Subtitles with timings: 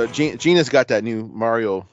[0.00, 1.86] So Gina, Gina's got that new Mario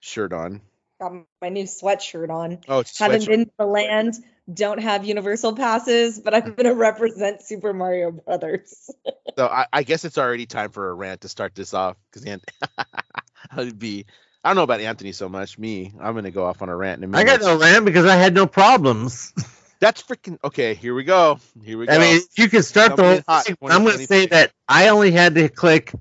[0.00, 0.62] shirt on.
[0.98, 1.12] Got
[1.42, 2.60] my new sweatshirt on.
[2.66, 3.26] Oh, it's a Haven't sweatshirt.
[3.26, 4.14] been to the land.
[4.50, 8.90] Don't have universal passes, but I'm gonna represent Super Mario Brothers.
[9.36, 12.26] So I, I guess it's already time for a rant to start this off because
[13.50, 14.06] I'd be.
[14.42, 15.58] I don't know about Anthony so much.
[15.58, 17.34] Me, I'm gonna go off on a rant in a I minute.
[17.34, 19.34] I got no rant because I had no problems.
[19.78, 20.72] That's freaking okay.
[20.72, 21.38] Here we go.
[21.62, 21.92] Here we go.
[21.92, 23.56] I mean, you can start the whole thing.
[23.62, 25.92] I'm going to say that I only had to click.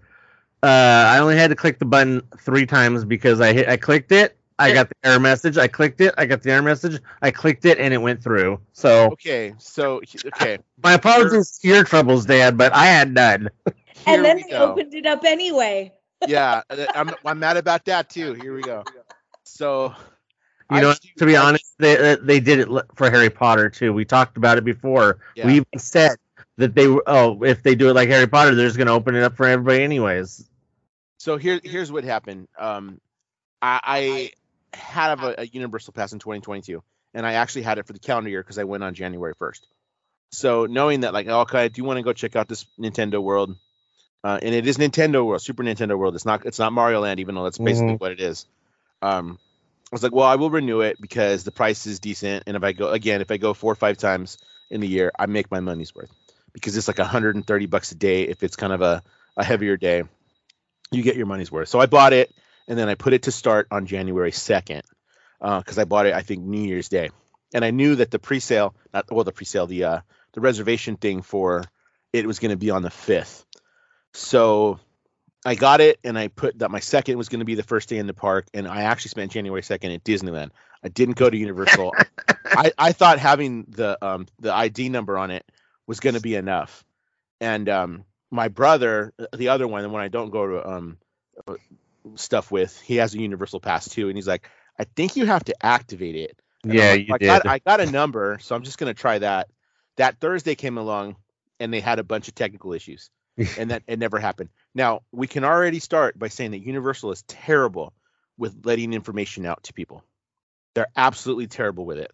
[0.66, 3.70] Uh, I only had to click the button three times because I hit.
[3.70, 4.36] I clicked it.
[4.58, 5.58] I got the error message.
[5.58, 6.16] I clicked it.
[6.18, 7.00] I got the error message.
[7.22, 8.60] I clicked it, and it went through.
[8.74, 9.54] So okay.
[9.60, 10.58] So okay.
[10.82, 13.50] my apologies to your troubles, Dad, but I had none.
[14.08, 14.72] And then we they go.
[14.72, 15.94] opened it up anyway.
[16.28, 16.62] yeah,
[16.96, 18.34] I'm I'm mad about that too.
[18.34, 18.84] Here we go.
[19.44, 19.94] So
[20.72, 23.30] You I know, do- to be I- honest, they uh, they did it for Harry
[23.30, 23.94] Potter too.
[23.94, 25.20] We talked about it before.
[25.36, 25.46] Yeah.
[25.46, 26.16] We even said
[26.58, 27.04] that they were.
[27.06, 29.36] Oh, if they do it like Harry Potter, they're just going to open it up
[29.36, 30.50] for everybody anyways.
[31.26, 32.48] So here, here's what happened.
[32.56, 33.02] Um,
[33.60, 36.84] I, I had a, a Universal Pass in 2022,
[37.16, 39.62] and I actually had it for the calendar year because I went on January 1st.
[40.34, 43.56] So knowing that, like, okay, I do want to go check out this Nintendo World,
[44.24, 46.14] uh, and it is Nintendo World, Super Nintendo World.
[46.14, 48.02] It's not, it's not Mario Land, even though that's basically Mhm.
[48.02, 48.46] what it is.
[49.02, 52.56] Um, I was like, well, I will renew it because the price is decent, and
[52.56, 54.38] if I go again, if I go four or five times
[54.70, 56.12] in the year, I make my money's worth
[56.54, 59.02] because it's like 130 bucks a day if it's kind of a,
[59.36, 60.04] a heavier day
[60.92, 61.70] you get your money's worth.
[61.70, 62.34] So I bought it
[62.68, 64.82] and then I put it to start on January 2nd
[65.40, 67.10] because I bought it I think New Year's Day,
[67.54, 70.00] and I knew that the pre-sale, not well the pre-sale, the uh,
[70.34, 71.64] the reservation thing for
[72.14, 73.46] it was going to be on the 5th.
[74.14, 74.80] So
[75.46, 77.90] I got it and I put that my second was going to be the first
[77.90, 80.52] day in the park, and I actually spent January 2nd at Disneyland.
[80.84, 81.94] I didn't go to Universal.
[82.46, 85.46] I, I thought having the um the ID number on it
[85.88, 86.84] was going to be enough,
[87.40, 90.98] and um my brother, the other one, the one I don't go to um
[91.48, 91.56] uh,
[92.16, 95.46] stuff with, he has a Universal Pass too, and he's like, I think you have
[95.46, 96.40] to activate it.
[96.68, 97.42] And Yeah, like, you I did.
[97.42, 99.50] got I got a number, so I'm just gonna try that.
[99.98, 101.16] That Thursday came along,
[101.60, 103.10] and they had a bunch of technical issues,
[103.58, 104.50] and that it never happened.
[104.74, 107.94] Now we can already start by saying that Universal is terrible
[108.38, 110.04] with letting information out to people.
[110.76, 112.12] They're absolutely terrible with it.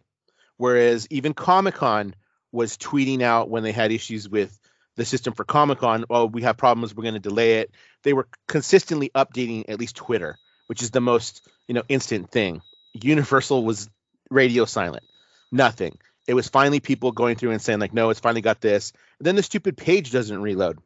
[0.58, 2.16] Whereas even Comic Con
[2.52, 4.58] was tweeting out when they had issues with
[4.96, 7.72] the system for Comic Con, oh, we have problems, we're going to delay it.
[8.04, 10.38] They were consistently updating at least Twitter,
[10.68, 12.62] which is the most you know instant thing.
[12.94, 13.90] Universal was
[14.30, 15.04] radio silent,
[15.52, 15.98] nothing.
[16.28, 18.94] It was finally people going through and saying like, no, it's finally got this.
[19.20, 20.80] And then the stupid page doesn't reload.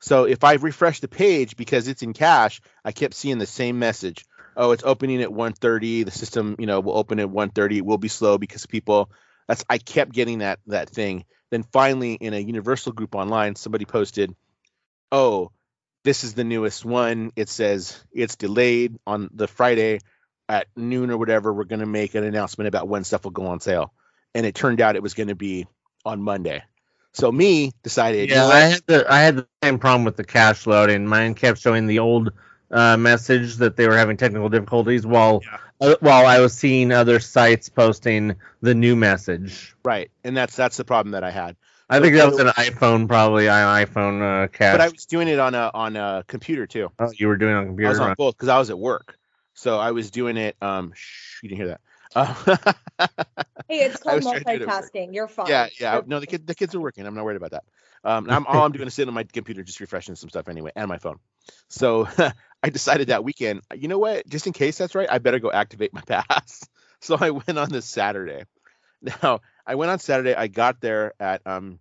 [0.00, 3.78] So if I refresh the page because it's in cache, I kept seeing the same
[3.78, 4.26] message.
[4.56, 6.04] Oh, it's opening at 1:30.
[6.04, 7.78] The system, you know, will open at 1:30.
[7.78, 9.10] It will be slow because people.
[9.48, 11.24] That's I kept getting that that thing.
[11.50, 14.34] Then finally, in a Universal group online, somebody posted,
[15.12, 15.52] "Oh,
[16.04, 17.32] this is the newest one.
[17.36, 20.00] It says it's delayed on the Friday
[20.48, 21.52] at noon or whatever.
[21.52, 23.92] We're going to make an announcement about when stuff will go on sale."
[24.34, 25.66] And it turned out it was going to be
[26.04, 26.62] on Monday.
[27.14, 30.66] So me decided, Yeah, I had the I had the same problem with the cache
[30.66, 31.06] loading.
[31.06, 32.32] Mine kept showing the old
[32.70, 35.42] uh, message that they were having technical difficulties while
[35.80, 39.74] uh, while I was seeing other sites posting the new message.
[39.84, 41.56] right, and that's that's the problem that I had.
[41.88, 44.72] I So think that was an iPhone, probably an iPhone uh, cache.
[44.72, 46.90] But I was doing it on a on a computer too.
[46.98, 47.88] oh, you were doing it on I computer.
[47.88, 48.14] I was on huh?
[48.18, 49.16] both because I was at work,
[49.54, 50.56] so I was doing it.
[50.60, 51.80] Um, shh, you didn't hear that.
[52.14, 52.56] Uh,
[53.68, 55.14] Hey, it's called was trying to do it multitasking.
[55.14, 55.48] You're fine.
[55.50, 55.94] yeah, yeah.
[55.94, 56.38] You're No, the fine.
[56.38, 57.06] kid, the kids are working.
[57.06, 57.64] I'm not worried about that.
[58.04, 60.70] Um, I'm all I'm doing is sitting on my computer, just refreshing some stuff anyway,
[60.76, 61.18] and my phone.
[61.68, 62.08] So
[62.66, 64.28] I decided that weekend, you know what?
[64.28, 66.68] Just in case that's right, I better go activate my pass.
[67.00, 68.42] So I went on this Saturday.
[69.22, 70.34] Now I went on Saturday.
[70.34, 71.78] I got there at um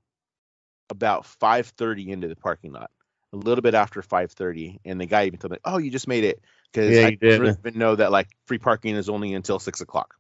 [0.90, 2.92] about 5:30 into the parking lot,
[3.34, 6.24] a little bit after 5:30, and the guy even told me, "Oh, you just made
[6.26, 6.42] it,"
[6.72, 10.14] because Yeah, I didn't even know that like free parking is only until six o'clock.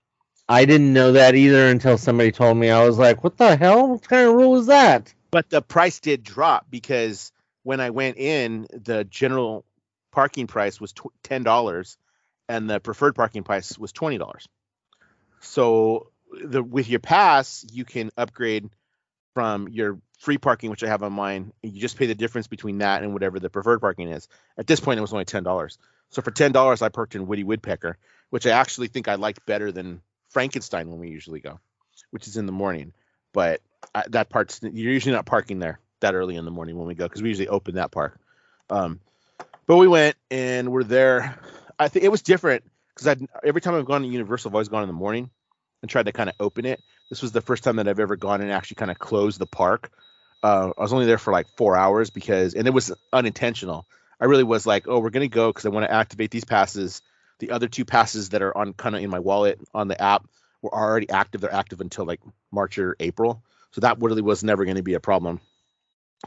[0.50, 2.72] I didn't know that either until somebody told me.
[2.72, 3.90] I was like, "What the hell?
[3.90, 7.32] What kind of rule is that?" but the price did drop because
[7.64, 9.66] when I went in, the general
[10.16, 11.98] parking price was ten dollars,
[12.48, 14.48] and the preferred parking price was twenty dollars.
[15.42, 18.70] So the with your pass, you can upgrade
[19.34, 21.52] from your free parking, which I have on mine.
[21.62, 24.30] You just pay the difference between that and whatever the preferred parking is.
[24.58, 25.78] At this point, it was only ten dollars.
[26.12, 27.98] So for ten dollars, I parked in Woody Woodpecker,
[28.30, 31.60] which I actually think I liked better than Frankenstein when we usually go,
[32.12, 32.94] which is in the morning.
[33.34, 33.60] But
[33.94, 36.96] I, that part's you're usually not parking there that early in the morning when we
[36.96, 38.18] go because we usually open that park.
[38.70, 39.02] Um,
[39.68, 41.40] but we went and we're there.
[41.78, 42.64] I think it was different
[42.96, 45.30] because every time I've gone to Universal, I've always gone in the morning
[45.82, 46.82] and tried to kind of open it.
[47.10, 49.46] This was the first time that I've ever gone and actually kind of closed the
[49.46, 49.92] park.
[50.42, 53.86] Uh, I was only there for like four hours because, and it was unintentional.
[54.20, 57.02] I really was like, oh, we're gonna go because I want to activate these passes.
[57.40, 60.26] The other two passes that are on kind of in my wallet on the app
[60.62, 61.42] were already active.
[61.42, 62.22] They're active until like
[62.52, 65.42] March or April, so that really was never going to be a problem.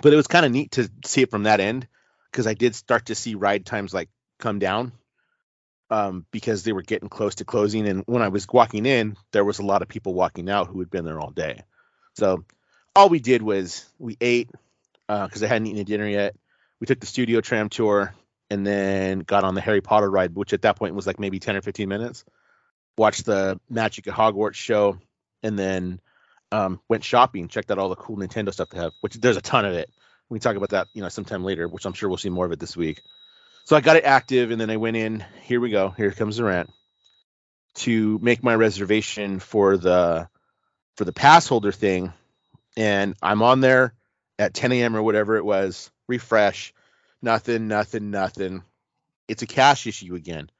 [0.02, 1.88] But it was kind of neat to see it from that end
[2.30, 4.08] because I did start to see ride times like
[4.38, 4.92] come down
[5.90, 7.88] um, because they were getting close to closing.
[7.88, 10.78] And when I was walking in, there was a lot of people walking out who
[10.80, 11.62] had been there all day.
[12.14, 12.44] So
[12.94, 14.50] all we did was we ate
[15.06, 16.36] because I hadn't eaten a dinner yet.
[16.80, 18.14] We took the studio tram tour
[18.50, 21.38] and then got on the Harry Potter ride, which at that point was like maybe
[21.38, 22.24] 10 or 15 minutes.
[22.96, 24.98] Watched the Magic at Hogwarts show
[25.42, 26.00] and then
[26.50, 29.42] um, went shopping, checked out all the cool Nintendo stuff they have, which there's a
[29.42, 29.90] ton of it.
[30.28, 32.46] We can talk about that, you know, sometime later, which I'm sure we'll see more
[32.46, 33.02] of it this week.
[33.64, 35.24] So I got it active, and then I went in.
[35.42, 35.90] Here we go.
[35.90, 36.70] Here comes the rant
[37.76, 40.28] to make my reservation for the
[40.96, 42.12] for the pass holder thing,
[42.76, 43.94] and I'm on there
[44.38, 44.96] at 10 a.m.
[44.96, 45.90] or whatever it was.
[46.08, 46.72] Refresh,
[47.22, 48.62] nothing, nothing, nothing.
[49.28, 50.50] It's a cash issue again.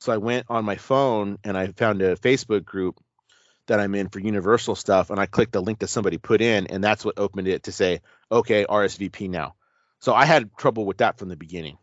[0.00, 3.00] So I went on my phone and I found a Facebook group
[3.68, 6.66] that I'm in for Universal stuff, and I clicked the link that somebody put in,
[6.66, 8.00] and that's what opened it to say,
[8.30, 9.54] okay, RSVP now.
[10.00, 11.78] So I had trouble with that from the beginning.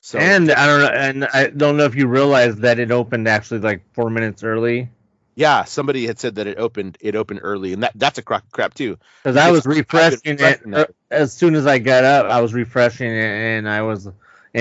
[0.00, 3.28] So and I don't know, and I don't know if you realized that it opened
[3.28, 4.88] actually like four minutes early.
[5.34, 8.50] Yeah, somebody had said that it opened it opened early, and that that's a crap
[8.50, 8.98] crap too.
[9.22, 12.26] Because I was refreshing it uh, as soon as I got up.
[12.26, 14.14] I was refreshing it, and I was, and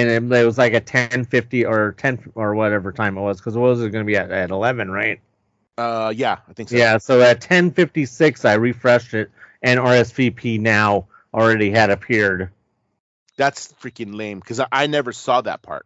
[0.09, 3.37] it, it was like a ten fifty or ten or whatever time it was.
[3.39, 5.21] Because it was going to be at, at eleven, right?
[5.79, 6.75] Uh, yeah, I think so.
[6.75, 9.31] Yeah, so at ten fifty six, I refreshed it,
[9.61, 12.51] and RSVP now already had appeared.
[13.37, 15.85] That's freaking lame because I, I, never saw that part.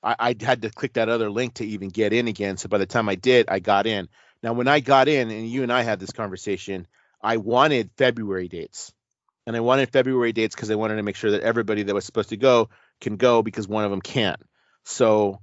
[0.00, 2.56] I, I had to click that other link to even get in again.
[2.56, 4.08] So by the time I did, I got in.
[4.44, 6.86] Now, when I got in, and you and I had this conversation,
[7.20, 8.92] I wanted February dates.
[9.44, 12.04] And I wanted February dates because I wanted to make sure that everybody that was
[12.04, 12.68] supposed to go
[13.00, 14.40] can go because one of them can't.
[14.84, 15.40] So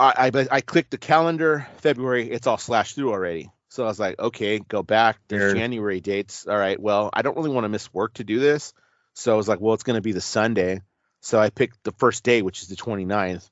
[0.00, 2.30] I, I, I clicked the calendar February.
[2.30, 3.50] It's all slashed through already.
[3.68, 5.18] So I was like, okay, go back.
[5.28, 6.46] There's January dates.
[6.46, 6.80] All right.
[6.80, 8.72] Well, I don't really want to miss work to do this.
[9.14, 10.80] So I was like, well, it's going to be the Sunday.
[11.20, 13.48] So I picked the first day, which is the 29th.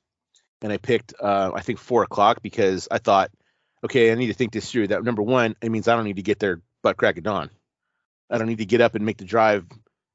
[0.61, 3.29] And I picked, uh, I think, four o'clock because I thought,
[3.83, 4.87] okay, I need to think this through.
[4.87, 7.49] That number one, it means I don't need to get there butt crack of dawn.
[8.29, 9.65] I don't need to get up and make the drive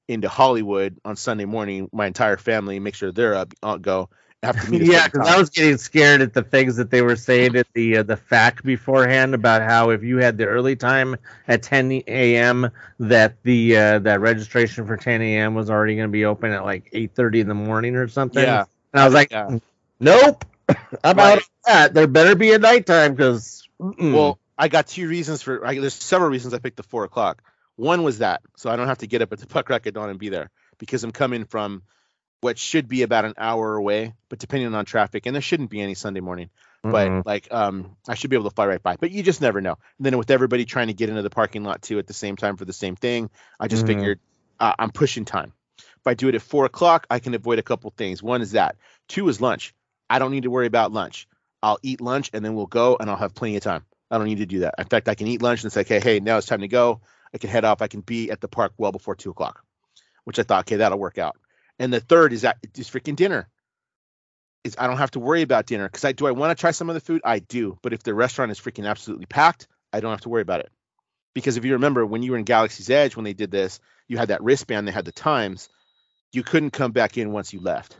[0.08, 1.88] into Hollywood on Sunday morning.
[1.92, 4.08] My entire family, make sure they're up, I'll go
[4.42, 4.82] have to meet.
[4.90, 7.98] yeah, because I was getting scared at the things that they were saying at the
[7.98, 11.16] uh, the fact beforehand about how if you had the early time
[11.48, 12.70] at 10 a.m.
[12.98, 15.54] that the uh, that registration for 10 a.m.
[15.54, 18.42] was already going to be open at like 8:30 in the morning or something.
[18.42, 19.58] Yeah, and I was like, yeah.
[20.00, 20.44] nope,
[21.04, 21.32] I'm right.
[21.32, 21.94] out of that.
[21.94, 23.60] There better be a nighttime because.
[23.78, 25.66] Well, I got two reasons for.
[25.66, 27.42] I, there's several reasons I picked the four o'clock.
[27.74, 29.94] One was that, so I don't have to get up at the puck crack at
[29.94, 31.82] dawn and be there because I'm coming from
[32.42, 35.80] what should be about an hour away, but depending on traffic, and there shouldn't be
[35.80, 36.50] any Sunday morning.
[36.82, 37.20] But mm-hmm.
[37.24, 38.96] like, um, I should be able to fly right by.
[38.96, 39.78] But you just never know.
[39.98, 42.34] And then with everybody trying to get into the parking lot too at the same
[42.34, 43.30] time for the same thing,
[43.60, 43.98] I just mm-hmm.
[43.98, 44.20] figured
[44.58, 45.52] uh, I'm pushing time.
[45.78, 48.20] If I do it at four o'clock, I can avoid a couple things.
[48.20, 48.74] One is that.
[49.06, 49.72] Two is lunch.
[50.10, 51.28] I don't need to worry about lunch.
[51.62, 53.84] I'll eat lunch and then we'll go, and I'll have plenty of time.
[54.10, 54.74] I don't need to do that.
[54.78, 57.00] In fact, I can eat lunch and say, okay, hey, now it's time to go.
[57.32, 57.80] I can head off.
[57.80, 59.64] I can be at the park well before two o'clock,
[60.24, 61.36] which I thought, okay, that'll work out.
[61.82, 63.48] And the third is that is freaking dinner.
[64.62, 66.70] Is I don't have to worry about dinner because I do I want to try
[66.70, 67.22] some of the food?
[67.24, 67.76] I do.
[67.82, 70.70] But if the restaurant is freaking absolutely packed, I don't have to worry about it.
[71.34, 74.16] Because if you remember when you were in Galaxy's Edge when they did this, you
[74.16, 75.68] had that wristband, they had the times.
[76.30, 77.96] You couldn't come back in once you left.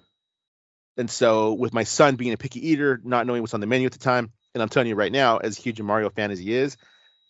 [0.97, 3.87] And so with my son being a picky eater, not knowing what's on the menu
[3.87, 6.39] at the time, and I'm telling you right now, as huge a Mario fan as
[6.39, 6.77] he is,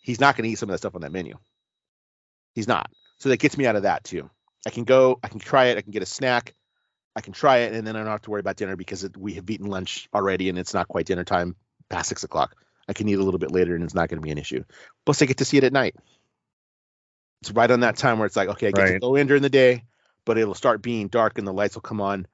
[0.03, 1.33] he's not going to eat some of that stuff on that menu.
[2.53, 2.91] He's not.
[3.17, 4.29] So that gets me out of that too.
[4.65, 6.53] I can go, I can try it, I can get a snack,
[7.15, 9.17] I can try it, and then I don't have to worry about dinner because it,
[9.17, 11.55] we have eaten lunch already and it's not quite dinner time
[11.89, 12.55] past six o'clock.
[12.87, 14.63] I can eat a little bit later and it's not going to be an issue.
[15.05, 15.95] Plus, I get to see it at night.
[17.41, 18.93] It's right on that time where it's like, okay, I get right.
[18.93, 19.83] to go in during the day,
[20.25, 22.25] but it'll start being dark and the lights will come on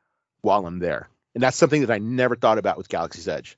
[0.41, 1.09] while I'm there.
[1.33, 3.57] And that's something that I never thought about with Galaxy's Edge.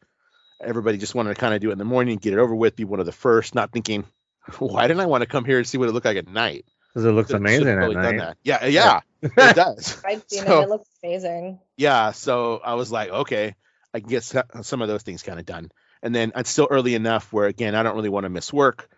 [0.61, 2.75] Everybody just wanted to kind of do it in the morning, get it over with,
[2.75, 4.05] be one of the first, not thinking,
[4.59, 6.65] why didn't I want to come here and see what it looked like at night?
[6.93, 8.35] Because it looks amazing really at night.
[8.43, 10.01] Yeah, yeah, it does.
[10.05, 10.63] I've seen so, it.
[10.63, 11.59] It looks amazing.
[11.77, 13.55] Yeah, so I was like, okay,
[13.93, 15.71] I can get some of those things kind of done.
[16.03, 18.89] And then it's still early enough where, again, I don't really want to miss work.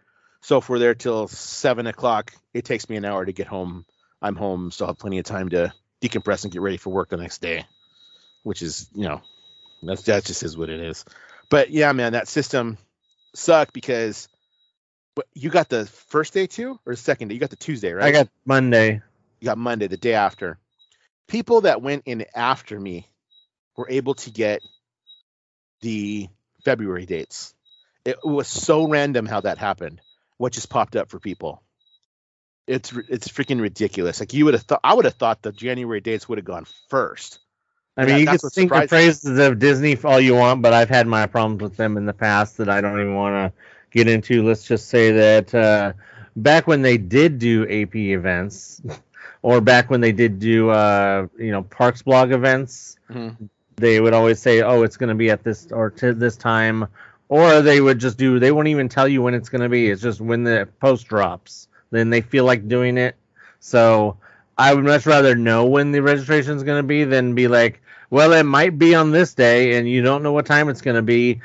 [0.42, 3.86] So if we're there till seven o'clock, it takes me an hour to get home.
[4.22, 7.10] I'm home, so I'll have plenty of time to decompress and get ready for work
[7.10, 7.66] the next day,
[8.44, 9.22] which is, you know,
[9.84, 11.06] that's that just is what it is.
[11.50, 12.78] But yeah, man, that system
[13.36, 14.28] sucked because
[15.16, 17.36] but you got the first day too, or the second day?
[17.36, 18.08] You got the Tuesday, right?
[18.08, 19.02] I got Monday.
[19.42, 20.58] You got Monday, the day after.
[21.28, 23.08] people that went in after me
[23.78, 24.62] were able to get
[25.82, 26.30] the
[26.66, 27.56] February dates.
[28.06, 30.02] It was so random how that happened.
[30.38, 31.64] What just popped up for people?
[32.68, 34.20] It's it's freaking ridiculous.
[34.20, 36.66] Like you would have thought, I would have thought the January dates would have gone
[36.90, 37.40] first.
[37.98, 39.04] I Yeah, mean, you can think the surprised me.
[39.04, 42.14] praises of Disney all you want, but I've had my problems with them in the
[42.14, 43.60] past that I don't even want to
[43.94, 44.44] get into.
[44.44, 45.94] Let's just say that uh,
[46.36, 48.82] back when they did do AP events,
[49.44, 53.50] or back when they did do uh, you know Parks blog events, Mhm.
[53.78, 56.88] they would always say, "Oh, it's going to be at this or to this time,"
[57.30, 58.40] or they would just do.
[58.40, 59.90] They won't even tell you when it's going to be.
[59.90, 61.68] It's just when the post drops.
[61.92, 63.16] Then they feel like doing it.
[63.60, 64.18] So
[64.58, 67.82] I would much rather know when the registration is going to be than be like,
[68.10, 70.96] well, it might be on this day, and you don't know what time it's going
[70.96, 71.42] to be.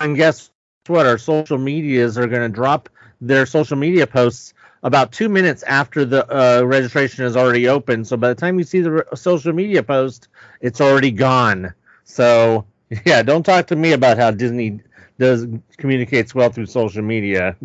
[0.00, 0.50] And guess
[0.88, 1.06] what?
[1.06, 2.88] Our social medias are going to drop
[3.20, 8.04] their social media posts about two minutes after the uh, registration is already open.
[8.04, 10.28] So by the time you see the re- social media post,
[10.60, 11.72] it's already gone.
[12.04, 12.66] So
[13.04, 14.80] yeah, don't talk to me about how Disney
[15.18, 15.46] does
[15.76, 17.56] communicates well through social media.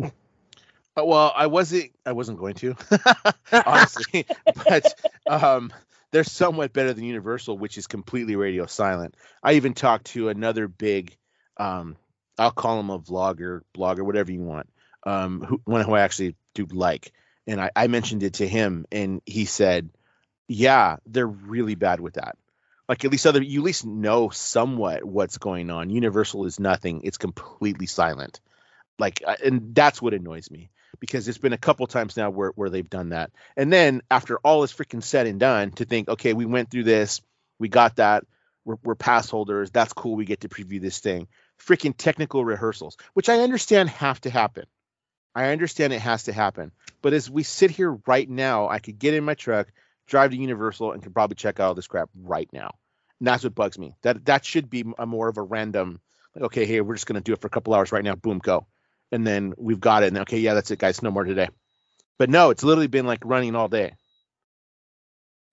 [0.98, 2.74] Uh, Well, I wasn't I wasn't going to,
[3.64, 4.26] honestly,
[4.68, 4.94] but
[5.26, 5.72] um,
[6.12, 9.14] they're somewhat better than Universal, which is completely radio silent.
[9.42, 11.16] I even talked to another big,
[11.56, 11.96] um,
[12.38, 14.68] I'll call him a vlogger, blogger, whatever you want,
[15.04, 17.12] um, who one who I actually do like,
[17.46, 19.90] and I, I mentioned it to him, and he said,
[20.48, 22.36] "Yeah, they're really bad with that."
[22.88, 25.90] Like at least other, you at least know somewhat what's going on.
[25.90, 28.40] Universal is nothing; it's completely silent.
[28.98, 32.50] Like, uh, and that's what annoys me because it's been a couple times now where,
[32.50, 33.30] where they've done that.
[33.56, 36.84] And then after all is freaking said and done, to think, okay, we went through
[36.84, 37.20] this,
[37.58, 38.24] we got that,
[38.64, 41.28] we're, we're pass holders, that's cool, we get to preview this thing.
[41.58, 44.64] Freaking technical rehearsals, which I understand have to happen.
[45.34, 46.72] I understand it has to happen.
[47.02, 49.68] But as we sit here right now, I could get in my truck,
[50.06, 52.74] drive to Universal, and could probably check out all this crap right now.
[53.20, 53.94] And that's what bugs me.
[54.02, 56.00] That that should be a more of a random,
[56.34, 58.38] like, okay, hey, we're just gonna do it for a couple hours right now, boom,
[58.38, 58.66] go
[59.10, 60.08] and then we've got it.
[60.08, 61.02] And okay, yeah, that's it, guys.
[61.02, 61.48] No more today.
[62.18, 63.94] But no, it's literally been like running all day.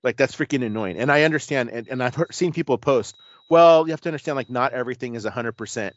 [0.04, 0.98] Like that's freaking annoying.
[0.98, 3.16] And I understand, and, and I've heard, seen people post.
[3.50, 5.96] Well, you have to understand, like not everything is hundred percent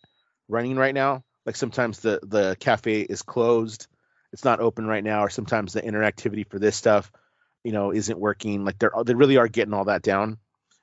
[0.49, 1.25] running right now.
[1.47, 3.87] Like sometimes the the cafe is closed,
[4.33, 7.11] it's not open right now, or sometimes the interactivity for this stuff,
[7.65, 8.65] you know, isn't working.
[8.65, 10.39] Like they're they really are getting all that down.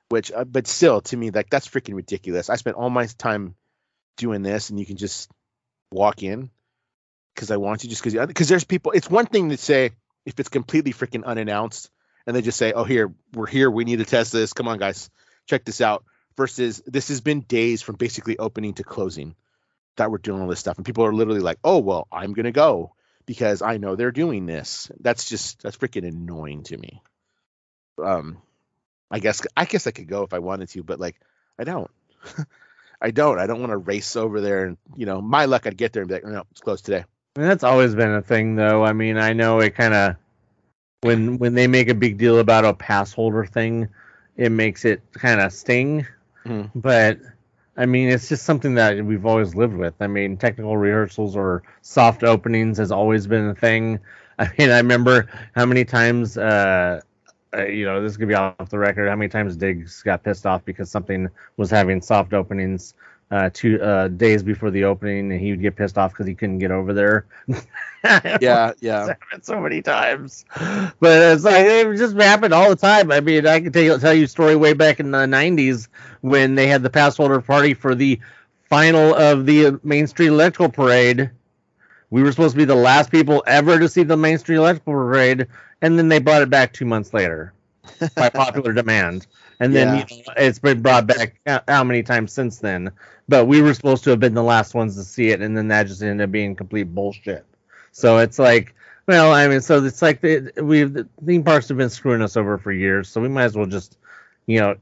[0.08, 2.48] Which, uh, but still, to me, like that's freaking ridiculous.
[2.48, 3.56] I spent all my time
[4.16, 5.30] doing this, and you can just
[5.90, 6.50] walk in
[7.34, 8.92] because I want to, just because because there's people.
[8.92, 9.90] It's one thing to say
[10.24, 11.90] if it's completely freaking unannounced
[12.26, 13.70] and they just say, "Oh, here we're here.
[13.70, 14.52] We need to test this.
[14.52, 15.10] Come on, guys,
[15.46, 16.04] check this out."
[16.36, 19.34] Versus this has been days from basically opening to closing
[19.96, 22.52] that we're doing all this stuff, and people are literally like, "Oh, well, I'm gonna
[22.52, 27.02] go because I know they're doing this." That's just that's freaking annoying to me.
[28.02, 28.42] Um,
[29.10, 31.16] I guess I guess I could go if I wanted to, but like
[31.58, 31.90] I don't.
[33.00, 33.38] I don't.
[33.38, 36.02] I don't want to race over there and you know, my luck I'd get there
[36.02, 37.04] and be like, no, it's closed today.
[37.36, 38.82] Mean, that's always been a thing, though.
[38.82, 40.16] I mean, I know it kind of
[41.02, 43.88] when when they make a big deal about a pass holder thing,
[44.36, 46.06] it makes it kind of sting.
[46.46, 46.72] Mhm.
[46.74, 47.18] But
[47.76, 49.94] I mean, it's just something that we've always lived with.
[50.00, 54.00] I mean, technical rehearsals or soft openings has always been a thing.
[54.38, 57.00] I mean, I remember how many times, uh,
[57.56, 58.92] uh, you know, this could be off the record.
[58.92, 62.94] How many times Diggs got pissed off because something was having soft openings
[63.30, 66.34] uh, two uh, days before the opening, and he would get pissed off because he
[66.34, 67.26] couldn't get over there.
[68.40, 69.14] Yeah, yeah.
[69.42, 70.44] so many times.
[70.54, 73.10] But it's like it just happened all the time.
[73.10, 75.88] I mean, I can tell you, tell you a story way back in the '90s
[76.20, 78.20] when they had the pass holder party for the
[78.68, 81.30] final of the Main Street Electrical Parade.
[82.10, 84.92] We were supposed to be the last people ever to see the Main Street Electrical
[84.92, 85.48] Parade,
[85.82, 87.52] and then they brought it back two months later
[88.14, 89.26] by popular demand.
[89.60, 90.06] And then Yeah.
[90.08, 92.90] you know, it's been brought back how- how many times since then?
[93.28, 95.68] But we were supposed to have been the last ones to see it, and then
[95.68, 97.44] that just ended up being complete bullshit.
[97.92, 98.74] So it's like,
[99.06, 102.36] well, I mean, so it's like the, we've the theme parks have been screwing us
[102.36, 103.98] over for years, so we might as well just,
[104.46, 104.76] you know,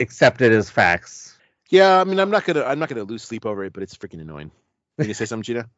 [0.00, 1.36] accept it as facts.
[1.68, 3.96] Yeah, I mean, I'm not gonna, I'm not gonna lose sleep over it, but it's
[3.96, 4.50] freaking annoying.
[4.98, 5.68] Can you say something, Gina?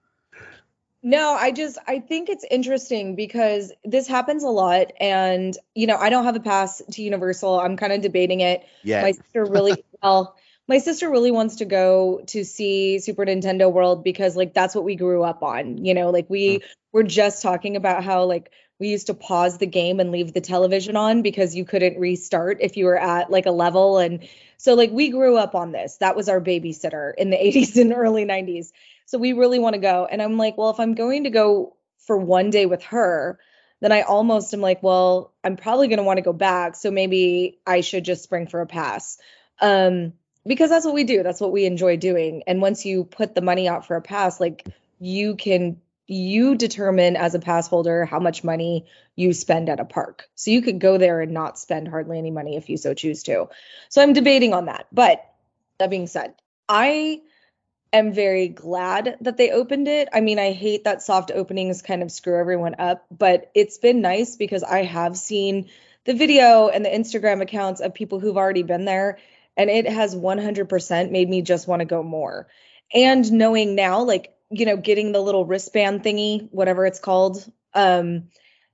[1.02, 5.96] No, I just I think it's interesting because this happens a lot and you know,
[5.96, 7.58] I don't have a pass to Universal.
[7.58, 8.66] I'm kind of debating it.
[8.82, 9.02] Yeah.
[9.02, 10.36] My sister really well,
[10.68, 14.84] my sister really wants to go to see Super Nintendo World because like that's what
[14.84, 15.84] we grew up on.
[15.84, 16.66] You know, like we mm-hmm.
[16.92, 20.40] were just talking about how like we used to pause the game and leave the
[20.40, 24.26] television on because you couldn't restart if you were at like a level and
[24.56, 25.96] so like we grew up on this.
[25.96, 28.72] That was our babysitter in the 80s and early 90s.
[29.10, 31.76] So we really want to go and I'm like, well, if I'm going to go
[32.06, 33.40] for one day with her,
[33.80, 36.76] then I almost am like, well, I'm probably going to want to go back.
[36.76, 39.18] So maybe I should just spring for a pass.
[39.60, 40.12] Um,
[40.46, 41.24] because that's what we do.
[41.24, 42.44] That's what we enjoy doing.
[42.46, 44.68] And once you put the money out for a pass, like
[45.00, 48.86] you can you determine as a pass holder how much money
[49.16, 50.28] you spend at a park.
[50.36, 53.24] So you could go there and not spend hardly any money if you so choose
[53.24, 53.48] to.
[53.88, 54.86] So I'm debating on that.
[54.92, 55.20] But
[55.78, 56.34] that being said,
[56.68, 57.22] I
[57.92, 60.08] am very glad that they opened it.
[60.12, 64.00] I mean, I hate that soft openings kind of screw everyone up, but it's been
[64.00, 65.70] nice because I have seen
[66.04, 69.18] the video and the Instagram accounts of people who've already been there
[69.56, 72.46] and it has 100% made me just want to go more.
[72.92, 77.50] And knowing now like you know, getting the little wristband thingy, whatever it's called.
[77.72, 78.24] Um,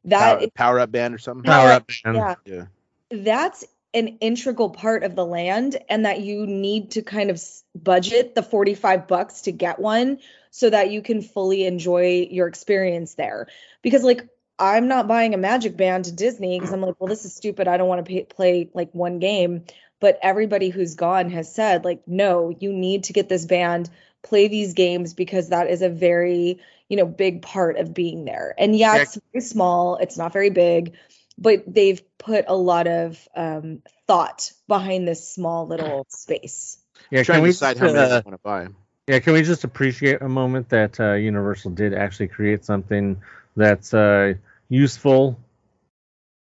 [0.05, 1.45] that power, power up band or something.
[1.45, 2.17] Power up band.
[2.17, 2.35] Yeah.
[2.47, 2.65] yeah.
[3.11, 3.65] That's
[3.97, 7.43] an integral part of the land and that you need to kind of
[7.75, 10.19] budget the 45 bucks to get one
[10.51, 13.49] so that you can fully enjoy your experience there.
[13.81, 17.25] Because like I'm not buying a magic band to Disney because I'm like, well, this
[17.25, 17.69] is stupid.
[17.69, 19.65] I don't want to pay, play like one game.
[19.99, 23.89] But everybody who's gone has said, like, no, you need to get this band
[24.23, 28.55] play these games because that is a very you know big part of being there
[28.59, 29.03] and yeah, yeah.
[29.03, 30.97] it's very small it's not very big
[31.39, 36.79] but they've put a lot of um, thought behind this small little space
[37.11, 38.67] yeah can we decide how many uh, want to buy
[39.07, 43.21] yeah can we just appreciate a moment that uh, universal did actually create something
[43.57, 44.35] that's uh,
[44.69, 45.39] useful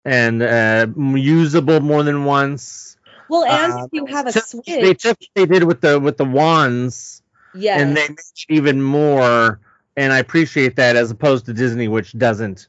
[0.04, 2.96] and uh, usable more than once
[3.28, 6.24] well and uh, you have a switch they took they did with the with the
[6.24, 7.22] wands
[7.54, 7.78] yeah.
[7.78, 9.60] And they make even more.
[9.96, 12.68] And I appreciate that as opposed to Disney, which doesn't,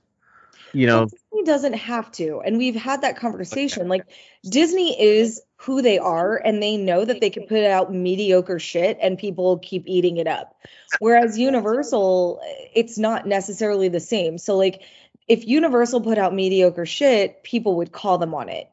[0.74, 1.06] you know.
[1.06, 2.42] Disney doesn't have to.
[2.46, 3.88] And we've had that conversation.
[3.88, 4.06] Like,
[4.44, 8.98] Disney is who they are, and they know that they can put out mediocre shit
[9.02, 10.56] and people keep eating it up.
[11.00, 12.42] Whereas Universal,
[12.74, 14.38] it's not necessarily the same.
[14.38, 14.82] So, like,
[15.28, 18.70] if Universal put out mediocre shit, people would call them on it.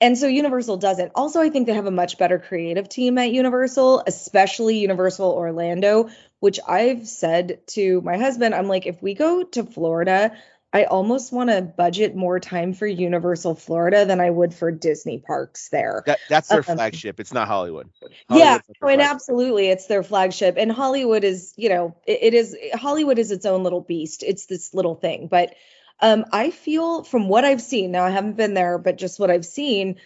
[0.00, 1.12] And so Universal doesn't.
[1.14, 6.08] Also, I think they have a much better creative team at Universal, especially Universal Orlando,
[6.38, 10.32] which I've said to my husband, I'm like, if we go to Florida,
[10.72, 15.18] I almost want to budget more time for Universal Florida than I would for Disney
[15.18, 16.04] parks there.
[16.06, 17.18] That, that's their um, flagship.
[17.18, 17.90] It's not Hollywood.
[18.30, 20.54] yeah, and absolutely, it's their flagship.
[20.56, 24.22] And Hollywood is, you know, it, it is Hollywood is its own little beast.
[24.22, 25.54] It's this little thing, but
[26.00, 29.30] um, I feel from what I've seen, now I haven't been there, but just what
[29.30, 29.96] I've seen,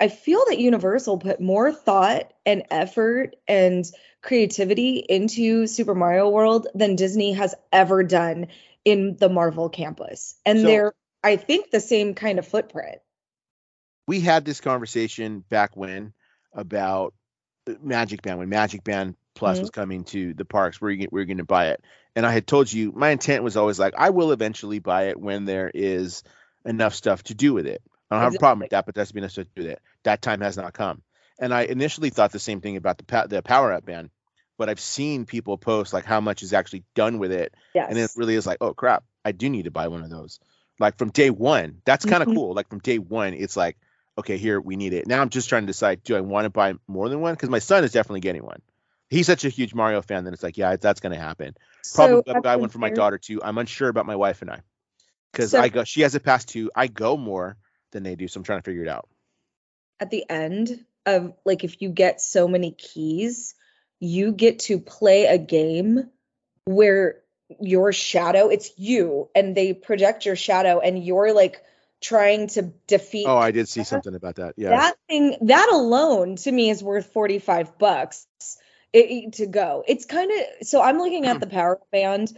[0.00, 3.84] I feel that Universal put more thought and effort and
[4.20, 8.48] creativity into Super Mario World than Disney has ever done
[8.90, 10.34] in the Marvel campus.
[10.44, 12.98] And so, they're, I think, the same kind of footprint.
[14.06, 16.12] We had this conversation back when
[16.52, 17.14] about
[17.82, 19.62] Magic Band, when Magic Band Plus mm-hmm.
[19.62, 21.84] was coming to the parks, we are we going to buy it
[22.18, 25.20] and I had told you my intent was always like I will eventually buy it
[25.20, 26.24] when there is
[26.64, 27.80] enough stuff to do with it.
[28.10, 29.80] I don't have a problem with that, but that's been enough to do that.
[30.02, 31.02] That time has not come.
[31.38, 34.10] And I initially thought the same thing about the the power up band,
[34.58, 37.86] but I've seen people post like how much is actually done with it, yes.
[37.88, 40.40] and it really is like, oh crap, I do need to buy one of those.
[40.78, 42.36] Like from day one, that's kind of mm-hmm.
[42.36, 42.54] cool.
[42.54, 43.78] Like from day one, it's like,
[44.18, 45.06] okay, here we need it.
[45.06, 47.34] Now I'm just trying to decide, do I want to buy more than one?
[47.34, 48.60] Because my son is definitely getting one
[49.08, 51.56] he's such a huge Mario fan that it's like, yeah, that's going to happen.
[51.94, 53.40] Probably so, buy one for my daughter too.
[53.42, 54.60] I'm unsure about my wife and I
[55.32, 55.84] because so, I go.
[55.84, 56.70] She has a pass too.
[56.74, 57.56] I go more
[57.92, 59.08] than they do, so I'm trying to figure it out.
[60.00, 63.54] At the end of like, if you get so many keys,
[64.00, 66.10] you get to play a game
[66.64, 67.20] where
[67.60, 71.62] your shadow it's you and they project your shadow and you're like
[72.00, 76.36] trying to defeat oh i did see something about that yeah that thing that alone
[76.36, 78.26] to me is worth 45 bucks
[78.92, 79.84] it, to go.
[79.86, 82.32] It's kind of so I'm looking at the power band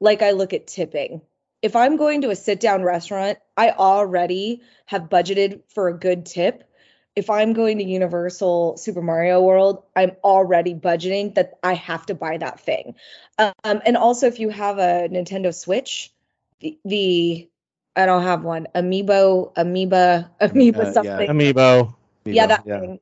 [0.00, 1.22] like I look at tipping.
[1.62, 6.26] If I'm going to a sit down restaurant, I already have budgeted for a good
[6.26, 6.68] tip.
[7.16, 12.14] If I'm going to Universal Super Mario World, I'm already budgeting that I have to
[12.14, 12.94] buy that thing.
[13.38, 16.12] Um, and also, if you have a Nintendo Switch,
[16.60, 17.48] the, the
[17.96, 18.68] I don't have one.
[18.74, 21.26] Amiibo, Amoeba, Amoeba uh, something.
[21.26, 21.32] Yeah.
[21.32, 21.94] Amiibo.
[22.26, 22.80] Yeah, that yeah.
[22.80, 23.00] thing.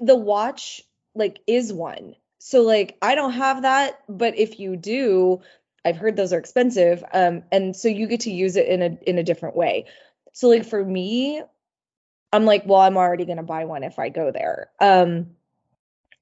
[0.00, 0.82] The watch
[1.14, 2.16] like is one.
[2.38, 5.40] So like I don't have that, but if you do,
[5.84, 7.04] I've heard those are expensive.
[7.12, 9.86] Um, and so you get to use it in a in a different way.
[10.32, 11.42] So like for me,
[12.32, 14.70] I'm like, well, I'm already gonna buy one if I go there.
[14.80, 15.36] Um,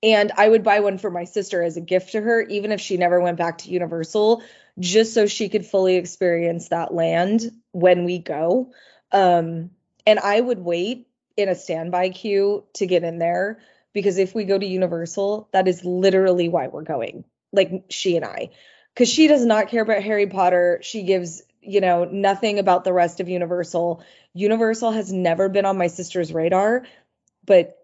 [0.03, 2.81] and I would buy one for my sister as a gift to her, even if
[2.81, 4.43] she never went back to Universal,
[4.79, 8.73] just so she could fully experience that land when we go.
[9.13, 9.71] Um,
[10.07, 13.61] and I would wait in a standby queue to get in there
[13.95, 17.25] because if we go to Universal, that is literally why we're going.
[17.53, 18.51] Like she and I.
[18.97, 20.81] Cuz she does not care about Harry Potter.
[20.83, 24.05] She gives you know, nothing about the rest of Universal.
[24.33, 26.85] Universal has never been on my sister's radar,
[27.45, 27.79] but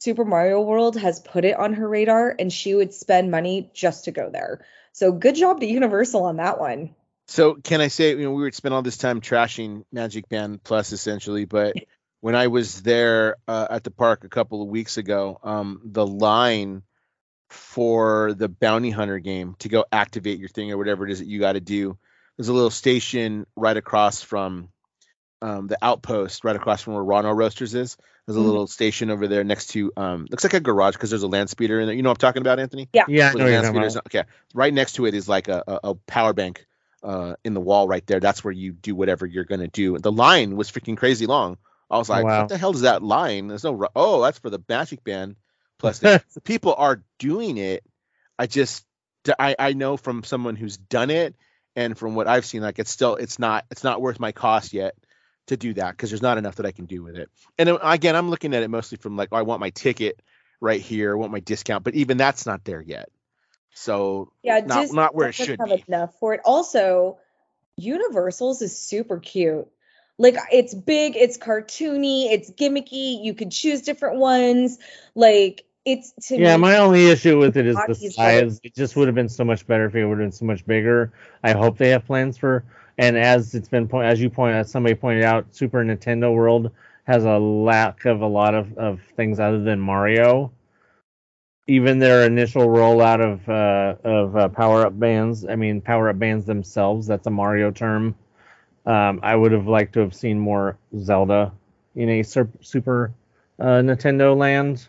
[0.00, 4.04] Super Mario World has put it on her radar and she would spend money just
[4.04, 4.64] to go there.
[4.92, 6.94] So good job to Universal on that one.
[7.26, 10.62] So can I say, you know, we would spend all this time trashing Magic Band
[10.62, 11.74] Plus essentially, but
[12.20, 16.06] when I was there uh, at the park a couple of weeks ago, um, the
[16.06, 16.82] line
[17.48, 21.28] for the bounty hunter game to go activate your thing or whatever it is that
[21.28, 21.96] you got to do,
[22.36, 24.68] there's a little station right across from
[25.42, 27.96] um, the outpost, right across from where Ronto Roasters is.
[28.26, 28.44] There's a Mhm.
[28.46, 31.50] little station over there next to, um, looks like a garage because there's a land
[31.50, 31.94] speeder in there.
[31.94, 32.88] You know what I'm talking about, Anthony?
[32.94, 33.04] Yeah.
[33.08, 34.06] Yeah, I know you're land talking speeder's- about.
[34.06, 34.22] Okay,
[34.54, 36.66] right next to it is like a, a, a power bank
[37.02, 38.20] uh, in the wall right there.
[38.20, 39.98] That's where you do whatever you're gonna do.
[39.98, 41.58] The line was freaking crazy long.
[41.90, 42.40] I was like, Wow.
[42.40, 43.48] what the hell is that line?
[43.48, 43.72] There's no.
[43.72, 45.36] ru- Oh, that's for the Magic Band.
[45.78, 47.84] Plus, the, the people are doing it.
[48.38, 48.86] I just,
[49.38, 51.34] I, I know from someone who's done it,
[51.76, 54.72] and from what I've seen, like it's still, it's not, it's not worth my cost
[54.72, 54.94] yet
[55.46, 57.30] to do that because there's not enough that I can do with it.
[57.58, 60.20] And um, again, I'm looking at it mostly from like, oh, I want my ticket
[60.60, 63.08] right here, I want my discount, but even that's not there yet.
[63.74, 65.84] So Yeah, not Disney not where it should have be.
[65.88, 66.40] enough for it.
[66.44, 67.18] Also,
[67.76, 69.68] Universal's is super cute.
[70.16, 73.24] Like it's big, it's cartoony, it's gimmicky.
[73.24, 74.78] You could choose different ones.
[75.16, 76.58] Like it's to Yeah, me.
[76.58, 78.60] my only issue with it is the size.
[78.64, 80.66] It just would have been so much better if it would have been so much
[80.66, 81.12] bigger.
[81.44, 82.64] I hope they have plans for.
[82.98, 86.70] And as it's been point, as you point, as somebody pointed out, Super Nintendo World
[87.04, 90.52] has a lack of a lot of, of things other than Mario.
[91.68, 96.18] Even their initial rollout of uh, of uh, power up bands, I mean power up
[96.18, 98.14] bands themselves, that's a Mario term.
[98.86, 101.52] Um, I would have liked to have seen more Zelda
[101.94, 103.12] in a sur- Super
[103.58, 104.88] uh, Nintendo Land.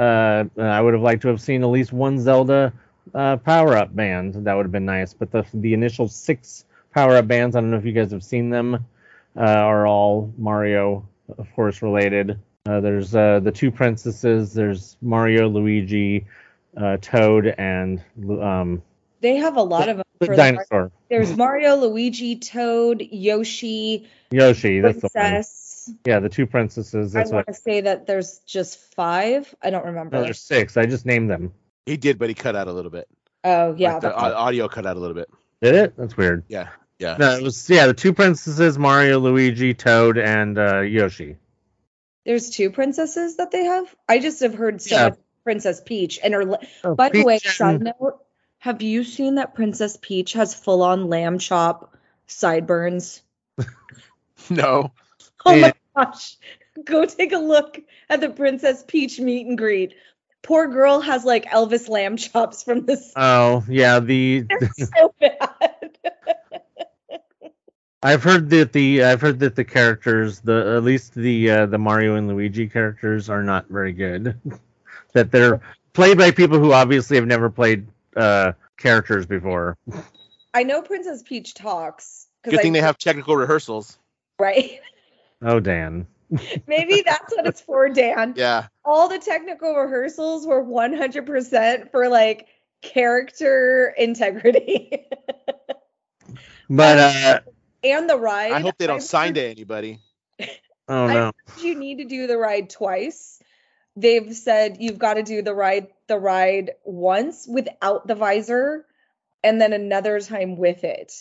[0.00, 2.72] Uh, I would have liked to have seen at least one Zelda
[3.14, 4.46] uh, power up band.
[4.46, 5.12] That would have been nice.
[5.12, 8.24] But the the initial six power up bands, I don't know if you guys have
[8.24, 8.86] seen them,
[9.36, 12.38] uh, are all Mario, of course, related.
[12.66, 14.54] Uh, there's uh, the two princesses.
[14.54, 16.24] There's Mario, Luigi,
[16.76, 18.82] uh, Toad, and um,
[19.20, 24.08] they have a lot of them the for the dinosaur There's Mario, Luigi, Toad, Yoshi,
[24.30, 24.80] Yoshi.
[24.80, 25.42] That's the one.
[25.84, 25.94] Princess.
[26.06, 27.14] Yeah, the two princesses.
[27.14, 27.36] I That's what.
[27.36, 29.52] want to say that there's just five.
[29.62, 30.16] I don't remember.
[30.16, 30.76] No, there's six.
[30.76, 31.52] I just named them.
[31.86, 33.08] He did, but he cut out a little bit.
[33.44, 35.28] oh yeah, Like, the that's- audio cut out a little bit.
[35.62, 35.96] Did it?
[35.96, 36.44] That's weird.
[36.48, 37.16] Yeah, yeah.
[37.18, 41.36] No, it was yeah, the two princesses, Mario, Luigi, Toad, and uh, Yoshi.
[42.24, 43.94] there's two princesses that they have.
[44.08, 45.04] I just have heard so Yeah.
[45.10, 46.44] much Princess Peach and her.
[46.44, 48.20] le- Oh, By the way, Peach side note,
[48.58, 53.22] have you seen that Princess Peach has full on lamb chop sideburns?
[54.48, 54.92] No.
[55.46, 55.72] Oh Yeah.
[55.96, 56.36] my gosh.
[56.84, 59.94] Go take a look at the Princess Peach meet and greet.
[60.42, 63.12] Poor girl has like Elvis lamb chops from this.
[63.16, 65.98] Oh yeah, the They're so bad.
[68.02, 71.76] I've heard that the I've heard that the characters, the at least the uh, the
[71.78, 74.40] Mario and Luigi characters are not very good.
[75.12, 75.60] that they're
[75.92, 79.76] played by people who obviously have never played uh, characters before.
[80.54, 82.26] I know Princess Peach talks.
[82.42, 83.98] Good I- thing they have technical rehearsals.
[84.38, 84.80] right.
[85.42, 86.06] Oh Dan.
[86.66, 88.34] Maybe that's what it's for, Dan.
[88.36, 88.68] Yeah.
[88.84, 92.46] All the technical rehearsals were 100% for like
[92.82, 95.06] character integrity.
[96.72, 97.40] But uh
[97.82, 98.52] and the ride.
[98.52, 99.98] I hope they don't I've sign heard- to anybody.
[100.88, 101.32] oh no.
[101.60, 103.42] you need to do the ride twice.
[103.96, 108.86] They've said you've got to do the ride the ride once without the visor
[109.42, 111.12] and then another time with it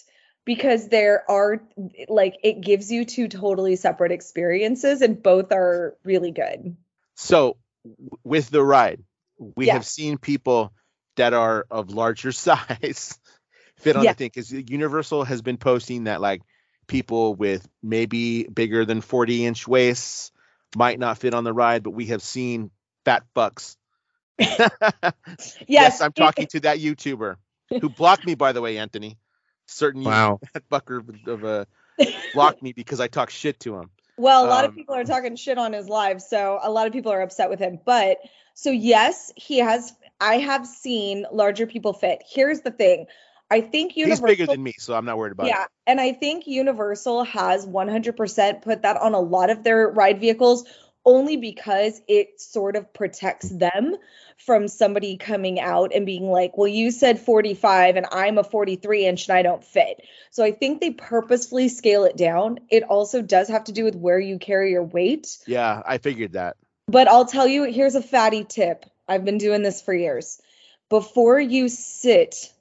[0.45, 1.62] because there are
[2.08, 6.75] like it gives you two totally separate experiences and both are really good.
[7.15, 7.58] So
[8.23, 9.04] with the ride,
[9.38, 9.73] we Yeah.
[9.73, 10.73] have seen people
[11.15, 13.17] that are of larger size
[13.78, 14.12] fit on Yeah.
[14.12, 16.41] the thing because Universal has been posting that like
[16.88, 20.32] people with maybe bigger than 40 inch waists
[20.75, 22.71] might not fit on the ride, but we have seen
[23.06, 23.75] fat fucks.
[25.67, 27.36] yes, I'm talking to that YouTuber
[27.82, 29.17] who blocked me, by the way, Anthony.
[29.69, 30.39] Certain Wow.
[30.53, 31.67] fat fucker of a
[32.34, 33.89] blocked me because I talk shit to him.
[34.17, 36.88] Well, a lot of Um, people are talking shit on his live, so a lot
[36.88, 37.79] of people are upset with him.
[37.86, 38.17] But
[38.53, 39.93] so yes, he has.
[40.19, 42.23] I have seen larger people fit.
[42.29, 43.05] Here's the thing.
[43.49, 43.95] I think Universal.
[43.95, 44.27] He's Universal.
[44.27, 45.69] bigger than me, so I'm not worried about yeah, it.
[45.88, 50.65] and I think Universal has 100% put that on a lot of their ride vehicles,
[51.05, 53.95] only because it sort of protects them
[54.38, 59.05] from somebody coming out and being like, "Well, you said 45, and I'm a 43
[59.05, 62.59] inch, and I don't fit." So I think they purposefully scale it down.
[62.69, 65.38] It also does have to do with where you carry your weight.
[65.45, 66.57] Yeah, I figured that.
[66.88, 68.85] But I'll tell you, here's a fatty tip.
[69.07, 70.41] I've been doing this for years.
[70.89, 72.51] Before you sit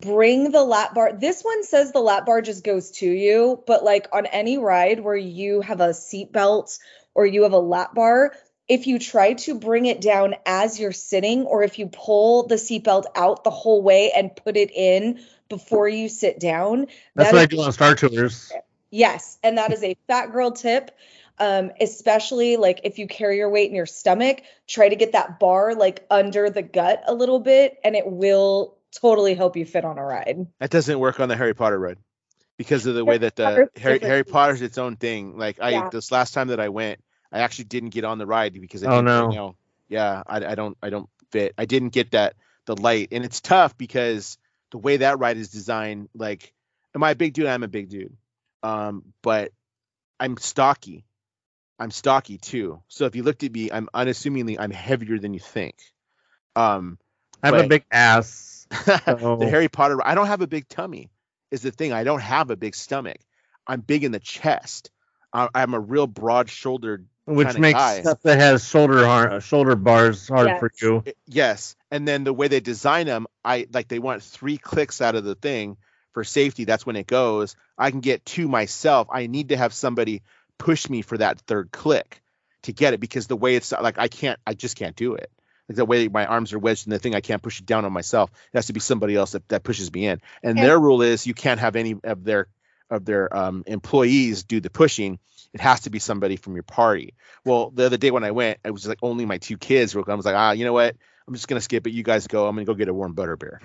[0.00, 1.12] bring the lap bar.
[1.12, 5.00] This one says the lap bar just goes to you, but like on any ride
[5.00, 6.78] where you have a seat belt
[7.14, 8.32] or you have a lap bar,
[8.68, 12.54] if you try to bring it down as you're sitting, or if you pull the
[12.54, 17.34] seatbelt out the whole way and put it in before you sit down, That's that
[17.34, 18.52] what I do on Star Tours.
[18.90, 20.96] Yes, and that is a fat girl tip.
[21.38, 25.40] Um, especially like if you carry your weight in your stomach, try to get that
[25.40, 29.84] bar like under the gut a little bit, and it will totally help you fit
[29.84, 30.46] on a ride.
[30.58, 31.96] That doesn't work on the Harry Potter ride
[32.60, 34.02] because of the way that the Potter's Harry, different.
[34.02, 35.38] Harry Potter's its own thing.
[35.38, 35.88] Like I Yeah.
[35.90, 38.88] this last time that I went, I actually didn't get on the ride because I
[38.88, 39.30] Oh, didn't no.
[39.30, 39.56] know.
[39.88, 41.54] Yeah, I, I don't I don't fit.
[41.56, 42.34] I didn't get that
[42.66, 44.36] the light, and it's tough because
[44.72, 46.10] the way that ride is designed.
[46.14, 46.52] Like,
[46.94, 47.46] am I a big dude?
[47.46, 48.14] I'm a big dude,
[48.62, 49.52] um, but
[50.20, 51.06] I'm stocky.
[51.78, 52.82] I'm stocky too.
[52.88, 55.76] So if you looked at me, I'm unassumingly I'm heavier than you think.
[56.54, 56.98] Um,
[57.42, 58.66] I have a big ass.
[58.84, 59.40] the Oh.
[59.48, 59.98] Harry Potter.
[60.06, 61.10] I don't have a big tummy.
[61.50, 61.92] Is the thing.
[61.92, 63.18] I don't have a big stomach.
[63.66, 64.90] I'm big in the chest.
[65.32, 67.06] I, I'm a real broad-shouldered.
[67.26, 68.00] Which makes guy.
[68.00, 70.58] stuff that has shoulder har- uh, shoulder bars hard Yes.
[70.60, 71.04] for you.
[71.26, 75.14] Yes, and then the way they design them, I like they want three clicks out
[75.14, 75.76] of the thing
[76.12, 76.64] for safety.
[76.64, 77.54] That's when it goes.
[77.78, 79.06] I can get two myself.
[79.12, 80.22] I need to have somebody
[80.58, 82.20] push me for that third click
[82.62, 84.40] to get it because the way it's like I can't.
[84.44, 85.30] I just can't do it.
[85.72, 87.92] The way my arms are wedged in the thing, I can't push it down on
[87.92, 88.30] myself.
[88.52, 90.20] It has to be somebody else that, that pushes me in.
[90.42, 92.48] And And- their rule is you can't have any of their
[92.90, 95.20] of their um, employees do the pushing.
[95.52, 97.14] It has to be somebody from your party.
[97.44, 100.02] Well, the other day when I went, it was like only my two kids were.
[100.10, 100.96] I was like, ah, you know what?
[101.28, 101.92] I'm just gonna skip it.
[101.92, 102.48] You guys go.
[102.48, 103.60] I'm gonna go get a warm butter beer.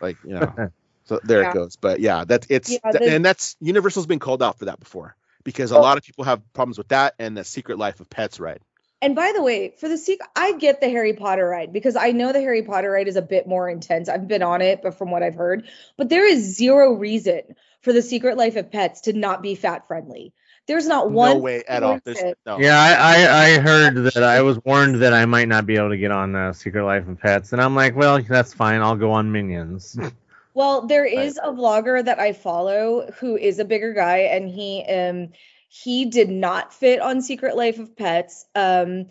[0.00, 0.70] Like you know.
[1.04, 1.50] so there Yeah.
[1.50, 1.76] it goes.
[1.76, 5.14] But yeah, that's it's Yeah, th- and that's Universal's been called out for that before
[5.44, 5.80] because a Oh.
[5.82, 8.60] lot of people have problems with that and the Secret Life of Pets ride.
[9.02, 12.12] And by the way, for the secret, I get the Harry Potter ride because I
[12.12, 14.08] know the Harry Potter ride is a bit more intense.
[14.08, 17.42] I've been on it, but from what I've heard, but there is zero reason
[17.80, 20.32] for the Secret Life of Pets to not be fat friendly.
[20.68, 21.38] There's not one.
[21.38, 21.98] no way at all.
[22.04, 22.60] There's no.
[22.60, 25.90] Yeah, I, I, I heard that I was warned that I might not be able
[25.90, 28.80] to get on uh, Secret Life of Pets, and I'm like, well, that's fine.
[28.80, 29.98] I'll go on Minions.
[30.54, 34.84] Well, there is a vlogger that I follow who is a bigger guy, and he
[34.84, 35.30] um
[35.74, 38.44] he did not fit on Secret Life of Pets.
[38.54, 39.06] Um,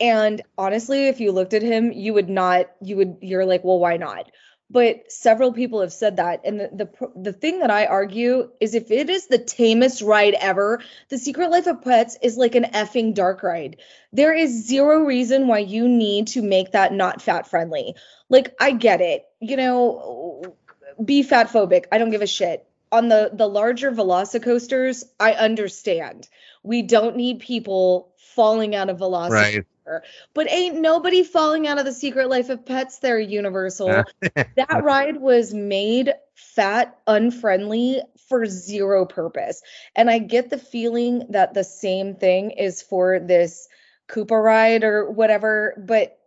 [0.00, 2.70] and honestly, if you looked at him, you would not.
[2.80, 3.18] You would.
[3.20, 4.30] You're like, well, why not?
[4.70, 8.74] But several people have said that, and the the the thing that I argue is
[8.74, 12.64] if it is the tamest ride ever, the Secret Life of Pets is like an
[12.64, 13.76] effing dark ride.
[14.10, 17.94] There is zero reason why you need to make that not fat friendly.
[18.30, 20.56] Like I get it, you know,
[21.04, 21.84] be fat phobic.
[21.92, 22.66] I don't give a shit.
[22.96, 26.28] On the the larger velocicoasters, I understand.
[26.62, 29.64] We don't need people falling out of velocicoasters.
[29.86, 30.02] right.
[30.34, 34.04] But ain't nobody falling out of the Secret Life of Pets there, Universal.
[34.34, 39.62] that ride was made fat, unfriendly for zero purpose.
[39.94, 43.68] And I get the feeling that the same thing is for this
[44.08, 45.74] Koopa ride or whatever.
[45.78, 46.18] But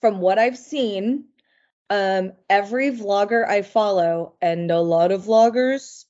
[0.00, 1.26] from what I've seen,
[1.90, 6.04] um, every vlogger I follow, and a lot of vloggers,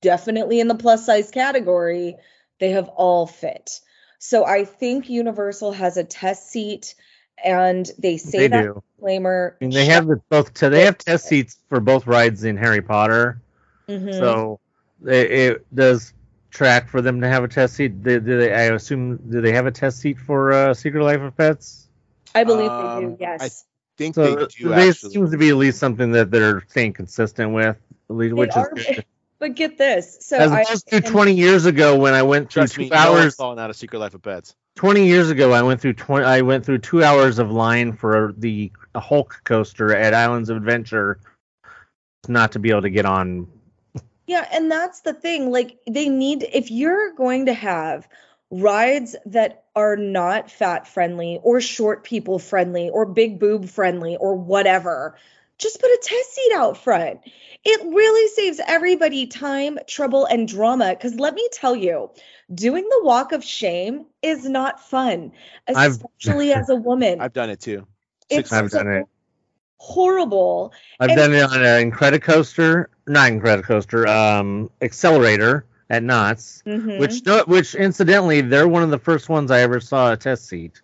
[0.00, 2.16] definitely in the plus size category,
[2.60, 3.80] they have all fit.
[4.18, 6.94] So I think Universal has a test seat,
[7.42, 8.82] and they say They that do.
[8.96, 9.56] disclaimer.
[9.60, 10.54] I mean, they have the, both.
[10.54, 13.40] T- they have test seats for both rides in Harry Potter,
[13.88, 14.12] Mhm.
[14.18, 14.60] so
[15.06, 16.12] it, it does
[16.50, 18.02] track for them to have a test seat.
[18.02, 18.52] Do, do they?
[18.52, 21.88] I assume do they have a test seat for uh, Secret Life of Pets?
[22.34, 23.16] I believe they Um, do.
[23.20, 23.64] Yes,
[24.00, 25.12] think So they do they actually.
[25.12, 27.76] seems to be at least something that they're staying consistent with,
[28.08, 29.04] at least, They which is are- good.
[29.38, 30.18] but get this.
[30.20, 32.94] So As I opposed to 20 years ago when I went through Trust me, two
[32.94, 34.54] no falling out of Secret Life of Pets.
[34.76, 36.24] 20 years ago, I went through 20.
[36.24, 41.20] I went through two hours of line for the Hulk coaster at Islands of Adventure,
[42.28, 43.46] not to be able to get on.
[44.26, 45.50] Yeah, and that's the thing.
[45.50, 48.08] Like they need if you're going to have
[48.50, 54.34] rides that are not fat friendly or short people friendly or big boob friendly or
[54.34, 55.16] whatever,
[55.58, 57.20] just put a test seat out front.
[57.64, 60.90] It really saves everybody time, trouble, and drama.
[60.90, 62.10] Because let me tell you,
[62.52, 65.32] doing the walk of shame is not fun,
[65.68, 67.20] I've- especially as a woman.
[67.20, 67.86] I've done it too.
[68.30, 69.06] it's I've so done it.
[69.76, 70.72] horrible.
[70.98, 76.98] I've And- done it on an Incredicoaster, not Incredicoaster, um, Xcelerator at Knott's, Mhm.
[76.98, 80.80] which which incidentally they're one of the first ones I ever saw a test seat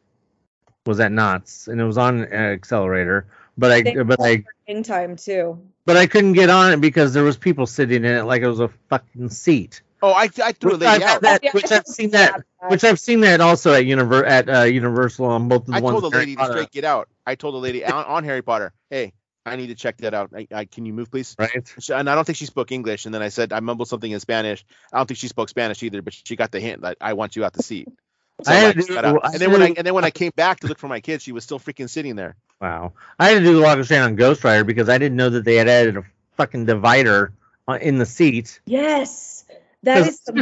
[0.84, 2.26] was at Knott's, and it was on uh,
[2.60, 3.24] Xcelerator.
[3.58, 5.58] But I They but I in time too.
[5.86, 8.48] but I couldn't get on it because there was people sitting in it like it
[8.48, 9.80] was a fucking seat.
[10.02, 11.22] Oh, I, I threw a lady I've out.
[11.22, 12.70] that- Yeah, which I I've seen that- that.
[12.70, 15.80] Which I've seen that also at Univer- at uh, Universal on both of the I
[15.80, 16.00] ones.
[16.00, 16.52] told the Harry lady to Potter.
[16.52, 17.08] straight get out.
[17.26, 19.12] I told the lady on, on Harry Potter, hey,
[19.46, 20.30] I need to check that out.
[20.34, 21.34] I, I can you move, please?
[21.38, 21.72] Right.
[21.78, 23.06] She- And I don't think she spoke English.
[23.06, 24.64] And then I said I mumbled something in Spanish.
[24.92, 27.36] I don't think she spoke Spanish either, but she got the hint that I want
[27.36, 27.88] you out the seat.
[28.42, 29.20] So I had I to do- out.
[29.24, 31.00] I and then when I and then when I came back to look for my
[31.00, 32.36] kids, she was still freaking sitting there.
[32.60, 32.92] Wow.
[33.18, 35.30] I had to do the walk of shame on Ghost Rider because I didn't know
[35.30, 36.04] that they had added a
[36.36, 37.32] fucking divider
[37.66, 38.60] uh, in the seat.
[38.66, 39.46] Yes.
[39.84, 40.34] that is is some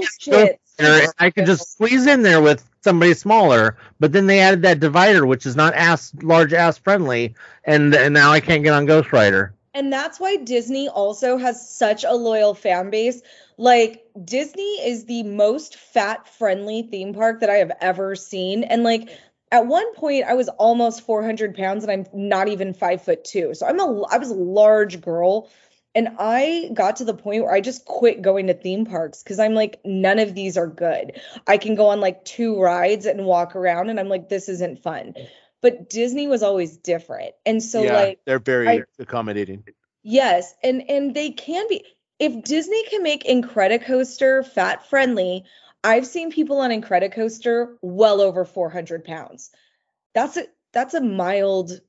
[0.00, 0.22] just
[0.82, 1.14] don't get bullshit.
[1.18, 4.80] And I could just squeeze in there with somebody smaller, but then they added that
[4.80, 8.86] divider, which is not ass large ass friendly, and and now I can't get on
[8.86, 9.54] Ghost Rider.
[9.74, 13.22] And that's why Disney also has such a loyal fan base.
[13.56, 18.64] Like Disney is the most fat friendly theme park that I have ever seen.
[18.64, 19.08] And like
[19.50, 23.54] at one point I was almost 400 pounds and I'm not even five foot two.
[23.54, 25.48] So I'm a I was a large girl.
[25.94, 29.38] And I got to the point where I just quit going to theme parks because
[29.38, 31.20] I'm like, none of these are good.
[31.46, 34.82] I can go on like two rides and walk around, and I'm like, this isn't
[34.82, 35.14] fun.
[35.60, 37.34] But Disney was always different.
[37.44, 39.64] And so, yeah, like, they're very I- accommodating.
[40.02, 41.84] Yes, and and they can be.
[42.18, 45.44] If Disney can make Incredicoaster fat friendly,
[45.84, 49.50] I've seen people on Incredicoaster well over 400 pounds.
[50.14, 51.80] That's a that's a mild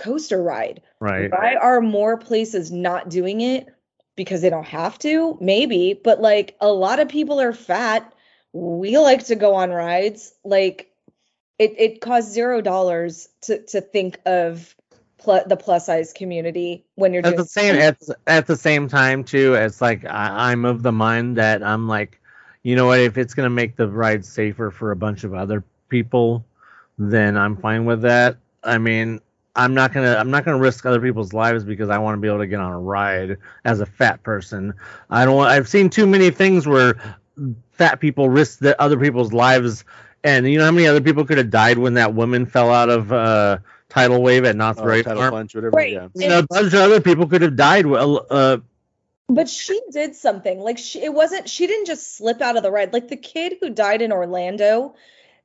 [0.00, 0.82] coaster ride.
[0.98, 1.30] Right.
[1.30, 3.68] Why are more places not doing it?
[4.16, 8.12] Because they don't have to, maybe, but like a lot of people are fat.
[8.52, 10.34] We like to go on rides.
[10.44, 10.90] Like
[11.58, 14.74] it, it costs zero dollars to to think of
[15.18, 18.88] pl- the plus size community when you're At doing the same at, at the same
[18.88, 22.20] time too, it's like I, I'm of the mind that I'm like,
[22.62, 23.00] you know what?
[23.00, 26.44] If it's gonna make the ride safer for a bunch of other people,
[26.98, 28.38] then I'm fine with that.
[28.64, 29.20] I mean,
[29.56, 32.28] I'm not gonna I'm not gonna risk other people's lives because I want to be
[32.28, 34.74] able to get on a ride as a fat person.
[35.10, 35.36] I don't.
[35.36, 37.18] want I've seen too many things where
[37.72, 39.84] fat people risk the other people's lives,
[40.22, 42.88] and you know how many other people could have died when that woman fell out
[42.90, 43.58] of uh,
[43.88, 45.32] tidal wave at Knott's Oh, Berry title Farm.
[45.32, 45.76] punch, whatever.
[45.76, 45.92] Right.
[45.94, 46.08] Yeah.
[46.14, 47.86] You know, a bunch of other people could have died.
[47.86, 48.58] Well, uh,
[49.28, 50.60] But she did something.
[50.60, 52.92] Like she it wasn't she didn't just slip out of the ride.
[52.92, 54.94] Like the kid who died in Orlando,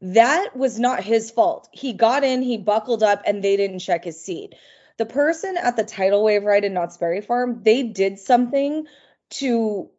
[0.01, 1.69] that was not his fault.
[1.71, 4.55] He got in, he buckled up and they didn't check his seat.
[4.97, 8.85] The person at the tidal wave ride in Knott's Berry Farm, they did something
[9.31, 9.89] to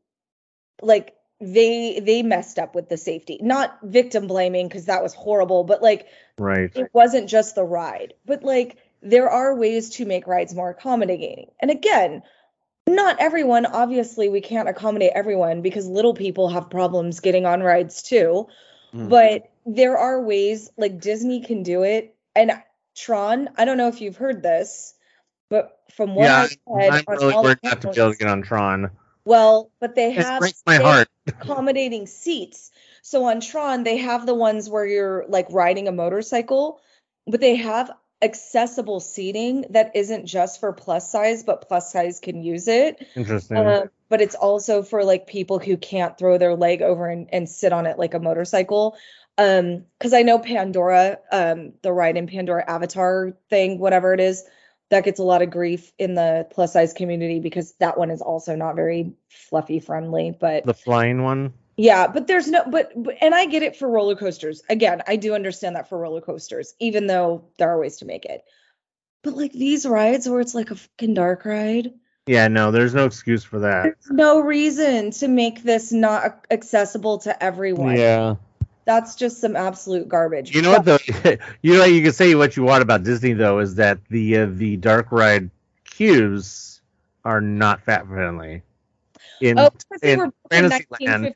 [0.81, 3.39] like they they messed up with the safety.
[3.43, 6.07] Not victim blaming because that was horrible, but like
[6.39, 6.71] right.
[6.75, 11.51] it wasn't just the ride, but like there are ways to make rides more accommodating.
[11.61, 12.23] And again,
[12.87, 18.03] not everyone, obviously, we can't accommodate everyone because little people have problems getting on rides
[18.03, 18.49] too.
[18.95, 19.09] Mm.
[19.09, 22.17] But there are ways like Disney can do it.
[22.35, 22.53] And
[22.95, 24.95] Tron, I don't know if you've heard this,
[25.51, 28.13] but from what yeah, I've read, I'm on really all worried not to be able
[28.13, 28.91] to get on Tron.
[29.25, 31.09] well, but they have my they- heart.
[31.27, 32.71] accommodating seats.
[33.03, 36.81] So on Tron, they have the ones where you're like riding a motorcycle,
[37.27, 37.91] but they have
[38.23, 43.07] accessible seating that isn't just for plus size, but plus size can use it.
[43.15, 43.57] Interesting.
[43.57, 47.49] Uh, but it's also for like people who can't throw their leg over and, and
[47.49, 48.97] sit on it like a motorcycle.
[49.39, 54.45] Um, because I know Pandora, um, the ride in Pandora Avatar thing, whatever it is,
[54.91, 58.23] that gets a lot of grief in the plus size community because that one is
[58.23, 60.35] also not very fluffy friendly.
[60.39, 61.53] But the flying one.
[61.77, 64.63] yeah, but there's no but, but and I get it for roller coasters.
[64.71, 68.25] Again, I do understand that for roller coasters, even though there are ways to make
[68.25, 68.43] it.
[69.23, 71.93] But like these rides where it's like a fucking dark ride,
[72.29, 73.83] Yeah, no, there's no excuse for that.
[73.83, 77.97] there's no reason to make this not accessible to everyone.
[77.97, 78.37] Yeah.
[78.87, 80.55] That's just some absolute garbage.
[80.55, 80.99] You know what though?
[81.63, 84.47] you know you can say what you want about Disney though is that the uh,
[84.51, 85.51] the dark ride
[85.85, 86.81] queues
[87.25, 88.63] are not fat friendly.
[89.41, 89.71] In Oh,
[90.03, 91.31] in were Fantasyland.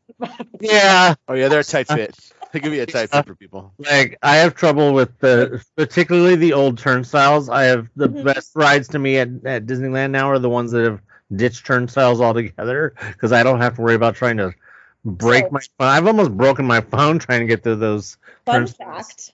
[0.60, 2.16] yeah, Oh yeah, they're a tight fit.
[2.52, 3.72] They could be a tight fit for people.
[3.78, 7.48] like I have trouble with the particularly the old turnstiles.
[7.48, 8.24] I have the Mhm.
[8.24, 11.00] best rides to me at, at Disneyland now are the ones that have
[11.34, 14.52] ditched turnstiles altogether because I don't have to worry about trying to
[15.04, 15.88] break So- my phone.
[15.88, 18.16] I've almost broken my phone trying to get through those.
[18.46, 19.06] Fun Turnstiles.
[19.06, 19.32] fact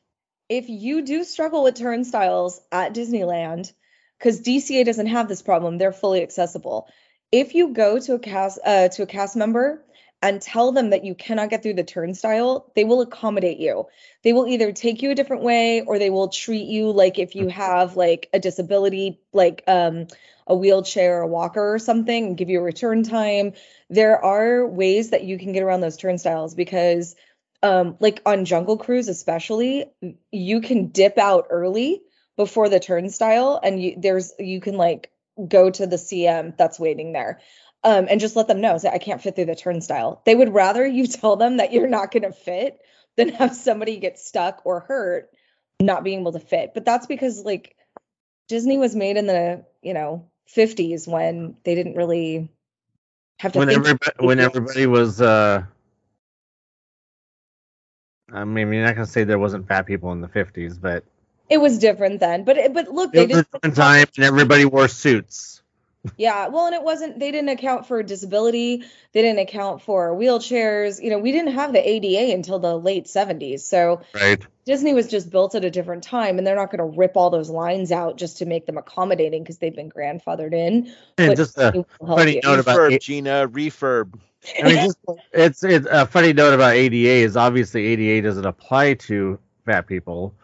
[0.48, 3.72] if you do struggle with turnstiles at Disneyland,
[4.18, 6.88] because DCA doesn't have this problem, they're fully accessible.
[7.32, 9.84] If you go to a cast uh, to a cast member
[10.22, 13.86] and tell them that you cannot get through the turnstile, they will accommodate you.
[14.22, 17.34] They will either take you a different way or they will treat you like if
[17.34, 20.06] you have like a disability, like um
[20.46, 23.52] a wheelchair, or a walker or something, and give you a return time.
[23.90, 27.14] There are ways that you can get around those turnstiles because
[27.62, 29.86] um like on jungle cruise especially
[30.30, 32.02] you can dip out early
[32.36, 35.10] before the turnstile and you there's you can like
[35.48, 37.40] go to the cm that's waiting there
[37.86, 40.54] um and just let them know say i can't fit through the turnstile they would
[40.54, 42.78] rather you tell them that you're not going to fit
[43.16, 45.30] than have somebody get stuck or hurt
[45.80, 47.76] not being able to fit but that's because like
[48.48, 52.50] Disney was made in the you know 50s when they didn't really
[53.40, 55.64] have to when everybody when everybody was uh
[58.32, 61.04] I mean, you're not gonna say there wasn't fat people in the '50s, but
[61.48, 62.44] it was different then.
[62.44, 65.62] But it- but look, they it was a didn't different time, and everybody wore suits.
[66.16, 68.84] Yeah, well, and it wasn't, they didn't account for disability.
[69.12, 71.02] They didn't account for wheelchairs.
[71.02, 73.60] You know, we didn't have the ADA until the late 70s.
[73.60, 74.44] So Right.
[74.64, 77.30] Disney was just built at a different time, and they're not going to rip all
[77.30, 80.92] those lines out just to make them accommodating because they've been grandfathered in.
[81.18, 82.40] And But just a Disney will help funny you.
[82.42, 84.18] note about refurb, it- Gina, refurb.
[84.62, 84.98] I mean, just,
[85.32, 90.34] it's it's a funny note about ADA is obviously ADA doesn't apply to fat people,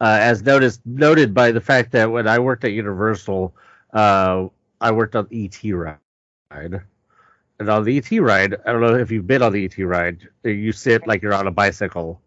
[0.00, 3.54] uh, as noticed noted by the fact that when I worked at Universal,
[3.92, 4.48] uh,
[4.82, 6.00] I worked on ET ride,
[6.50, 10.28] and on the ET ride, I don't know if you've been on the ET ride,
[10.42, 12.20] you sit like you're on a bicycle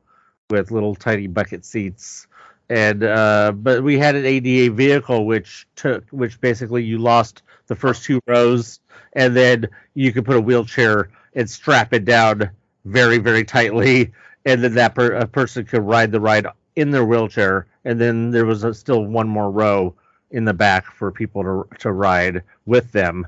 [0.49, 2.27] with little tiny bucket seats.
[2.69, 7.75] And uh, but we had an ADA vehicle which took which basically you lost the
[7.75, 8.79] first two rows
[9.13, 12.49] and then you could put a wheelchair and strap it down
[12.85, 14.13] very very tightly.
[14.45, 18.31] And then that per- a person could ride the ride in their wheelchair and then
[18.31, 19.93] there was a, still one more row
[20.35, 23.25] in the back for people to to ride with them.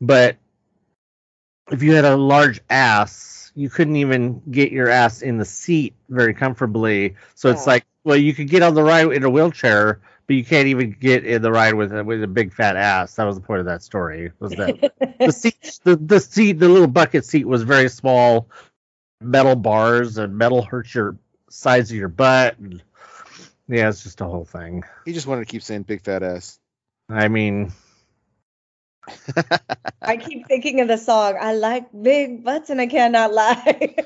[0.00, 0.36] But
[1.70, 5.94] if you had a large ass you couldn't even get your ass in the seat
[6.08, 7.14] very comfortably.
[7.34, 10.44] So it's like well you could get on the ride in a wheelchair but you
[10.44, 13.14] can't even get in the ride with a, with a big fat ass.
[13.16, 16.68] That was the point of that story was that the seat the, the seat the
[16.68, 18.48] little bucket seat was very small.
[19.20, 21.16] Metal bars and metal hurts your
[21.48, 22.82] size of your butt and
[23.68, 26.58] yeah it's just a whole thing He just wanted to keep saying big fat ass.
[27.08, 27.72] i mean
[30.06, 33.96] I keep thinking of the song, I like big butts and I cannot lie.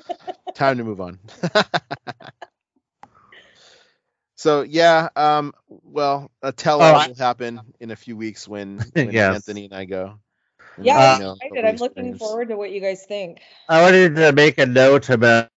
[0.54, 1.18] Time to move on.
[4.36, 8.48] so yeah, um, well, a tell all Oh, I- will happen in a few weeks
[8.48, 9.28] when, when Yes.
[9.28, 10.18] Anthony and I go.
[10.76, 11.64] And yeah, let I'm excited.
[11.64, 12.14] I'm looking experience.
[12.14, 13.40] forward to what you guys think.
[13.68, 15.48] i wanted to make a note about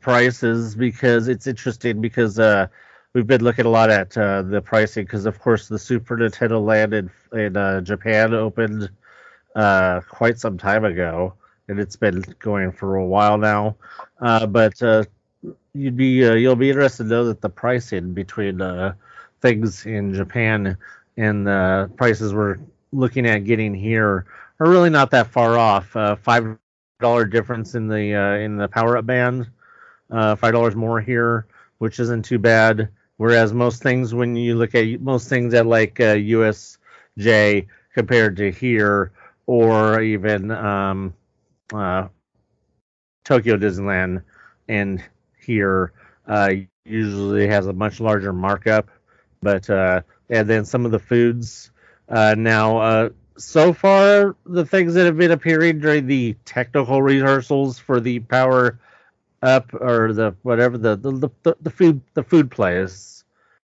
[0.00, 2.66] prices because it's interesting because uh
[3.14, 6.64] we've been looking a lot at uh, the pricing because of course the super nintendo
[6.64, 8.88] land in, in uh, japan opened
[9.58, 11.34] uh, quite some time ago,
[11.68, 13.76] and it's been going for a while now.
[14.20, 15.02] Uh, but uh,
[15.74, 18.60] you'd be uh, you'll be interested to know that the pricing between
[19.40, 20.76] things in Japan
[21.16, 22.58] and the prices we're
[22.92, 24.26] looking at getting here
[24.60, 25.88] are really not that far off.
[26.22, 26.56] Five
[27.00, 29.48] dollar difference in the in the power up band,
[30.10, 31.46] five dollars more here,
[31.78, 32.88] which isn't too bad.
[33.18, 38.50] Whereas most things, when you look at most things at like uh, USJ compared to
[38.50, 39.12] here,
[39.46, 41.14] or even um,
[41.74, 42.08] uh,
[43.24, 44.22] Tokyo Disneyland
[44.68, 45.02] and
[45.38, 45.92] here
[46.26, 46.52] uh,
[46.84, 48.88] usually has a much larger markup.
[49.42, 51.72] But uh, and then some of the foods
[52.08, 52.78] uh, now.
[52.78, 58.18] Uh, so far, the things that have been appearing during the technical rehearsals for the
[58.20, 58.78] power
[59.42, 63.24] up or the whatever the the, the, the food the food place,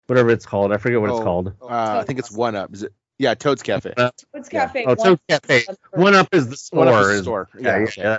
[0.08, 0.72] whatever it's called.
[0.74, 1.54] I forget what it's Oh, called.
[1.62, 2.74] Uh, I think it's one up.
[2.74, 2.94] Is it?
[3.18, 3.94] Yeah, Toad's Cafe.
[4.32, 4.66] What's Yeah.
[4.66, 4.86] Cafe?
[4.86, 5.64] Oh, Toad's Cafe.
[5.92, 6.80] One up is the store.
[6.86, 7.50] One up is the is- store.
[7.60, 8.18] Yeah, Yeah, yeah.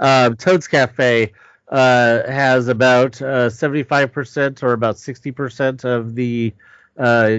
[0.00, 0.24] yeah.
[0.26, 1.32] Um, Toad's Cafe
[1.68, 6.54] uh, has about uh, 75% or about 60% of the
[6.98, 7.38] uh,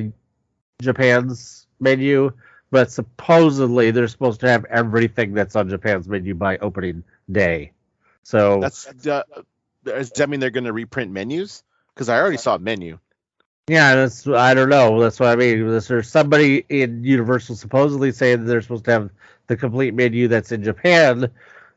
[0.82, 2.32] Japan's menu,
[2.72, 7.72] but supposedly they're supposed to have everything that's on Japan's menu by opening day.
[8.24, 9.24] So That's uh,
[9.84, 11.64] does that mean they're going to reprint menus?
[11.94, 13.00] Because I already saw a menu.
[13.68, 15.00] Yeah, that's I don't know.
[15.00, 15.68] That's what I mean.
[15.68, 19.10] There's there's somebody in Universal supposedly saying that they're supposed to have
[19.48, 21.32] the complete menu that's in Japan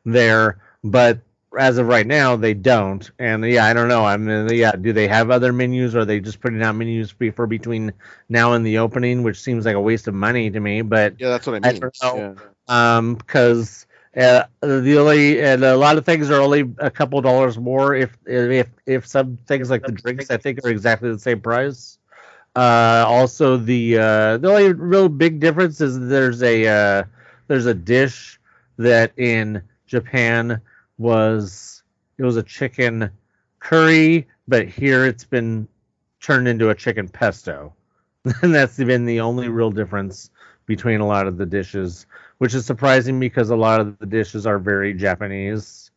[0.04, 1.20] there, but
[1.56, 3.08] as of right now they don't.
[3.18, 4.04] And yeah, I don't know.
[4.04, 7.12] I mean, yeah, do they have other menus or are they just putting out menus
[7.12, 7.92] be- for between
[8.28, 10.82] now and the opening, which seems like a waste of money to me.
[10.82, 11.80] But Yeah, that's what I I mean.
[11.80, 12.36] don't know.
[12.68, 12.96] Yeah.
[12.96, 13.86] um because
[14.16, 18.16] uh, the only and a lot of things are only a couple dollars more if
[18.24, 21.98] if if some things like the drinks I think are exactly the same price.
[22.54, 27.04] Uh, also the uh, the only real big difference is there's a uh,
[27.48, 28.40] there's a dish
[28.78, 30.62] that in Japan
[30.96, 31.82] was
[32.16, 33.10] it was a chicken
[33.58, 35.68] curry, but here it's been
[36.22, 37.74] turned into a chicken pesto,
[38.42, 40.30] and that's been the only real difference
[40.66, 42.06] between a lot of the dishes
[42.38, 45.90] which is surprising because a lot of the dishes are very Japanese.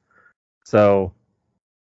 [0.65, 1.13] So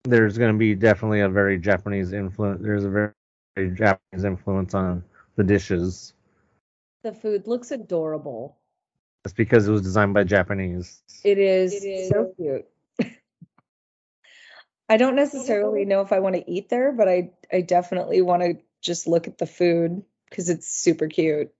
[0.04, 2.60] there's going to be definitely a very Japanese influence.
[2.62, 3.12] There's a very,
[3.56, 5.04] very Japanese influence on
[5.36, 6.12] the dishes.
[7.02, 8.58] The food looks adorable.
[9.24, 11.00] That's because it was designed by Japanese.
[11.24, 12.66] It is, so cute.
[14.88, 18.42] I don't necessarily know if I want to eat there, but I I definitely want
[18.42, 20.02] to just look at the food.
[20.28, 21.52] because it's super cute.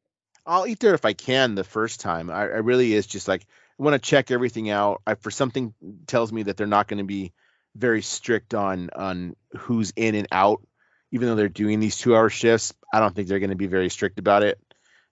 [0.47, 2.31] I'll eat there if I can the first time.
[2.31, 3.47] I, I really is just like
[3.79, 5.03] I want to check everything out.
[5.07, 5.75] I, for something
[6.07, 7.33] tells me that they're not going to be
[7.77, 10.63] very strict on on who's in and out,
[11.13, 12.75] even though they're doing these two hour shifts.
[12.93, 14.59] I don't think they're going to be very strict about it.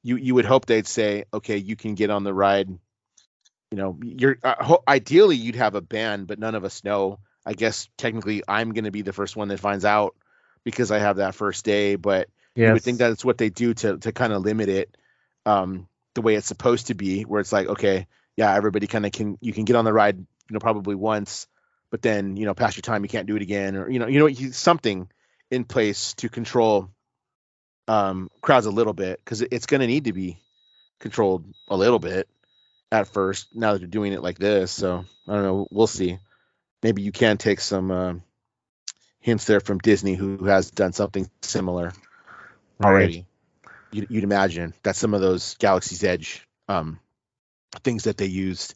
[0.02, 2.68] You you would hope they'd say, okay, you can get on the ride.
[3.70, 7.20] You know, you're uh, ho- ideally you'd have a ban, but none of us know.
[7.46, 10.14] I guess technically I'm going to be the first one that finds out
[10.64, 12.28] because I have that first day, but
[12.62, 12.84] you would Yes.
[12.84, 14.96] think that's what they do to to kind of limit it
[15.47, 19.12] um the way it's supposed to be where it's like okay yeah everybody kind of
[19.12, 21.47] can you can get on the ride you know probably once
[21.91, 24.07] but then you know past your time you can't do it again or you know
[24.07, 25.09] you know you, something
[25.51, 26.91] in place to control
[27.88, 30.38] um crowds a little bit because it's going to need to be
[30.99, 32.28] controlled a little bit
[32.93, 36.18] at first now that you're doing it like this so i don't know we'll see
[36.82, 38.14] maybe you can take some uh,
[39.20, 41.93] hints there from disney who has done something similar
[42.82, 43.26] already.
[43.93, 47.01] You'd, you'd imagine that some of those Galaxy's Edge um,
[47.82, 48.74] things that they used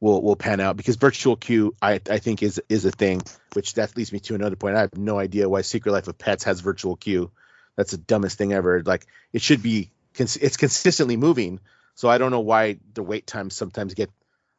[0.00, 3.22] will will pan out because virtual queue I, I think is is a thing.
[3.54, 4.76] Which that leads me to another point.
[4.76, 7.30] I have no idea why Secret Life of Pets has virtual queue.
[7.76, 8.82] That's the dumbest thing ever.
[8.82, 11.60] Like it should be it's consistently moving.
[11.94, 14.10] So I don't know why the wait times sometimes get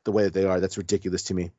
[0.03, 0.59] the way that they are.
[0.59, 1.51] That's ridiculous to me.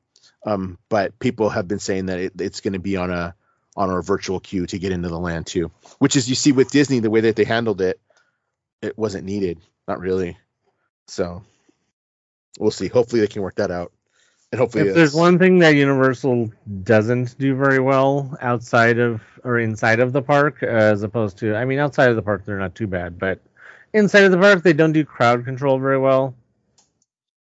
[0.44, 3.34] Um, but people have been saying that it, it's going to be on a
[3.76, 6.70] on our virtual queue to get into the land too, which is you see with
[6.70, 8.00] Disney the way that they handled it,
[8.82, 9.58] it wasn't needed,
[9.88, 10.36] not really.
[11.06, 11.42] So
[12.58, 12.88] we'll see.
[12.88, 13.92] Hopefully they can work that out,
[14.50, 16.52] and hopefully If there's one thing that Universal
[16.82, 21.54] doesn't do very well outside of or inside of the park, uh, as opposed to,
[21.56, 23.40] I mean, outside of the park they're not too bad, but
[23.92, 26.34] inside of the park they don't do crowd control very well.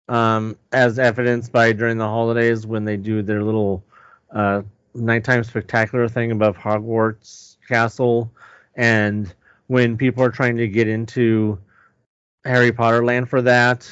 [0.08, 3.82] Um, as evidenced by during the holidays when they do their little
[4.30, 4.62] uh,
[4.94, 8.30] nighttime spectacular thing above Hogwarts Castle,
[8.74, 9.32] and
[9.72, 11.58] when people are trying to get into
[12.44, 13.90] Harry Potter Land for that,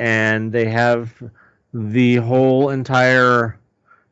[0.00, 1.12] and they have
[1.72, 3.56] the whole entire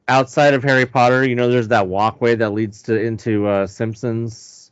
[0.07, 4.71] outside of Harry Potter, you know, there's that walkway that leads to into uh, Simpsons.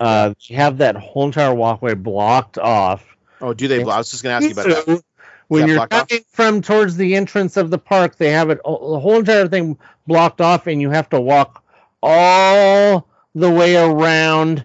[0.00, 3.06] Uh, you have that whole entire walkway blocked off.
[3.40, 3.80] oh, do they?
[3.80, 3.94] Block?
[3.94, 5.02] I was just gonna ask you about that.
[5.46, 6.08] When you're blocked off?
[6.08, 9.78] coming from towards the entrance of the park, they have it the whole entire thing
[10.08, 11.62] blocked off, and you have to walk
[12.02, 13.06] all
[13.36, 14.64] the way around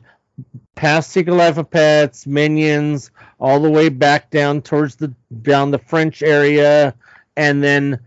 [0.75, 6.93] past of Pets, Minions, all the way back down towards the down the French area,
[7.35, 7.99] and then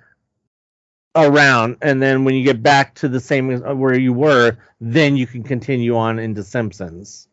[1.17, 1.77] around.
[1.83, 5.43] And then when you get back to the same where you were, then you can
[5.43, 7.29] continue on into Simpsons.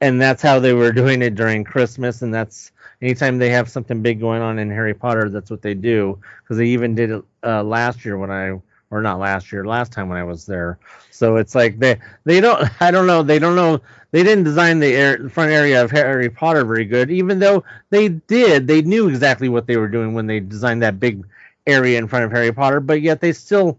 [0.00, 2.72] And that's how they were doing it during Christmas, and that's
[3.02, 6.18] anytime they have something big going on in Harry Potter, that's what they do.
[6.42, 8.60] Because they even did it uh, last year when I,
[8.90, 10.78] or not last year, last time when I was there.
[11.10, 13.80] So it's like they they don't I don't know they don't know
[14.12, 18.08] they didn't design the, air, front area of Harry Potter very good, even though they
[18.08, 21.26] did they knew exactly what they were doing when they designed that big
[21.66, 23.78] area in front of Harry Potter, but yet they still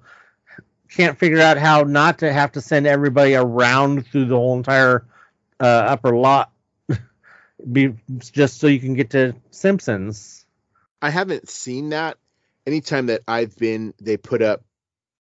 [0.90, 5.06] can't figure out how not to have to send everybody around through the whole entire
[5.60, 6.52] uh, upper lot
[7.72, 10.46] be just so you can get to Simpsons.
[11.02, 12.18] I haven't seen that.
[12.66, 14.64] Anytime that I've been, they put up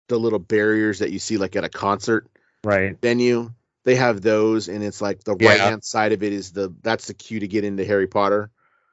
[0.07, 2.27] the little barriers that you see like at a concert
[2.63, 2.97] Right.
[3.01, 3.51] venue.
[3.83, 5.49] They have those, and it's like the Yeah.
[5.49, 8.49] right hand side of it is the that's the queue to get into Harry Potter.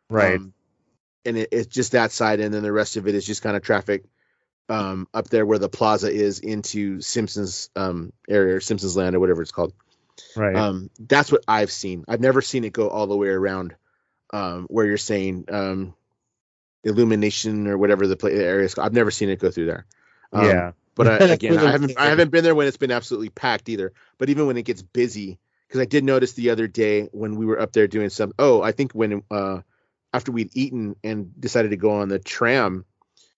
[0.08, 0.34] Right.
[0.36, 0.52] Um,
[1.24, 3.56] and it, it's just that side, and then the rest of it is just kind
[3.56, 4.04] of traffic
[4.68, 9.20] um, up there where the plaza is into Simpsons um, area, or Simpsons Land, or
[9.20, 9.72] whatever it's called.
[10.36, 10.56] right.
[10.56, 12.04] Um, that's what I've seen.
[12.08, 13.74] I've never seen it go all the way around
[14.32, 15.94] um, where you're saying um,
[16.82, 18.74] Illumination or whatever the play, area is.
[18.74, 18.86] called.
[18.86, 19.86] I've never seen it go through there.
[20.32, 20.72] Um, yeah.
[21.04, 23.92] But I, again, I haven't I haven't been there when it's been absolutely packed either.
[24.18, 27.46] But even when it gets busy, because I did notice the other day when we
[27.46, 28.32] were up there doing some.
[28.38, 29.60] Oh, I think when uh,
[30.12, 32.84] after we'd eaten and decided to go on the tram,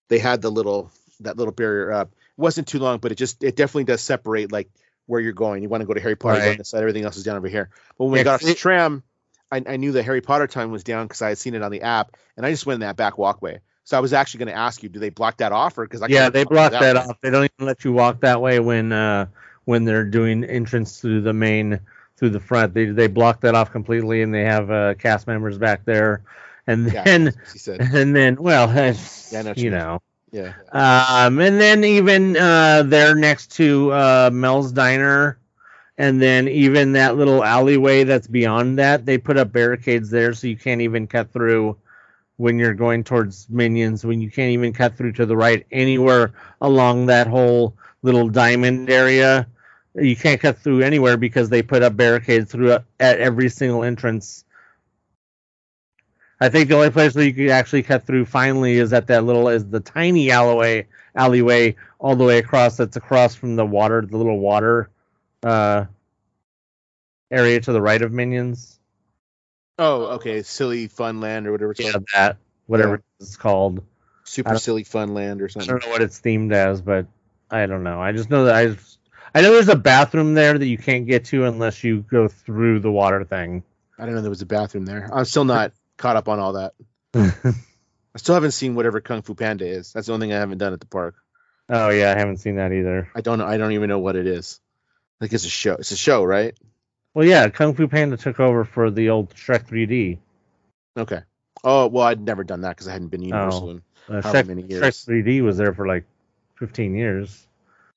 [0.08, 0.90] they had the little
[1.20, 2.08] that little barrier up.
[2.12, 4.70] It wasn't too long, but it just it definitely does separate like
[5.06, 5.62] where you're going.
[5.62, 6.58] You want to go to Harry Potter, go on Right.
[6.58, 6.80] this side.
[6.80, 7.70] Everything else is down over here.
[7.96, 9.02] But when we got off the tram,
[9.50, 11.70] I, I knew the Harry Potter time was down because I had seen it on
[11.70, 13.60] the app, and I just went in that back walkway.
[13.84, 16.02] So I was actually going to ask you, do they block that off, or because
[16.02, 17.00] I yeah, they block that way.
[17.00, 17.20] off.
[17.20, 19.26] They don't even let you walk that way when uh
[19.64, 21.80] when they're doing entrance through the main
[22.16, 22.74] through the front.
[22.74, 26.22] They they block that off completely, and they have uh, cast members back there.
[26.66, 27.86] And then that's what she said.
[27.92, 28.68] and then well,
[29.30, 29.80] Yeah, know you you mean.
[29.80, 30.00] know.
[30.30, 30.52] Yeah.
[30.70, 35.38] Um, and then even uh, there next to uh, Mel's Diner,
[35.98, 40.46] and then even that little alleyway that's beyond that, they put up barricades there so
[40.46, 41.76] you can't even cut through
[42.36, 44.04] when you're going towards Minions.
[44.04, 48.90] When you can't even cut through to the right anywhere along that whole little diamond
[48.90, 49.46] area.
[49.94, 54.44] you can't cut through anywhere because they put up barricades through at every single entrance.
[56.40, 59.24] I think the only place where you could actually cut through finally is at that
[59.24, 64.00] little is the tiny alleyway alleyway all the way across that's across from the water
[64.00, 64.88] the little water
[65.44, 65.84] uh
[67.30, 68.80] area to the right of minions.
[69.78, 70.42] Oh, oh, okay.
[70.42, 72.06] Silly Fun Land or whatever it's Yeah, called.
[72.14, 73.82] that whatever it's called.
[74.24, 75.68] Super Silly Fun Land or something.
[75.70, 77.06] I don't know what it's themed as, but
[77.50, 78.00] I don't know.
[78.00, 78.76] I just know that I
[79.34, 82.80] I know there's a bathroom there that you can't get to unless you go through
[82.80, 83.62] the water thing.
[83.98, 85.10] I don't know there was a bathroom there.
[85.12, 86.74] I'm still not caught up on all that.
[88.14, 89.92] I still haven't seen whatever Kung Fu Panda is.
[89.92, 91.16] That's the only thing I haven't done at the park.
[91.68, 93.08] oh yeah, I haven't seen that either.
[93.14, 93.46] I don't know.
[93.46, 94.60] I don't even know what it is.
[95.20, 95.74] Like it's a show.
[95.74, 96.56] It's a show, right?
[97.14, 100.18] Well, yeah, Kung Fu Panda took over for the old Shrek 3D.
[100.96, 101.20] Okay.
[101.64, 103.68] Oh well, I'd never done that because I hadn't been to Universal.
[103.68, 103.70] Oh.
[103.70, 104.82] in- Uh, How Shrek, many years.
[104.82, 106.04] Shrek 3D was there for like
[106.56, 107.46] 15 years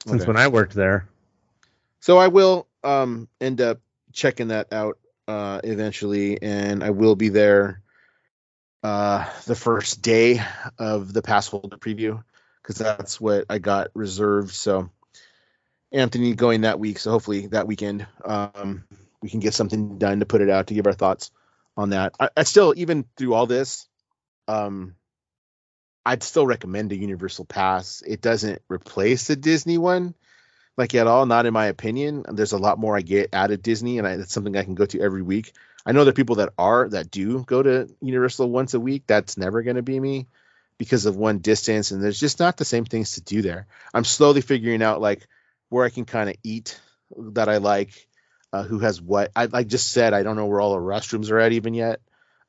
[0.06, 0.28] since Okay.
[0.28, 1.08] when I worked there.
[2.02, 3.80] So I will um end up
[4.14, 7.82] checking that out uh eventually, and I will be there
[8.84, 10.42] uh the first day
[10.78, 12.24] of the pass holder preview
[12.62, 14.54] because that's what I got reserved.
[14.54, 14.90] So
[15.92, 18.84] Anthony going that week, so hopefully that weekend um
[19.26, 21.32] we can get something done to put it out to give our thoughts
[21.76, 22.14] on that.
[22.20, 23.88] I, I still even through all this,
[24.48, 24.96] um
[26.06, 28.04] I'd still recommend a Universal Pass.
[28.06, 30.14] It doesn't replace the Disney one
[30.78, 32.24] like at all, not in my opinion.
[32.32, 34.76] There's a lot more I get out of Disney, and I, it's something I can
[34.76, 35.54] go to every week.
[35.86, 39.04] I know there are people that are that do go to Universal once a week.
[39.08, 40.28] That's never going to be me
[40.78, 43.66] because of one distance, and there's just not the same things to do there.
[43.92, 45.28] I'm slowly figuring out like
[45.70, 46.80] where I can kind of eat
[47.18, 48.08] that I like,
[48.56, 49.32] uh, who has what.
[49.36, 52.00] I like just said I don't know where all the restrooms are at even yet.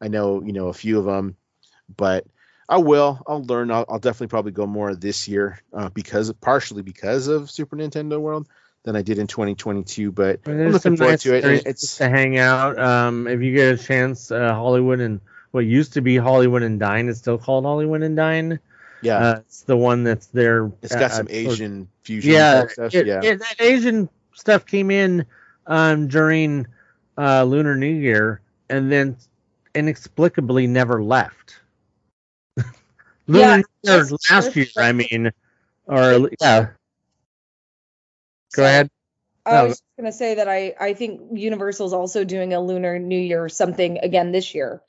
[0.00, 1.36] I know you know a few of them,
[1.96, 2.26] but
[2.68, 3.22] I will.
[3.26, 3.70] I'll learn.
[3.70, 8.20] I'll, I'll definitely probably go more this year uh, because partially because of Super Nintendo
[8.20, 8.48] World
[8.82, 10.12] than I did in 2022.
[10.12, 11.44] But I'm looking forward nice to it.
[11.44, 12.78] and It's to hang out.
[12.78, 15.20] Um, if you get a chance, uh, Hollywood and
[15.52, 18.58] what used to be Hollywood and Dine is still called Hollywood and Dine.
[19.00, 20.70] yeah, Uh, it's the one that's there.
[20.82, 22.32] it's got uh, some towards- Asian fusion.
[22.32, 22.94] Yeah, stuff.
[22.94, 23.20] it- yeah.
[23.22, 25.24] it- that Asian stuff came in
[25.66, 26.66] um, during
[27.18, 29.16] uh, Lunar New Year and then
[29.74, 31.60] inexplicably never left.
[33.26, 35.32] Lunar New Year just- last year, I mean,
[35.86, 36.68] or yeah.
[38.54, 38.90] Go So, ahead.
[39.44, 39.64] I No.
[39.64, 43.48] was just gonna say that I I think Universal's also doing a Lunar New Year
[43.48, 44.82] something again this year.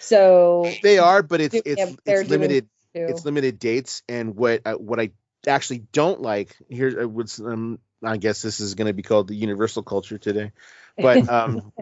[0.00, 2.68] So they are, but it's Yeah, it's it's limited.
[2.94, 3.06] too.
[3.08, 5.12] It's limited dates, and what uh, what I
[5.46, 9.28] actually don't like here uh, was um, I guess this is going to be called
[9.28, 10.52] the universal culture today,
[10.96, 11.72] but um,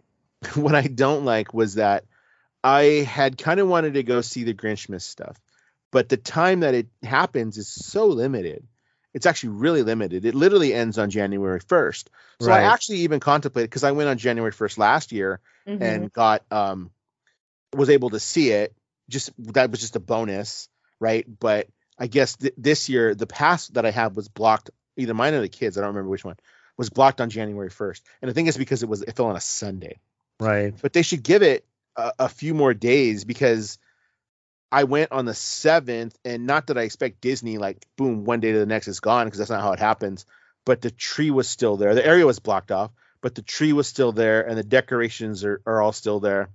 [0.55, 2.05] what I don't like was that
[2.63, 5.37] I had kind of wanted to go see the Grinchmas stuff,
[5.93, 8.67] but the time that it happens is so limited.
[9.13, 10.25] It's actually really limited.
[10.25, 12.11] It literally ends on January 1st.
[12.39, 12.61] So Right.
[12.61, 15.81] I actually even contemplated because I went on January 1st last year Mhm.
[15.83, 16.91] and got um
[17.75, 18.75] was able to see it.
[19.09, 20.69] Just that was just a bonus,
[21.01, 21.27] right?
[21.41, 21.67] But
[21.99, 24.71] I guess th- this year the pass that I have was blocked.
[25.01, 26.37] Either mine or the kids, I don't remember which one,
[26.77, 28.03] was blocked on January 1st.
[28.23, 29.99] And I think it's because it was it fell on a Sunday
[30.39, 30.75] Right.
[30.81, 33.79] but they should give it a, a few more days because
[34.73, 38.53] I went on the seventh, and not that I expect Disney like boom one day
[38.53, 40.27] to the next is gone because that's not how it happens.
[40.65, 41.95] But the tree was still there.
[41.95, 45.61] The area was blocked off, but the tree was still there, and the decorations are,
[45.67, 46.51] are all still there.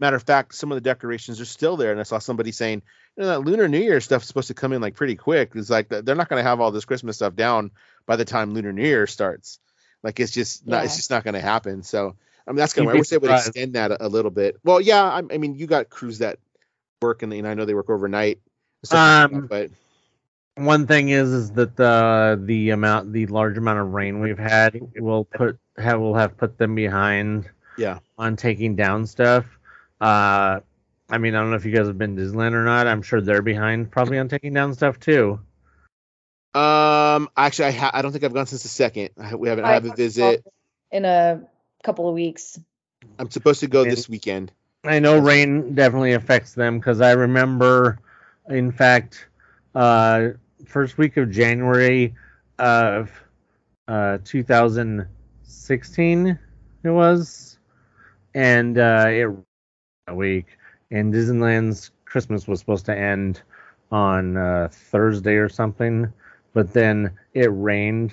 [0.00, 2.82] Matter of fact, some of the decorations are still there, and I saw somebody saying,
[3.16, 5.52] you know, that Lunar New Year stuff is supposed to come in like pretty quick.
[5.54, 7.70] It's like they're not going to have all this Christmas stuff down
[8.06, 9.58] by the time Lunar New Year starts.
[10.02, 11.82] Like it's just not, it's just not going to happen.
[11.82, 12.90] So I mean, that's kind You'd of.
[12.90, 13.48] I be wish they would surprised.
[13.48, 14.56] extend that a, a little bit.
[14.64, 16.38] Well, yeah, I, I mean, you got crews that
[17.02, 18.38] work, and you know, I know they work overnight.
[18.82, 19.70] and stuff like Um, that,
[20.56, 24.80] One thing is, is that the the amount, the large amount of rain we've had
[24.96, 29.44] will put have will have put them behind yeah, on taking down stuff.
[30.00, 30.60] Uh,
[31.10, 32.86] I mean, I don't know if you guys have been to Disneyland or not.
[32.86, 35.40] I'm sure they're behind probably on taking down stuff too.
[36.54, 39.10] um, actually, I ha- I don't think I've gone since the second.
[39.20, 40.44] I, we haven't I had a visit.
[40.90, 41.42] in a
[41.84, 42.58] couple of weeks.
[43.18, 43.90] I'm supposed to go Okay.
[43.90, 44.52] this weekend.
[44.84, 47.98] I know rain definitely affects them because I remember,
[48.48, 49.28] in fact,
[49.74, 50.28] uh,
[50.64, 52.14] first week of January
[52.58, 53.10] of
[53.86, 56.38] uh, 2016
[56.82, 57.58] it was,
[58.34, 59.36] and uh, it a
[60.16, 60.46] week,
[60.90, 63.40] and Disneyland's Christmas was supposed to end
[63.92, 66.12] on uh, Thursday or something,
[66.52, 68.12] but then it rained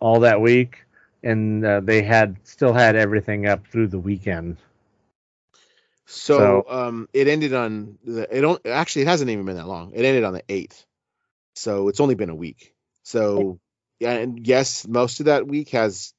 [0.00, 0.84] all that week,
[1.22, 4.56] and uh, they had still had everything up through the weekend.
[6.06, 8.36] So, um, it ended on the.
[8.36, 9.02] It don't actually.
[9.02, 9.92] It hasn't even been that long.
[9.94, 10.84] It ended on the eighth,
[11.54, 12.74] so it's only been a week.
[13.04, 13.58] So,
[14.00, 16.12] yeah, and yes, most of that week has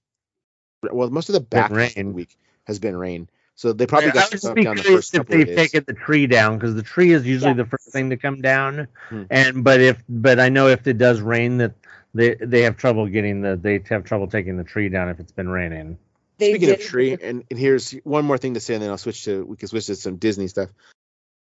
[0.91, 2.13] well, most of the back of the rain.
[2.13, 3.30] week has been rain.
[3.55, 5.39] So they probably I got would stuff be down the curious first if couple of
[5.47, 5.71] they've days.
[5.71, 7.57] taken the tree down because the tree is usually Yeah.
[7.63, 8.87] the first thing to come down.
[9.09, 9.23] Hmm.
[9.29, 11.73] And but if but I know if it does rain that
[12.13, 15.31] they they have trouble getting the they have trouble taking the tree down if it's
[15.31, 15.97] been raining.
[16.37, 18.97] They Speaking of tree, and, and here's one more thing to say, and then I'll
[18.97, 20.69] switch to we can switch to some Disney stuff.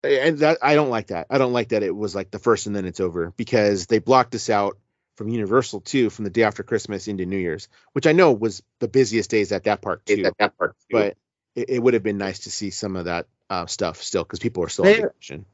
[0.04, 1.28] And that I don't like that.
[1.30, 4.00] I don't like that it was like the first and then it's over because they
[4.00, 4.76] blocked us out
[5.16, 8.62] from Universal too from the day after Christmas into New Year's, which I know was
[8.80, 10.24] the busiest days at that park too.
[10.26, 10.96] At that part, too.
[10.98, 11.16] But
[11.54, 14.38] it, it would have been nice to see some of that uh, stuff still because
[14.38, 15.04] people are still they,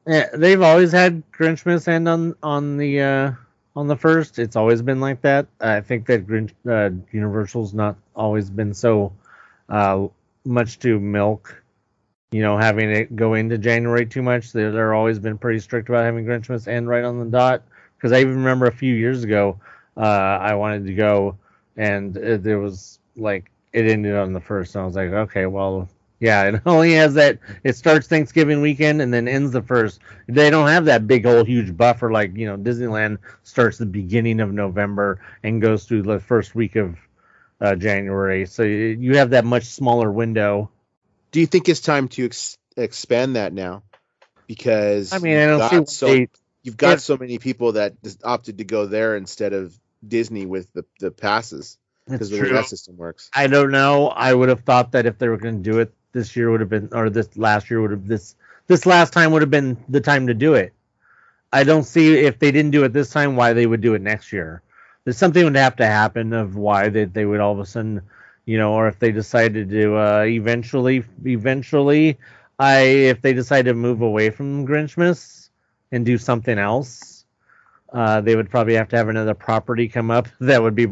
[0.06, 3.32] Yeah, they've always had Grinchmas and on on the uh
[3.74, 4.38] on the first.
[4.38, 5.46] It's always been like that.
[5.60, 9.12] I think that Grinch uh, Universal's not always been so
[9.68, 10.08] uh
[10.44, 11.62] much to milk.
[12.30, 14.52] You know, having it go into January too much.
[14.52, 17.62] They're, they're always been pretty strict about having Grinchmas and right on the dot.
[17.96, 19.58] Because I even remember a few years ago,
[19.96, 21.36] uh, I wanted to go,
[21.76, 25.46] and it, there was like it ended on the first, and I was like, okay,
[25.46, 25.88] well,
[26.20, 27.38] yeah, it only has that.
[27.64, 30.00] It starts Thanksgiving weekend and then ends the first.
[30.26, 34.40] They don't have that big old huge buffer like you know Disneyland starts the beginning
[34.40, 36.96] of November and goes through the first week of
[37.60, 38.46] uh, January.
[38.46, 40.70] So you have that much smaller window.
[41.30, 43.82] Do you think it's time to ex- expand that now?
[44.46, 46.28] Because I mean, I don't see got so they-
[46.62, 50.46] you've got if- so many people that just opted to go there instead of Disney
[50.46, 51.76] with the, the passes
[52.10, 53.30] because the way that system works.
[53.34, 54.08] I don't know.
[54.08, 56.60] I would have thought that if they were going to do it this year would
[56.60, 58.34] have been, or this last year would have this
[58.66, 60.72] this last time would have been the time to do it.
[61.52, 64.02] I don't see if they didn't do it this time why they would do it
[64.02, 64.62] next year.
[65.04, 68.02] There's something would have to happen of why they they would all of a sudden,
[68.44, 72.18] you know, or if they decided to uh, eventually eventually,
[72.58, 75.48] I if they decide to move away from Grinchmas
[75.90, 77.24] and do something else,
[77.92, 80.86] uh, they would probably have to have another property come up that would be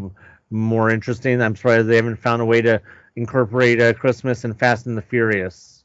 [0.50, 1.40] more interesting.
[1.40, 2.82] I'm surprised they haven't found a way to
[3.14, 5.72] incorporate uh, Christmas and Fast and the Furious.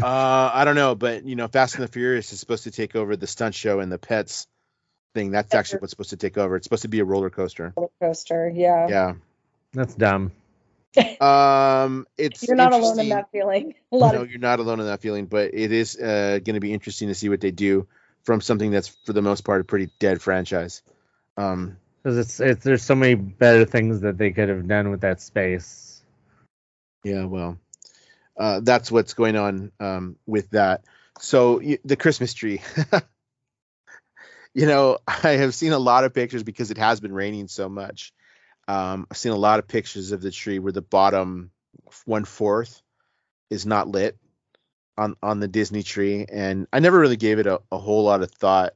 [0.00, 2.94] Uh, I don't know, but you know, Fast and the Furious is supposed to take
[2.94, 4.46] over the stunt show and the pets
[5.12, 5.32] thing.
[5.32, 6.54] That's actually what's supposed to take over.
[6.54, 7.72] It's supposed to be a roller coaster.
[7.76, 8.48] roller coaster.
[8.48, 8.86] Yeah.
[8.88, 9.14] Yeah.
[9.72, 10.30] That's dumb.
[11.20, 13.74] Um, it's You're not alone in that feeling.
[13.92, 16.54] A lot no, of you're not alone in that feeling, but it is uh, going
[16.54, 17.86] to be interesting to see what they do
[18.24, 20.82] from something that's for the most part a pretty dead franchise.
[21.36, 21.76] Um,
[22.08, 25.20] Because it's it's there's so many better things that they could have done with that
[25.20, 26.02] space.
[27.04, 27.58] yeah, well,
[28.40, 30.84] uh, that's what's going on um, with that.
[31.20, 32.62] So y- the Christmas tree,
[34.54, 37.68] you know, I have seen a lot of pictures because it has been raining so
[37.68, 38.14] much.
[38.66, 41.50] Um, I've seen a lot of pictures of the tree where the bottom
[42.06, 42.80] one fourth
[43.50, 44.16] is not lit
[44.96, 48.22] on on the Disney tree, and I never really gave it a, a whole lot
[48.22, 48.72] of thought,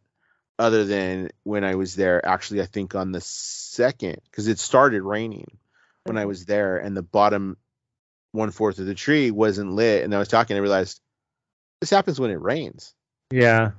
[0.63, 2.25] other than when I was there.
[2.25, 5.59] Actually, I think on the second because it started raining
[6.05, 6.29] when I mm-hmm.
[6.29, 7.57] was there, and the bottom
[8.31, 11.01] one fourth of the tree wasn't lit, and I was talking, I realized
[11.81, 12.95] this happens when it rains.
[13.31, 13.73] Yeah.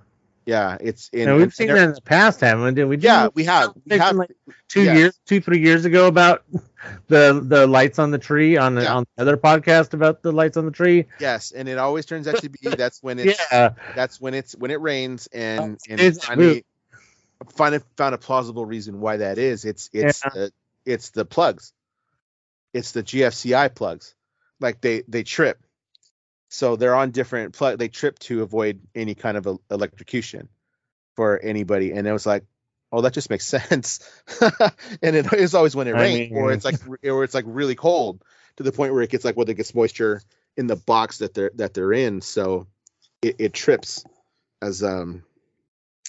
[0.45, 1.29] Yeah, it's in.
[1.29, 2.83] And- we've seen that in the past, haven't we?
[2.83, 2.97] We?
[2.97, 3.71] Yeah, we have.
[3.85, 4.15] We have.
[4.17, 4.31] like
[4.67, 6.43] two years, two three years ago about
[7.07, 8.95] the the lights on the tree on the Yeah.
[8.95, 11.05] on the other podcast about the lights on the tree.
[11.17, 14.53] Yes, and it always turns out to be that's when it's Yeah, that's when it's
[14.53, 16.65] when it rains and and It's- finally
[17.49, 19.65] finally found a plausible reason why that is.
[19.65, 20.29] It's it's Yeah.
[20.33, 20.53] the,
[20.85, 21.73] it's the plugs.
[22.73, 24.15] It's the GFCI plugs.
[24.59, 25.59] Like they they trip.
[26.49, 30.49] So they're on different plug they trip to avoid any kind of a, electrocution
[31.15, 32.43] for anybody and it was like
[32.91, 33.99] oh that just makes sense.
[35.01, 37.75] and it is always when it I rains or it's like or it's like really
[37.75, 38.23] cold
[38.57, 40.21] to the point where it gets like well it gets moisture
[40.57, 42.67] in the box that they're that they're in so
[43.21, 44.03] it, it trips
[44.61, 45.23] as um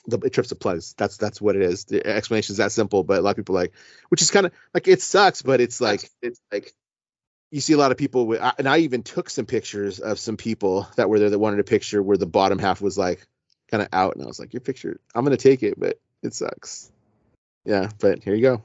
[0.07, 0.94] the it trips the plugs.
[0.96, 1.84] That's that's what it is.
[1.84, 3.72] The explanation is that simple, but a lot of people like,
[4.09, 6.72] which is kind of like it sucks, but it's like it's like
[7.50, 10.36] you see a lot of people with, and I even took some pictures of some
[10.36, 13.26] people that were there that wanted a picture where the bottom half was like
[13.70, 16.34] kind of out, and I was like, your picture, I'm gonna take it, but it
[16.34, 16.90] sucks.
[17.64, 18.64] Yeah, but here you go.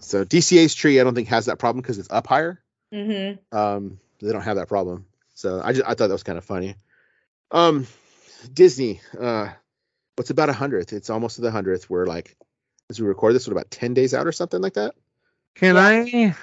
[0.00, 2.62] So DCA's tree, I don't think has that problem because it's up higher
[2.92, 6.38] hmm um they don't have that problem so i just i thought that was kind
[6.38, 6.76] of funny
[7.50, 7.86] um
[8.52, 9.48] disney uh
[10.20, 12.36] what's about a hundredth it's almost to the hundredth we're like
[12.90, 14.94] as we record this what about 10 days out or something like that
[15.54, 16.36] Can I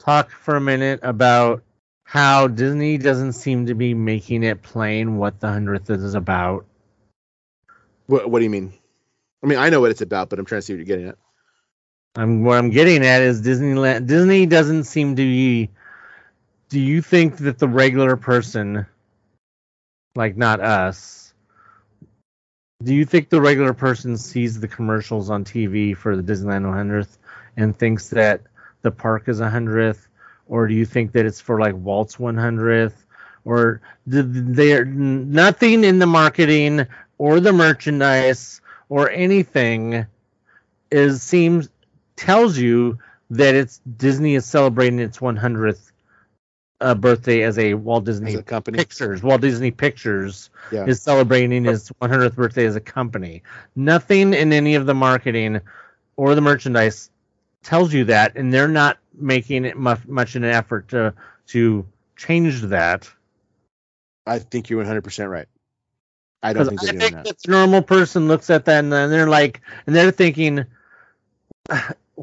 [0.00, 1.62] talk for a minute about
[2.02, 6.66] how Disney doesn't seem to be making it plain what the hundredth is about?
[8.08, 8.72] what, what do you mean
[9.44, 11.06] i mean i know what it's about but i'm trying to see what you're getting
[11.06, 11.18] at
[12.16, 14.08] I'm what I'm getting at is Disneyland.
[14.08, 15.70] Disney doesn't seem to be.
[16.68, 18.86] Do you think that the regular person,
[20.16, 21.21] like not us,
[22.84, 27.18] do you think the regular person sees the commercials on TV for the Disneyland 100th
[27.56, 28.42] and thinks that
[28.82, 30.08] the park is hundredth,
[30.48, 33.06] or do you think that it's for like Walt's one hundredth,
[33.44, 36.86] or there nothing in the marketing
[37.18, 40.06] or the merchandise or anything
[40.90, 41.68] is seems
[42.16, 42.98] tells you
[43.30, 45.91] that it's Disney is celebrating its 100th
[46.82, 48.76] uh, birthday as a Walt Disney a company.
[48.78, 49.22] Pictures.
[49.22, 50.86] Walt Disney Pictures Yeah.
[50.86, 53.42] is celebrating his 100th birthday as a company.
[53.76, 55.60] Nothing in any of the marketing
[56.16, 57.10] or the merchandise
[57.62, 61.14] tells you that, and they're not making it much, much in an effort to
[61.48, 63.10] to change that.
[64.26, 65.46] I think you're 100 percent right.
[66.42, 67.24] I don't think I they're doing think that.
[67.24, 70.64] this normal person looks at that and they're like, and they're thinking,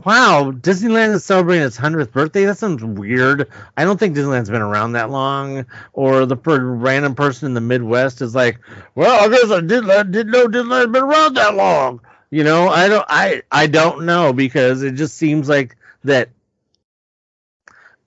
[0.06, 2.46] "Wow, Disneyland is celebrating its hundredth birthday.
[2.46, 3.50] That sounds weird.
[3.78, 7.62] I don't think Disneyland's been around that long." Or the per- random person in the
[7.62, 8.60] Midwest is like,
[8.96, 12.70] "Well, I guess I did I didn't know Disneyland's been around that long." You know,
[12.70, 16.30] I don't, I, I don't know because it just seems like that.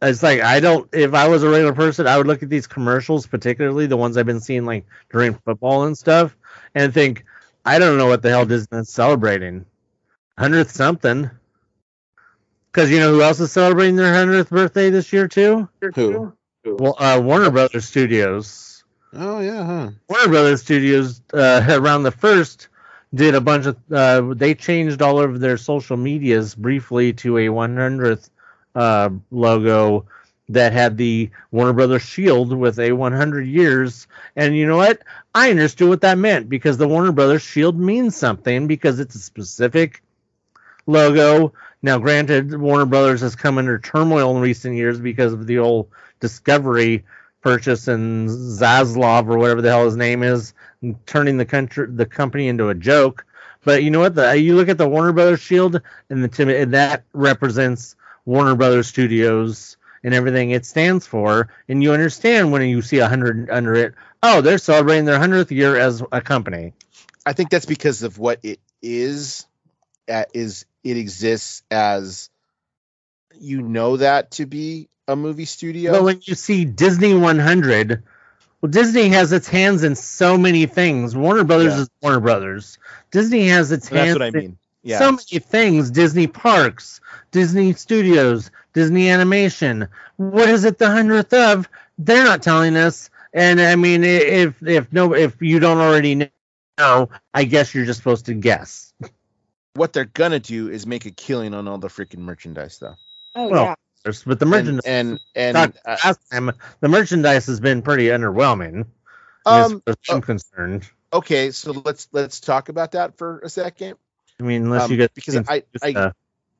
[0.01, 0.88] It's like I don't.
[0.93, 4.16] If I was a regular person, I would look at these commercials, particularly the ones
[4.16, 6.36] I've been seeing like during football and stuff,
[6.74, 7.24] and think,
[7.64, 9.64] I don't know what the hell Disney's celebrating.
[10.38, 11.30] Hundredth something.
[12.73, 15.68] Because you know who else is celebrating their hundredth birthday this year too?
[15.95, 16.33] Who?
[16.64, 18.85] Well, uh, Warner Brothers Studios.
[19.12, 19.91] Oh yeah, huh?
[20.09, 22.68] Warner Brothers Studios uh, around the first
[23.14, 23.77] did a bunch of.
[23.93, 28.31] Uh, they changed all of their social medias briefly to a 100th
[28.75, 30.07] uh, logo
[30.49, 34.07] that had the Warner Brothers shield with a 100 years.
[34.37, 35.03] And you know what?
[35.35, 39.18] I understood what that meant because the Warner Brothers shield means something because it's a
[39.18, 40.03] specific
[40.87, 41.53] logo.
[41.83, 45.89] Now, granted, Warner Brothers has come under turmoil in recent years because of the old
[46.20, 47.05] Discovery
[47.41, 50.55] purchase and Zaslav or whatever the hell his name is,
[51.07, 53.26] turning the country the company into a joke.
[53.64, 54.14] But you know what?
[54.14, 57.97] The, you look at the Warner Brothers shield, and the to me, and that represents
[58.24, 63.09] Warner Brothers Studios and everything it stands for, and you understand when you see a
[63.09, 63.95] hundred under it.
[64.22, 66.72] Oh, they're celebrating their hundredth year as a company.
[67.24, 69.47] I think that's because of what it is.
[70.35, 72.31] Is it exists as
[73.35, 75.93] you know that to be a movie studio?
[75.93, 78.03] But when you see Disney 100,
[78.61, 81.17] well, Disney has its hands in so many things.
[81.17, 81.79] Warner Brothers Yeah.
[81.79, 82.79] is Warner Brothers.
[83.11, 84.59] Disney has its So that's hands what I in mean.
[84.83, 84.99] Yeah.
[84.99, 85.91] so many things.
[85.91, 87.01] Disney parks,
[87.33, 89.89] Disney studios, Disney animation.
[90.17, 91.69] What is it the hundredth of?
[91.99, 93.11] They're not telling us.
[93.35, 96.31] And I mean, if if no, if you don't already
[96.79, 98.93] know, I guess you're just supposed to guess.
[99.75, 102.97] what they're gonna do is make a killing on all the freaking merchandise, though.
[103.35, 103.75] Oh Well, yeah.
[104.05, 106.51] There's- But the merchandise, and, and talked uh, last time,
[106.81, 108.87] the merchandise has been pretty underwhelming.
[109.47, 110.89] um, as far as I'm concerned.
[111.12, 113.97] okay, so let's let's talk about that for a second.
[114.41, 116.12] I mean, unless Um, you get because I- I- uh,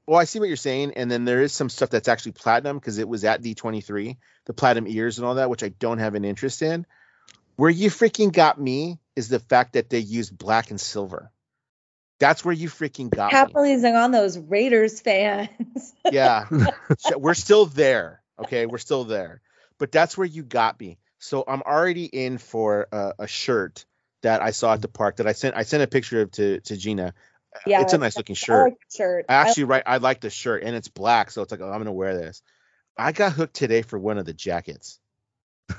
[0.07, 2.79] Well, I see what you're saying, and then there is some stuff that's actually platinum
[2.79, 6.15] because it was at D23, the platinum ears and all that, which I don't have
[6.17, 6.87] an interest in.
[7.57, 11.31] Where you freaking got me is the fact that they used black and silver.
[12.23, 13.37] That's where you freaking got me.
[13.37, 15.49] Capitalizing on those Raiders fans.
[16.13, 16.47] Yeah,
[17.17, 18.23] we're still there.
[18.39, 19.41] Okay, we're still there,
[19.79, 20.99] but that's where you got me.
[21.19, 23.87] So I'm already in for a, a shirt
[24.23, 25.57] that I saw at the park that I sent.
[25.57, 27.15] I sent a picture of to to Gina.
[27.57, 28.65] Uh, yeah, it's a nice looking I shirt.
[28.67, 29.25] like the shirt.
[29.29, 31.79] I actually right I like the shirt and it's black, so it's like oh, I'm
[31.79, 32.41] gonna wear this.
[32.97, 35.01] I got hooked today for one of the jackets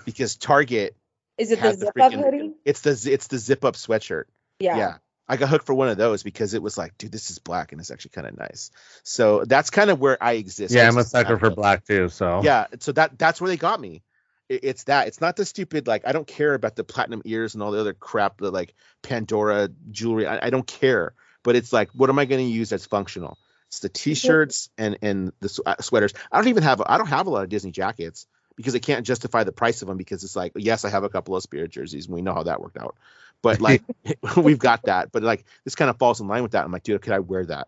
[0.04, 0.98] because Target
[1.38, 2.54] is it the zip up hoodie?
[2.66, 4.26] it's the it's the zip up sweatshirt.
[4.60, 4.78] Yeah.
[4.78, 4.98] Yeah.
[5.28, 7.72] I got hooked for one of those because it was like, dude, this is black
[7.72, 8.72] and it's actually kind of nice.
[9.04, 10.74] So that's kind of where I exist.
[10.74, 12.10] yeah, I'm a sucker for black too.
[12.10, 14.04] So Yeah, so that that's where they got me.
[14.50, 15.08] It- It's that.
[15.08, 17.80] It's not the stupid like I don't care about the platinum ears and all the
[17.80, 20.28] other crap, the like Pandora jewelry.
[20.28, 21.14] I, I don't care.
[21.44, 23.38] But it's like, what am I going to use that's functional?
[23.68, 26.14] It's the t-shirts and and the sw- uh, sweaters.
[26.32, 29.06] I don't even have I don't have a lot of Disney jackets because I can't
[29.06, 31.72] justify the price of them because it's like yes, I have a couple of Spirit
[31.72, 32.96] jerseys and we know how that worked out.
[33.44, 33.84] But like
[34.38, 35.12] we've got that.
[35.12, 36.66] But like this kind of falls in line with that.
[36.66, 37.68] I'm like, dude, could I wear that?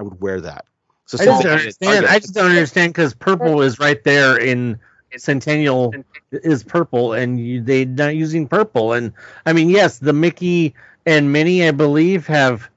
[0.00, 0.64] I would wear that.
[1.04, 2.06] So I just don't understand.
[2.06, 4.80] I just don't understand because purple is right there in
[5.16, 5.94] Centennial
[6.32, 8.92] is purple, and you, they're not using purple.
[8.92, 9.12] And
[9.46, 10.74] I mean, yes, the Mickey
[11.06, 12.68] and Minnie, I believe, have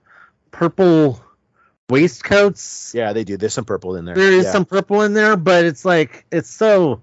[0.52, 1.20] purple
[1.90, 2.94] waistcoats.
[2.94, 3.36] yeah, they do.
[3.36, 4.16] There's some purple in there.
[4.16, 4.52] There is Yeah.
[4.52, 7.02] some purple in there, but it's like it's so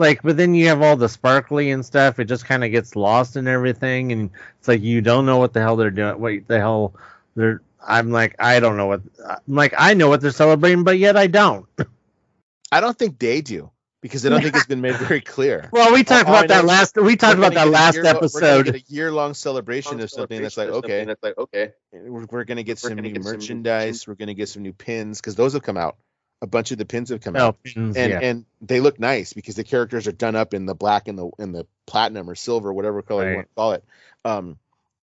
[0.00, 0.22] like.
[0.22, 2.18] But then you have all the sparkly and stuff.
[2.18, 5.52] It just kind of gets lost in everything, and it's like you don't know what
[5.52, 6.20] the hell they're doing.
[6.20, 6.94] What the hell
[7.36, 7.62] they're.
[7.86, 9.02] I'm like I don't know what.
[9.24, 11.66] I'm like I know what they're celebrating, but yet I don't.
[12.72, 13.70] I don't think they do
[14.00, 15.68] because I don't think it's been made very clear.
[15.72, 16.96] Well, we talked All about that last.
[16.96, 18.64] We talked about that gonna get a last year- We're gonna episode.
[18.66, 21.72] get a year-long celebration of something that's like okay, That's like okay.
[21.92, 24.06] we're, we're gonna get We're some gonna new get some new merchandise.
[24.06, 25.96] We're gonna get some new pins because those have come out
[26.42, 28.20] A bunch of the pins have come Oh, out, pins, and yeah.
[28.22, 31.30] and they look nice because the characters are done up in the black and the
[31.38, 33.84] in the platinum or silver, whatever color you want to call it.
[34.24, 34.58] Um,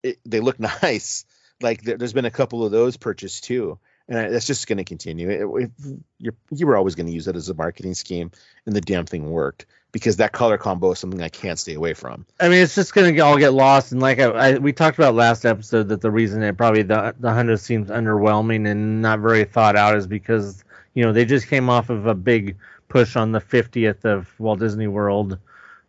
[0.02, 1.24] it, they look nice.
[1.60, 3.78] Like there, there's been a couple of those purchased too,
[4.08, 5.28] and I- that's just going to continue.
[5.30, 5.70] It, it,
[6.18, 8.30] you're, you were always going to use it as a marketing scheme,
[8.66, 11.94] and the damn thing worked because that color combo is something I can't stay away
[11.94, 12.24] from.
[12.40, 13.92] I mean, it's just gonna all get lost.
[13.92, 17.14] And like I, I we talked about last episode, that the reason it probably the
[17.20, 20.64] the hundred seems underwhelming and not very thought out is because
[20.94, 22.56] you know they just came off of a big
[22.88, 25.38] push on the 50th of Walt Disney World,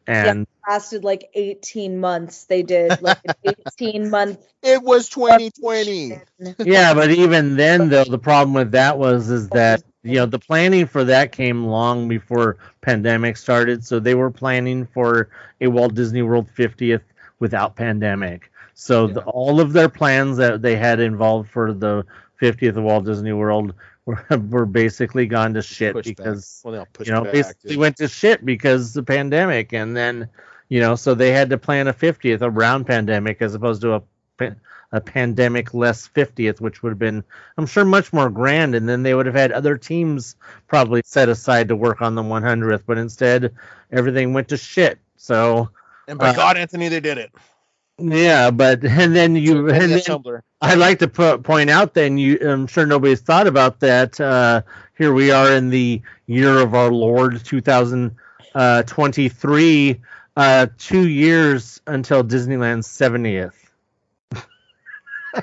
[0.08, 2.45] and Lasted like 18 months.
[2.45, 3.20] They did like
[3.82, 4.39] 18 month.
[4.62, 6.22] It was 2020.
[6.60, 10.39] yeah, but even then though the problem with that was is that you know the
[10.39, 15.30] planning for that came long before pandemic started, so they were planning for
[15.60, 17.02] a Walt Disney World 50th
[17.39, 18.52] without pandemic.
[18.74, 22.06] So the, all of their plans that they had involved for the
[22.41, 23.74] 50th of Walt Disney World
[24.06, 26.04] were, were basically gone to shit back.
[26.04, 27.34] because well, push you know back.
[27.34, 30.30] basically went to shit because the pandemic and then
[30.70, 34.04] you know so they had to plan a 50th around pandemic as opposed to a
[34.93, 37.24] a pandemic less 50th which would have been
[37.58, 40.36] i'm sure much more grand and then they would have had other teams
[40.68, 43.54] probably set aside to work on the 100th but instead
[43.91, 45.70] everything went to shit so
[46.08, 47.32] and by uh, God, Anthony, they did it.
[48.02, 50.41] Yeah but and then you So, and then, Tumblr.
[50.62, 54.20] I'd like to put, point out then you I'm sure nobody's thought about that.
[54.20, 54.62] Uh,
[54.97, 60.02] here we are in the year of our Lord 2023,
[60.38, 63.54] uh, two years until Disneyland's 70th.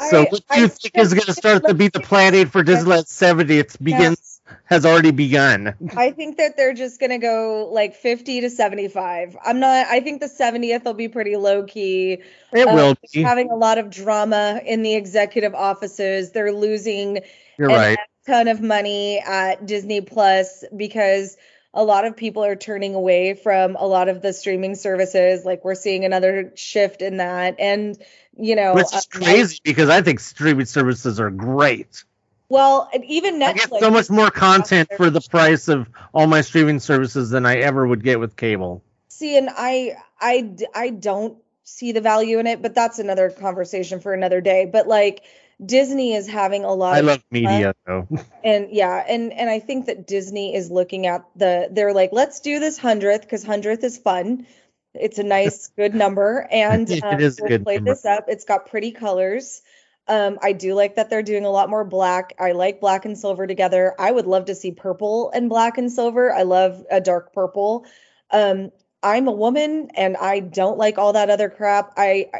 [0.00, 2.46] so I- what do I you think is going to start to be the planning
[2.46, 4.31] for Disneyland's 70th begins
[4.64, 5.74] has already begun.
[5.96, 9.36] I think that they're just gonna go like 50 to 75.
[9.44, 9.86] I'm not.
[9.88, 12.18] I think the 70th will be pretty low key.
[12.52, 13.22] It Uh, will be.
[13.22, 16.32] Having a lot of drama in the executive offices.
[16.32, 17.20] They're losing
[17.58, 17.98] You're right.
[18.26, 21.36] ton of money at Disney Plus because
[21.74, 25.44] a lot of people are turning away from a lot of the streaming services.
[25.44, 27.96] Like we're seeing another shift in that, and
[28.36, 32.04] you know, Which is uh, I- crazy because I think streaming services are great.
[32.52, 36.42] Well, and even I get so much more content for the price of all my
[36.42, 38.84] streaming services than I ever would get with cable.
[39.08, 44.00] See, and I, I, I don't see the value in it, but that's another conversation
[44.00, 44.68] for another day.
[44.70, 45.22] But like
[45.64, 48.06] Disney is having a lot I of love media though.
[48.44, 52.40] and yeah, and and I think that Disney is looking at the they're like, let's
[52.40, 54.46] do this hundredth because hundredth is fun.
[54.94, 57.92] It's a nice, good number, and It um, is a we'll good play number.
[57.92, 58.26] this up.
[58.28, 59.62] It's got pretty colors.
[60.08, 62.34] Um, I do like that they're doing a lot more black.
[62.38, 63.94] I like black and silver together.
[63.98, 66.32] I would love to see purple and black and silver.
[66.32, 67.86] I love a dark purple.
[68.30, 68.72] Um,
[69.02, 71.92] I'm a woman and I don't like all that other crap.
[71.96, 72.30] I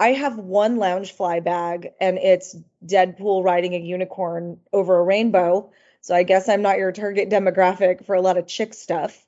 [0.00, 5.70] I, have one Loungefly bag and it's Deadpool riding a unicorn over a rainbow.
[6.00, 9.26] So I guess I'm not your target demographic for a lot of chick stuff.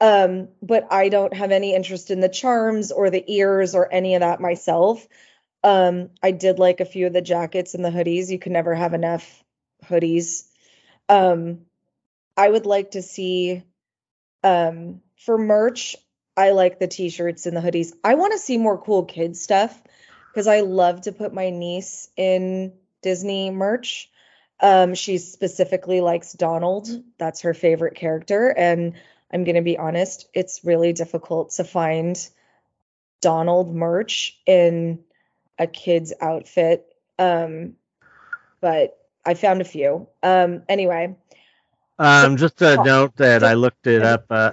[0.00, 4.14] Um, but I don't have any interest in the charms or the ears or any
[4.14, 5.06] of that myself.
[5.62, 8.30] Um, I did like a few of the jackets and the hoodies.
[8.30, 9.44] You can never have enough
[9.84, 10.44] hoodies.
[11.08, 11.60] Um,
[12.36, 13.62] I would like to see
[14.42, 15.96] um for merch,
[16.36, 17.92] I like the t-shirts and the hoodies.
[18.02, 19.78] I want to see more cool kid stuff
[20.32, 24.10] because I love to put my niece in Disney merch.
[24.60, 26.88] Um, she specifically likes Donald.
[27.18, 28.48] That's her favorite character.
[28.48, 28.94] And
[29.32, 32.16] I'm going to be honest, it's really difficult to find
[33.20, 35.00] Donald merch in
[35.60, 36.86] a kid's outfit.
[37.20, 37.74] Um,
[38.60, 40.08] but I found a few.
[40.22, 41.16] Um, anyway,
[41.98, 44.24] Um, just a note that I looked it up.
[44.30, 44.52] Uh,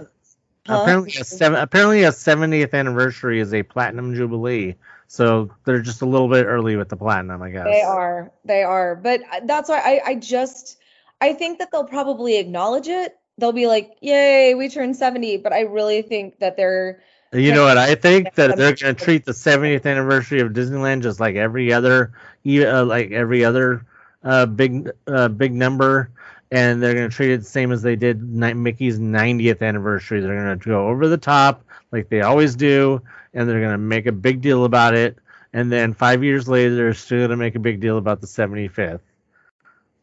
[0.68, 0.82] Huh?
[0.82, 4.76] apparently, a seven, apparently a 70th anniversary is a platinum jubilee,
[5.08, 7.66] so they're just a little bit early with the platinum, I guess.
[7.66, 8.34] They are.
[8.44, 8.96] They are.
[8.96, 10.78] But uh, that's why I, I just
[11.22, 13.18] I think that they'll probably acknowledge it.
[13.38, 17.02] They'll be like, "Yay, we turned 70." But I really think that they're
[17.34, 17.78] You know what?
[17.78, 21.74] I think that they're going to treat the 70th anniversary of Disneyland just like every
[21.74, 22.14] other,
[22.46, 23.86] uh, like every other
[24.24, 26.10] uh, big, uh, big number,
[26.52, 30.22] and they're going to treat it the same as they did Mickey's 90th anniversary.
[30.22, 33.02] They're going to go over the top like they always do,
[33.34, 35.18] and they're going to make a big deal about it.
[35.54, 38.28] And then five years later, they're still going to make a big deal about the
[38.28, 39.00] 75th.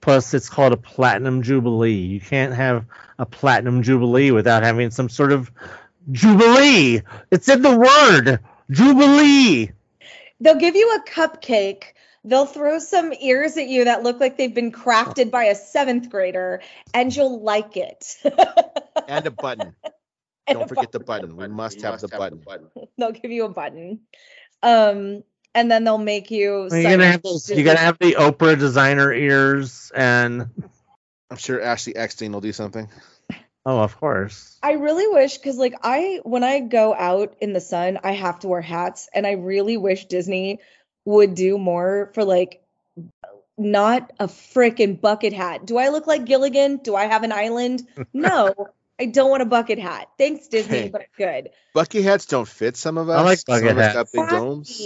[0.01, 1.93] Plus, it's called a platinum jubilee.
[1.95, 2.85] You can't have
[3.19, 5.51] a platinum jubilee without having some sort of
[6.11, 7.03] Jubilee.
[7.31, 8.41] It's in the word.
[8.71, 9.73] Jubilee.
[10.41, 11.85] they'll give you a cupcake.
[12.25, 16.09] They'll throw some ears at you that look like they've been crafted by a seventh
[16.09, 16.63] grader,
[16.95, 18.17] and you'll like it.
[19.09, 19.75] and a button.
[20.47, 21.37] And Don't a forget the button.
[21.37, 22.41] We must have the button.
[22.99, 24.01] they'll give you a button.
[24.63, 25.23] Um,
[25.55, 26.69] and then they'll make you.
[26.71, 27.45] You're gonna up have those.
[27.45, 30.49] to You gotta have the Oprah designer ears and
[31.31, 32.89] I'm sure Ashley Eckstein will do something.
[33.67, 34.59] Oh, of course.
[34.63, 38.41] I really wish because like I when I go out in the sun, I have
[38.41, 40.61] to wear hats, and I really wish Disney
[41.07, 42.63] would do more for like
[43.57, 45.65] not a freaking bucket hat.
[45.65, 46.79] Do I look like Gilligan?
[46.79, 47.87] Do I have an island?
[48.13, 48.55] No,
[48.99, 50.09] I don't want a bucket hat.
[50.19, 50.89] Thanks Disney, Hey.
[50.89, 51.51] but good.
[51.73, 53.19] Bucket hats don't fit some of us.
[53.19, 53.95] I like some bucket of us hats.
[53.95, 54.81] got big domes.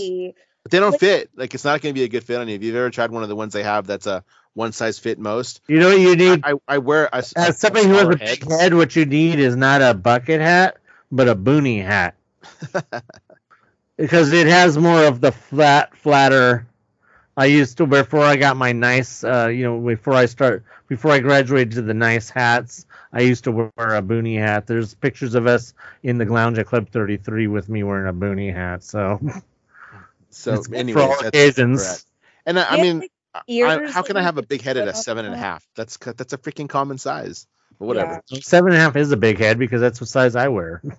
[0.69, 0.69] Exactly.
[0.69, 1.31] But they don't fit.
[1.37, 2.55] Like it's not going to be a good fit on you.
[2.55, 5.19] If you've ever tried one of the ones they have, that's a one size fit
[5.19, 5.61] most.
[5.69, 6.41] You know what you need?
[6.45, 8.61] I, I wear a, a As somebody who has a big head.
[8.61, 10.79] head, what you need is not a bucket hat,
[11.11, 12.15] but a boonie hat.
[13.97, 16.67] because it has more of the flat, flatter.
[17.37, 21.13] I used to before I got my nice, uh, you know, before I start, before
[21.13, 22.85] I graduated to the nice hats.
[23.13, 24.67] I used to wear a boonie hat.
[24.67, 28.51] There's pictures of us in the lounge at Club 33 with me wearing a boonie
[28.51, 28.83] hat.
[28.83, 29.21] So,
[30.31, 31.83] So It's good for all that's occasions.
[31.83, 32.05] correct.
[32.47, 33.03] And I, I mean,
[33.35, 35.45] I, how can I have a big head at a on seven and a top.
[35.45, 35.69] half?
[35.77, 37.47] That's that's a freaking common size.
[37.79, 38.23] But whatever.
[38.41, 40.83] seven and a half is a big head because that's what size I wear.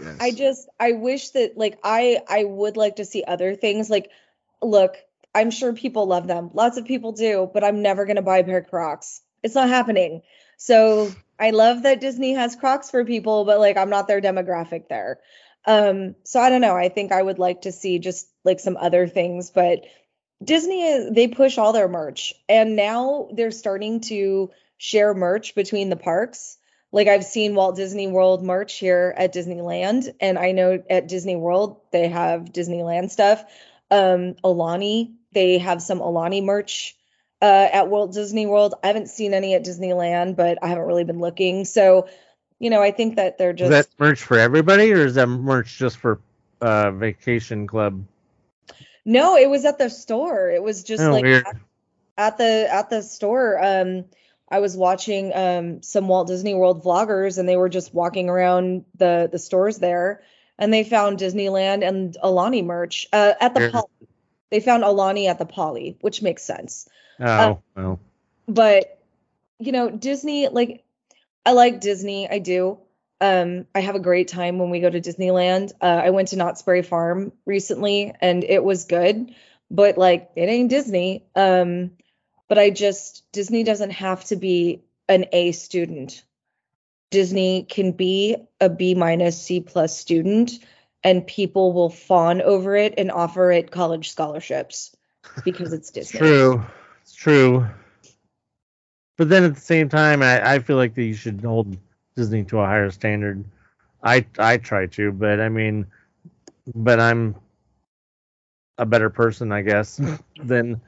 [0.00, 0.16] Yes.
[0.20, 4.10] I just I wish that like I I would like to see other things like
[4.62, 4.96] look,
[5.34, 6.50] I'm sure people love them.
[6.54, 9.22] Lots of people do, but I'm never going to buy a pair of Crocs.
[9.42, 10.22] It's not happening.
[10.56, 14.88] So, I love that Disney has Crocs for people, but like I'm not their demographic
[14.88, 15.18] there.
[15.68, 16.76] Um so I don't know.
[16.76, 19.84] I think I would like to see just like some other things, but
[20.42, 25.90] Disney is they push all their merch and now they're starting to share merch between
[25.90, 26.56] the parks.
[26.90, 31.36] Like I've seen Walt Disney World merch here at Disneyland, and I know at Disney
[31.36, 33.44] World they have Disneyland stuff.
[33.90, 36.96] Um, Aulani, they have some Aulani merch
[37.42, 38.74] uh, at Walt Disney World.
[38.82, 41.66] I haven't seen any at Disneyland, but I haven't really been looking.
[41.66, 42.08] So,
[42.58, 43.70] you know, I think that they're just.
[43.72, 46.20] Is that merch for everybody, or is that merch just for
[46.60, 48.04] uh, Vacation Club?
[49.04, 49.36] no.
[49.36, 50.50] It was at the store.
[50.50, 51.44] It was just Oh, like weird.
[52.16, 54.04] at the at the store um
[54.48, 58.84] i was watching um some walt disney world vloggers and they were just walking around
[58.96, 60.20] the the stores there
[60.58, 63.70] and they found disneyland and aulani merch uh at the Yeah.
[63.70, 64.08] poly
[64.50, 66.88] they found aulani at the poly which makes sense
[67.20, 68.00] Oh, well.
[68.48, 69.00] but
[69.60, 70.82] you know disney like
[71.48, 72.78] i like disney i do.
[73.20, 75.72] Um i have a great time when we go to disneyland.
[75.80, 79.34] Uh, i went to knott's berry farm recently and it was good
[79.70, 81.24] but like it ain't disney.
[81.34, 81.92] Um
[82.48, 86.22] but i just disney doesn't have to be an a student.
[87.10, 90.52] Disney can be a b minus c plus student
[91.02, 94.94] and people will fawn over it and offer it college scholarships
[95.44, 96.18] because it's It's disney.
[96.20, 96.66] true.
[97.02, 97.66] It's true.
[99.18, 101.76] But then at the same time, I, I feel like that you should hold
[102.16, 103.44] Disney to a higher standard.
[104.02, 105.86] I I try to, but I mean,
[106.74, 107.34] but I'm
[108.78, 110.00] a better person, I guess,
[110.42, 110.80] than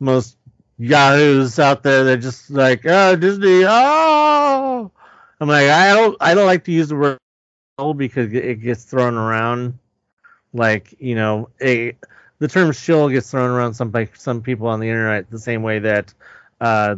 [0.00, 0.38] most
[0.78, 2.02] yahoos out there.
[2.02, 4.90] They're just like, oh, Disney, oh.
[5.38, 7.18] I'm like, I don't, I don't like to use the word
[7.78, 9.78] "shill" because it gets thrown around,
[10.54, 11.94] like you know, a
[12.38, 15.62] the term shill gets thrown around some by some people on the internet the same
[15.62, 16.14] way that
[16.62, 16.96] uh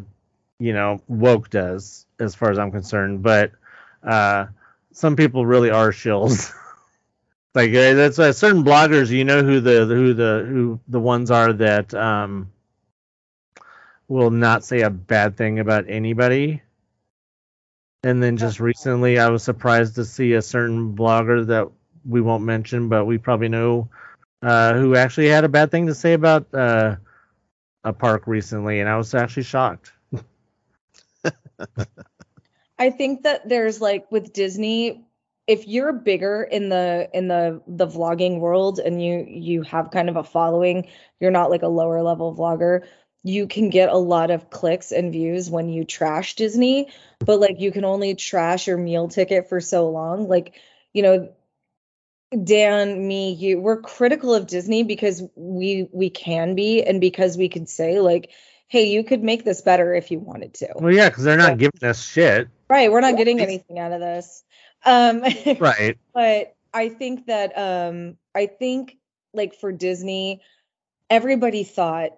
[0.62, 3.52] you know woke does as far as i'm concerned but
[4.02, 4.46] uh
[4.92, 6.52] some people really are shills.
[7.54, 11.30] Like uh, that's uh, certain bloggers you know who the who the who the ones
[11.30, 12.50] are that um
[14.08, 16.62] will not say a bad thing about anybody.
[18.04, 21.68] And then just recently i was surprised to see a certain blogger that
[22.08, 23.90] we won't mention but we probably know
[24.42, 26.96] uh, who actually had a bad thing to say about uh,
[27.84, 29.92] a park recently, and I was actually shocked.
[32.78, 35.04] I think that there's like with Disney,
[35.46, 40.08] if you're bigger in the in the the vlogging world and you you have kind
[40.08, 40.88] of a following,
[41.20, 42.82] you're not like a lower level vlogger,
[43.22, 46.88] you can get a lot of clicks and views when you trash Disney,
[47.20, 50.28] but like you can only trash your meal ticket for so long.
[50.28, 50.54] Like,
[50.92, 51.32] you know,
[52.44, 57.48] Dan, me, you, we're critical of Disney because we we can be and because we
[57.48, 58.30] can say like,
[58.72, 60.72] hey, you could make this better if you wanted to.
[60.76, 61.68] Well, yeah, because they're not Yeah.
[61.68, 64.42] giving us shit, Right, we're not getting anything out of this.
[64.82, 65.20] Um,
[65.60, 65.98] right?
[66.14, 68.96] but I think that um, I think
[69.34, 70.40] like for Disney,
[71.10, 72.12] everybody thought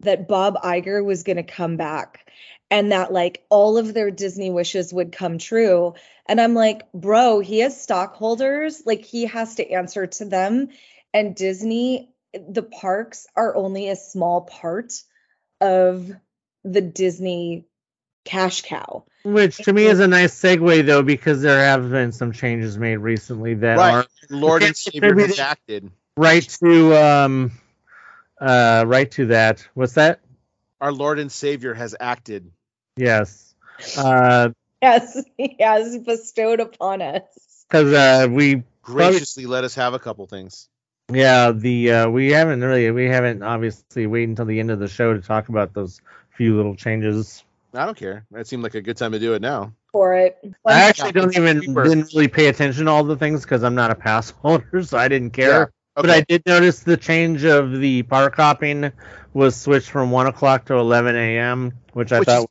[0.00, 2.26] that Bob Iger was going to come back
[2.70, 5.92] and that like all of their Disney wishes would come true.
[6.24, 10.68] And I'm like, bro, he has stockholders, like he has to answer to them.
[11.12, 14.94] And Disney, the parks are only a small part
[15.60, 16.10] of
[16.64, 17.64] the Disney
[18.24, 19.04] cash cow.
[19.24, 22.96] Which to me is a nice segue though, because there have been some changes made
[22.98, 23.94] recently that Right.
[23.94, 25.90] are Lord and Savior maybe has acted.
[26.16, 27.52] right to um
[28.40, 29.66] uh right to that.
[29.74, 30.20] What's that?
[30.80, 32.50] Our Lord and Savior has acted.
[32.96, 33.54] Yes.
[33.96, 37.22] Uh, Yes, he has bestowed upon us.
[37.68, 40.68] because uh, we Graciously let us have a couple things.
[41.12, 44.88] Yeah the uh, we haven't really we haven't obviously waited until the end of the
[44.88, 47.44] show to talk about those few little changes.
[47.74, 48.24] I don't care.
[48.34, 49.72] It seemed like a good time to do it now.
[49.92, 50.38] For it.
[50.64, 51.84] I actually don't even cheaper.
[51.84, 54.96] didn't really pay attention to all the things because I'm not a pass holder, so
[54.96, 55.72] I didn't care.
[55.96, 58.90] Yeah, But I did notice the change of the park hopping
[59.34, 62.46] was switched from one o'clock to 11 a.m., which I Which thought is-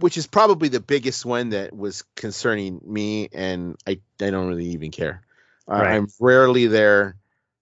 [0.00, 4.66] which is probably the biggest one that was concerning me, and I, I don't really
[4.66, 5.22] even care.
[5.66, 5.94] Uh, Right.
[5.96, 7.16] I'm rarely there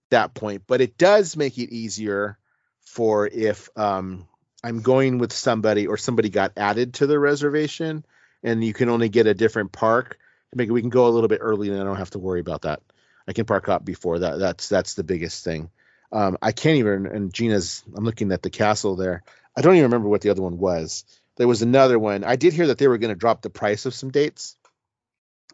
[0.09, 2.37] that point, but it does make it easier
[2.79, 4.27] for if um,
[4.63, 8.05] I'm going with somebody or somebody got added to the reservation,
[8.43, 10.17] and you can only get a different park.
[10.53, 12.63] Maybe we can go a little bit early, and I don't have to worry about
[12.63, 12.81] that.
[13.27, 14.39] I can park up before that.
[14.39, 15.69] That's that's the biggest thing.
[16.11, 17.05] Um, I can't even.
[17.05, 17.83] And Gina's.
[17.95, 19.23] I'm looking at the castle there.
[19.55, 21.03] I don't even remember what the other one was.
[21.35, 22.23] There was another one.
[22.23, 24.55] I did hear that they were going to drop the price of some dates,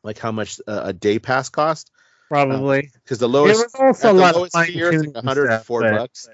[0.03, 1.91] like how much uh, a day pass cost,
[2.33, 5.91] probably because the lowest it was also a lot of tier is like 104 stuff,
[5.91, 6.29] but- bucks.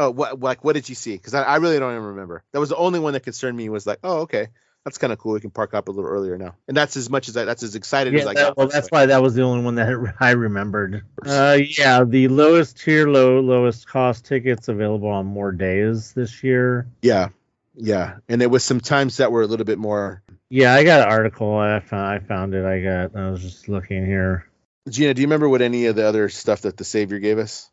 [0.00, 1.14] Oh, what like what did you see?
[1.16, 2.44] Because I, I really don't even remember.
[2.52, 3.68] That was the only one that concerned me.
[3.68, 4.46] Was like, oh, okay,
[4.84, 5.32] that's kind of cool.
[5.32, 7.44] We can park up a little earlier now, and that's as much as I.
[7.44, 8.56] That's as excited Yeah, as I that- got.
[8.56, 11.02] well, that's why that was the only one that I remembered.
[11.26, 16.86] Uh, yeah, the lowest tier, low lowest cost tickets available on more days this year.
[17.02, 17.30] Yeah,
[17.74, 20.22] yeah, and there was some times that were a little bit more.
[20.48, 21.56] Yeah, I got an article.
[21.58, 22.64] I found, I found it.
[22.64, 23.16] I got.
[23.20, 24.47] I was just looking here.
[24.88, 27.70] Gina, do you remember what any of the other stuff that the Savior gave us?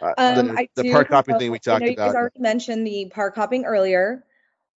[0.00, 2.16] Uh, Um, the, I the park hopping thing we I talked know you guys about.
[2.16, 4.24] already mentioned the park hopping earlier.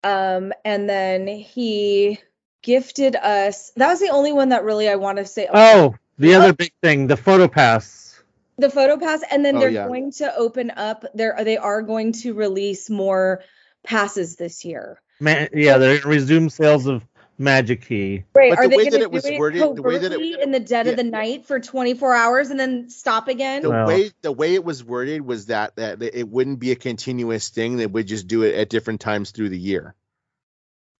[0.04, 2.20] Um, and then he
[2.62, 3.72] gifted us.
[3.76, 5.48] That was the only one that really I want to say.
[5.52, 6.36] Oh, the What?
[6.36, 8.22] other big thing, the photo pass.
[8.58, 9.88] the photo pass, and then Oh, they're yeah.
[9.88, 11.04] going to open up.
[11.14, 13.42] They're they are going to release more
[13.84, 15.00] passes this year.
[15.20, 17.04] Man, yeah, they're gonna resume sales of
[17.38, 18.24] Magic Key.
[18.34, 18.50] Right?
[18.50, 19.98] But are the they way going that to it was do it worded- the way
[19.98, 20.92] that it- in the dead Yeah.
[20.92, 23.62] of the night for 24 hours and then stop again?
[23.62, 26.76] the Well- way the way it was worded was that that it wouldn't be a
[26.76, 27.76] continuous thing.
[27.76, 29.94] They would just do it at different times through the year.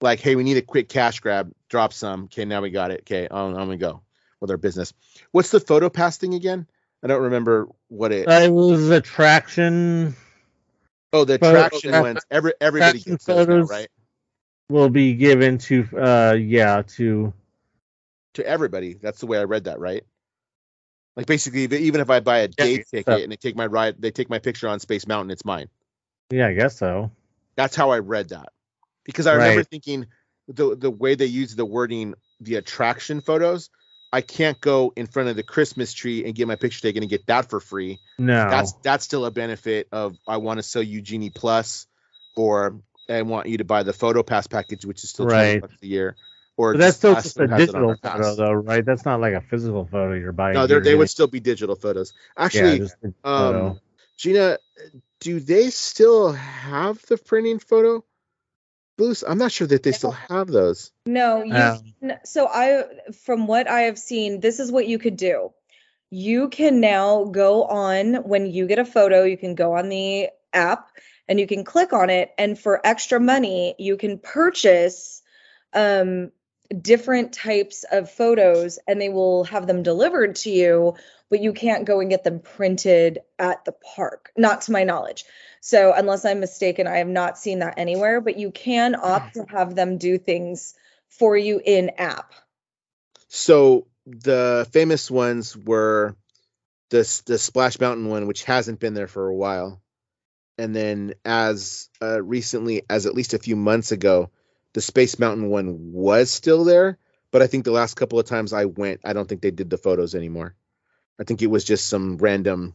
[0.01, 1.53] Like, hey, we need a quick cash grab.
[1.69, 2.25] Drop some.
[2.25, 3.01] Okay, now we got it.
[3.03, 4.03] Okay, on, on we go
[4.41, 4.93] with our business.
[5.31, 6.67] What's the photo pass thing again?
[7.03, 8.27] I don't remember what it.
[8.29, 10.15] Uh, it was attraction
[11.13, 12.23] oh, the attraction attra- ones.
[12.31, 13.89] Every everybody attraction gets those now, right?
[14.69, 17.33] Will be given to uh yeah to
[18.35, 18.95] To everybody.
[18.95, 20.05] That's the way I read that, right?
[21.17, 23.67] Like basically, even if I buy a day Yeah, ticket so- and they take my
[23.67, 25.69] ride, they take my picture on Space Mountain, it's mine.
[26.31, 27.11] yeah I guess so.
[27.57, 28.49] That's how I read that.
[29.05, 29.69] Because I remember Right.
[29.71, 30.07] thinking
[30.49, 33.71] the the way they use the wording, the attraction photos,
[34.13, 37.11] I can't go in front of the Christmas tree and get my picture taken and
[37.11, 38.01] get that for free.
[38.19, 41.87] No, That's that's still a benefit of I want to sell you Genie Plus,
[42.35, 45.61] or I want you to buy the Photo Pass package, which is still twenty Right.
[45.61, 46.17] bucks a year.
[46.57, 48.85] Or but that's still just a has it on digital our photo though, right?
[48.85, 50.55] That's not like a physical photo you're buying.
[50.55, 52.13] No, they're- would still be digital photos.
[52.37, 53.67] Actually, just a photo.
[53.71, 53.81] um,
[54.17, 54.59] Gina,
[55.21, 58.05] do they still have the printing photo?
[58.97, 59.25] Boost?
[59.27, 60.93] I'm not sure that they still have those.
[61.07, 62.85] No, you Um, can, so I
[63.25, 65.53] from what I have seen, this is what you could do.
[66.11, 70.29] You can now go on when you get a photo, you can go on the
[70.53, 70.91] app
[71.29, 75.23] and you can click on it and for extra money, you can purchase
[75.73, 76.31] um
[76.81, 80.95] different types of photos and they will have them delivered to you,
[81.31, 85.25] but you can't go and get them printed at the park, not to my knowledge.
[85.61, 89.47] So, unless I'm mistaken, I have not seen that anywhere, but you can opt to
[89.49, 90.75] have them do things
[91.09, 92.33] for you in app.
[93.29, 96.17] So the famous ones were
[96.91, 99.83] the the Splash Mountain one, which hasn't been there for a while,
[100.59, 104.31] and then as uh, recently as at least a few months ago,
[104.73, 106.99] the Space Mountain one was still there.
[107.31, 109.69] But I think the last couple of times I went, I don't think they did
[109.69, 110.55] the photos anymore.
[111.19, 112.75] I think it was just some random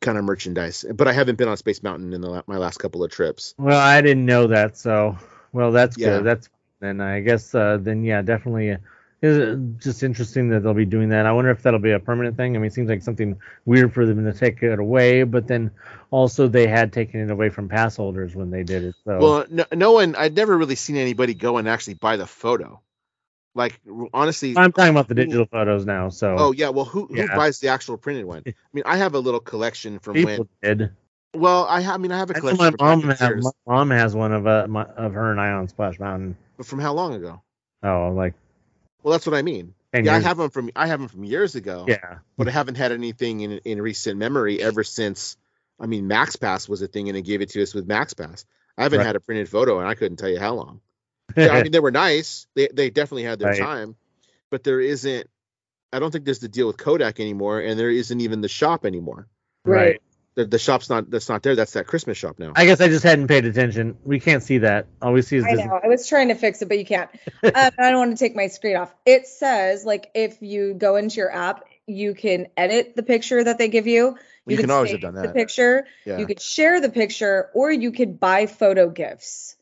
[0.00, 0.84] kind of merchandise.
[0.94, 3.54] But I haven't been on Space Mountain in the, la- my last couple of trips.
[3.58, 5.16] Well, I didn't know that, so
[5.52, 6.16] well, that's Yeah.
[6.16, 6.24] good.
[6.24, 6.48] That's
[6.80, 8.76] then I guess uh, then yeah, definitely.
[9.20, 11.26] It's just interesting that they'll be doing that.
[11.26, 12.54] I wonder if that'll be a permanent thing.
[12.54, 15.72] I mean, it seems like something weird for them to take it away, but then
[16.10, 18.94] also they had taken it away from pass holders when they did it.
[19.04, 20.14] So Well, no, no one.
[20.14, 22.80] I'd never really seen anybody go and actually buy the photo.
[23.56, 23.80] Like
[24.14, 26.10] honestly, I'm talking about the digital photos now.
[26.10, 27.36] So Oh yeah, well, who who Yeah.
[27.36, 28.44] buys the actual printed one?
[28.46, 30.76] I mean, I have a little collection from people when.
[30.78, 30.90] did.
[31.34, 31.94] Well, I have.
[31.94, 34.66] I mean, I have a collection my mom has, my mom has one of uh,
[34.68, 36.36] my, of her and I on Splash Mountain.
[36.56, 37.42] but from how long ago?
[37.82, 38.34] Oh, like
[39.02, 39.74] Well, that's what I mean.
[39.94, 41.84] ten yeah, I have them from I have them from years ago.
[41.88, 45.36] yeah, but I haven't had anything in in recent memory ever since.
[45.80, 48.12] I mean, Max Pass was a thing, and they gave it to us with Max
[48.14, 48.44] Pass.
[48.76, 49.06] I haven't Right.
[49.06, 50.80] had a printed photo, and I couldn't tell you how long.
[51.36, 52.46] Yeah, I mean, they were nice.
[52.54, 53.60] They they definitely had their Right.
[53.60, 53.96] time,
[54.50, 55.28] but there isn't.
[55.92, 58.84] I don't think there's the deal with Kodak anymore, and there isn't even the shop
[58.84, 59.26] anymore.
[59.64, 60.00] Right.
[60.38, 61.56] The, the shop's not that's not there.
[61.56, 62.52] That's that Christmas shop now.
[62.54, 63.98] I guess I just hadn't paid attention.
[64.04, 64.86] We can't see that.
[65.02, 65.66] All we see is I Disney.
[65.66, 65.80] know.
[65.82, 67.10] I was trying to fix it, but you can't.
[67.42, 68.94] um, I don't want to take my screen off.
[69.04, 73.58] It says like if you go into your app, you can edit the picture that
[73.58, 74.16] they give you.
[74.46, 75.34] You can always have save done The that.
[75.34, 75.88] picture.
[76.04, 76.18] yeah.
[76.18, 79.56] You could share the picture, or you could buy photo gifts.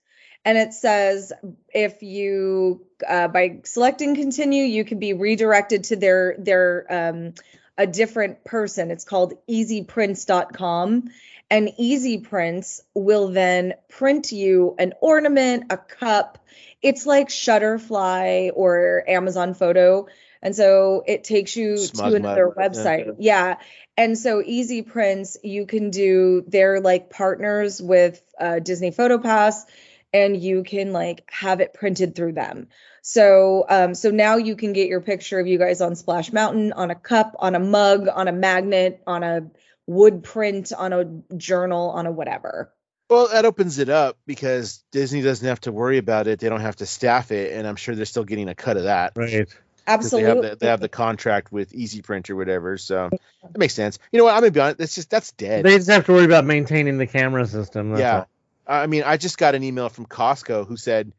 [0.44, 1.32] And it says
[1.72, 7.32] if you uh, by selecting continue, you can be redirected to their their um,
[7.78, 8.90] a different person.
[8.90, 11.10] It's called easyprints.com.
[11.48, 16.38] And Easy Prints will then print you an ornament, a cup.
[16.82, 20.08] It's like Shutterfly or Amazon Photo.
[20.42, 23.16] And so it takes you Smug to another Mug, website.
[23.20, 23.58] Yeah.
[23.96, 29.64] And so Easy Prints, you can do, they're like partners with uh, Disney PhotoPass
[30.12, 32.68] and you can like have it printed through them.
[33.08, 36.72] So um so now you can get your picture of you guys on Splash Mountain
[36.72, 39.48] on a cup, on a mug, on a magnet, on a
[39.86, 42.72] wood print, on a journal, on a whatever.
[43.08, 46.40] Well, that opens it up because Disney doesn't have to worry about it.
[46.40, 48.82] They don't have to staff it, and I'm sure they're still getting a cut of
[48.82, 49.12] that.
[49.14, 49.46] Right.
[49.46, 49.54] 'cause
[49.86, 50.28] They Absolutely.
[50.28, 53.08] have the, they have the contract with Easy Print or whatever, so
[53.42, 54.00] that makes sense.
[54.10, 54.34] You know what?
[54.34, 54.78] I'm gonna be honest.
[54.78, 55.64] That's just that's dead.
[55.64, 57.90] They just have to worry about maintaining the camera system.
[57.90, 58.16] That's yeah.
[58.16, 58.28] all.
[58.66, 61.12] I mean, I just got an email from Costco who said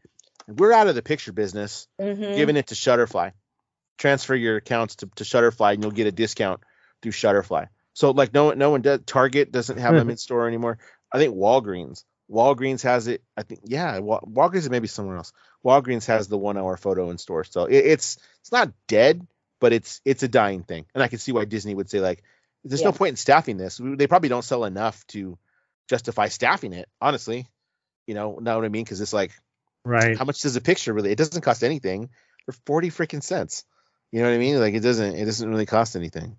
[0.48, 2.36] we're out of the picture business, Mhm.
[2.36, 3.34] giving it to Shutterfly.
[3.98, 6.62] Transfer your accounts to, to Shutterfly, and you'll get a discount
[7.02, 7.68] through Shutterfly.
[7.94, 9.02] So like no one no one does.
[9.06, 10.78] Target doesn't have them in store anymore.
[11.12, 12.04] I think Walgreens.
[12.30, 13.24] Walgreens has it.
[13.36, 13.98] I think yeah.
[14.00, 15.34] Wa- Walgreens and maybe somewhere else.
[15.66, 17.44] Walgreens has the one hour photo in store.
[17.44, 19.26] So it, it's it's not dead,
[19.60, 20.86] but it's it's a dying thing.
[20.94, 22.22] And I can see why Disney would say like,
[22.64, 23.82] there's no point in staffing this.
[23.82, 25.40] They probably don't sell enough to
[25.90, 26.88] justify staffing it.
[27.02, 27.48] Honestly,
[28.06, 28.84] you know, know what I mean?
[28.84, 29.32] Because it's like,
[29.88, 30.18] Right.
[30.18, 31.12] how much does a picture really?
[31.12, 32.10] It doesn't cost anything
[32.46, 33.64] for forty freaking cents.
[34.12, 34.60] You know what I mean?
[34.60, 36.38] Like it doesn't it doesn't really cost anything.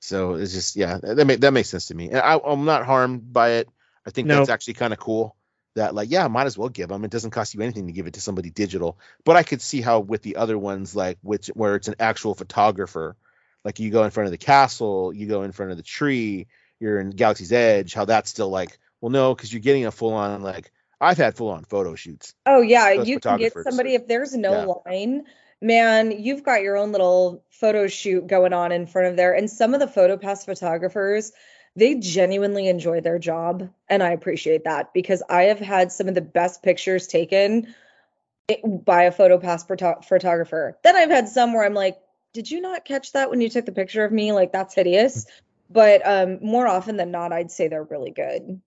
[0.00, 2.08] So it's just yeah, that make, that makes sense to me.
[2.10, 3.68] And I, I'm not harmed by it.
[4.06, 4.36] I think No.
[4.36, 5.36] that's actually kind of cool.
[5.74, 7.04] That like yeah, I might as well give them.
[7.04, 8.98] It doesn't cost you anything to give it to somebody digital.
[9.24, 12.34] But I could see how with the other ones like which where it's an actual
[12.34, 13.16] photographer,
[13.64, 16.46] like you go in front of the castle, you go in front of the tree,
[16.80, 17.92] you're in Galaxy's Edge.
[17.92, 21.36] How that's still like well no, because you're getting a full on like I've had
[21.36, 22.34] full on photo shoots.
[22.46, 24.90] Oh yeah, you can get somebody if there's no Yeah.
[24.90, 25.24] line,
[25.60, 29.34] man, you've got your own little photo shoot going on in front of there.
[29.34, 31.32] And some of the PhotoPass photographers,
[31.74, 36.14] they genuinely enjoy their job, and I appreciate that because I have had some of
[36.14, 37.74] the best pictures taken
[38.64, 39.38] by a photo-
[40.00, 40.78] photographer.
[40.82, 41.98] Then I've had some where I'm like,
[42.32, 44.32] did you not catch that when you took the picture of me?
[44.32, 45.26] Like that's hideous.
[45.68, 48.60] But um, more often than not, I'd say they're really good.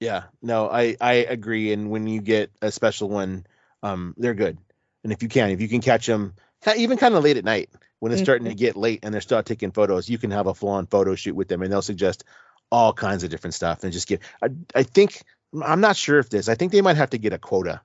[0.00, 1.72] Yeah, no, I I agree.
[1.72, 3.46] And when you get a special one,
[3.82, 4.58] um, they're good.
[5.02, 6.34] And if you can, if you can catch them,
[6.76, 9.42] even kind of late at night when it's starting to get late and they're still
[9.42, 12.24] taking photos, you can have a full on photo shoot with them, and they'll suggest
[12.70, 14.20] all kinds of different stuff and just get.
[14.42, 15.22] I I think
[15.62, 16.48] I'm not sure if this.
[16.48, 17.80] I think they might have to get a quota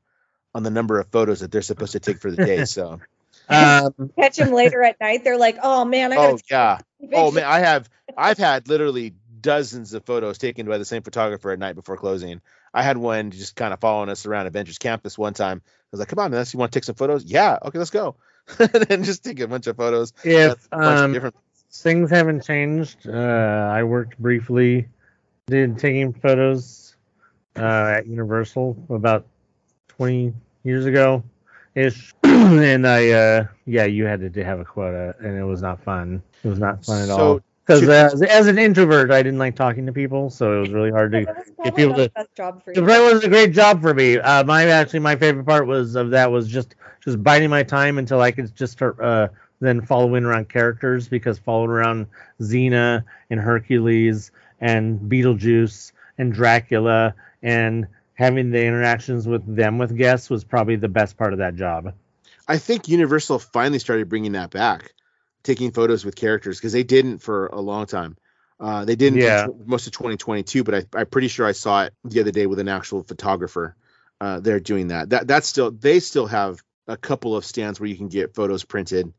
[0.55, 2.65] on the number of photos that they're supposed to take for the day.
[2.65, 2.99] So,
[3.49, 6.79] Um, Catch them later at night, they're like, oh man, I gotta oh take yeah,
[7.13, 11.51] oh man, I have I've had literally dozens of photos taken by the same photographer
[11.51, 12.41] at night before closing.
[12.73, 15.61] I had one just kind of following us around Avengers Campus one time.
[15.65, 17.23] I was like, "Come on, man, you want to take some photos?
[17.23, 18.15] Yeah, okay, let's go."
[18.59, 20.13] and then just take a bunch of photos.
[20.23, 21.35] if a bunch of um, different.
[21.71, 23.11] things haven't changed, uh,
[23.71, 24.87] I worked briefly,
[25.47, 26.95] did taking photos
[27.55, 29.25] uh, at Universal about
[29.89, 30.33] 20
[30.63, 31.23] years ago
[31.75, 32.13] ish.
[32.23, 36.21] and I, uh, yeah, you had to have a quota, and it was not fun.
[36.43, 37.39] It was not fun at So, all.
[37.69, 40.89] Because as, as an introvert, I didn't like talking to people, so it was really
[40.89, 41.25] hard to
[41.63, 44.17] get people to the best job for it probably wasn't a great job for me.
[44.17, 46.73] Uh, my actually my favorite part was of that was just
[47.03, 49.27] just biding my time until I could just start uh,
[49.59, 52.07] then following around characters because following around
[52.41, 57.13] Xena and Hercules and Beetlejuice and Dracula
[57.43, 57.85] and
[58.15, 61.93] having the interactions with them with guests was probably the best part of that job.
[62.47, 64.91] I think Universal finally started bringing that back,
[65.43, 68.17] taking photos with characters because they didn't for a long time.
[68.59, 69.47] Uh, they didn't Yeah.
[69.65, 72.59] most of 2022, but I, I'm pretty sure I saw it the other day with
[72.59, 73.75] an actual photographer.
[74.19, 75.11] Uh, they're doing that.
[75.11, 78.65] That that's still they still have a couple of stands where you can get photos
[78.65, 79.13] printed.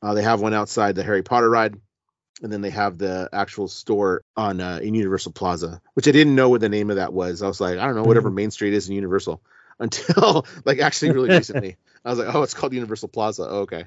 [0.00, 1.74] Uh, they have one outside the Harry Potter ride,
[2.42, 6.34] and then they have the actual store on uh, in Universal Plaza, which I didn't
[6.34, 7.42] know what the name of that was.
[7.42, 9.42] I was like, I don't know, whatever Main Street is in Universal,
[9.78, 11.76] until like actually really recently.
[12.04, 13.46] I was like, oh, it's called Universal Plaza.
[13.48, 13.86] Oh, okay,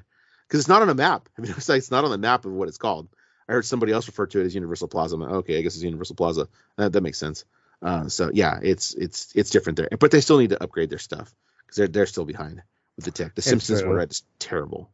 [0.50, 1.28] because it's not on a map.
[1.38, 3.08] I mean, it's like it's not on the map of what it's called.
[3.48, 5.14] I heard somebody else refer to it as Universal Plaza.
[5.14, 6.48] I'm like, okay, I guess it's Universal Plaza.
[6.76, 7.44] That, that makes sense.
[7.82, 10.98] Uh, so yeah, it's it's it's different there, but they still need to upgrade their
[10.98, 12.62] stuff because they're they're still behind
[12.96, 13.34] with the tech.
[13.34, 14.90] The Simpsons were at terrible.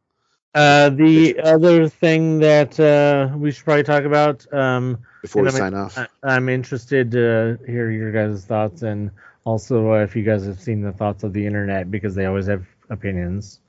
[0.55, 4.51] Uh, the other thing that uh, we should probably talk about.
[4.55, 8.83] Um, Before we And I sign off, I, I'm interested to hear your guys' thoughts
[8.83, 9.11] and
[9.45, 12.47] also uh, if you guys have seen the thoughts of the internet because they always
[12.47, 13.61] have opinions.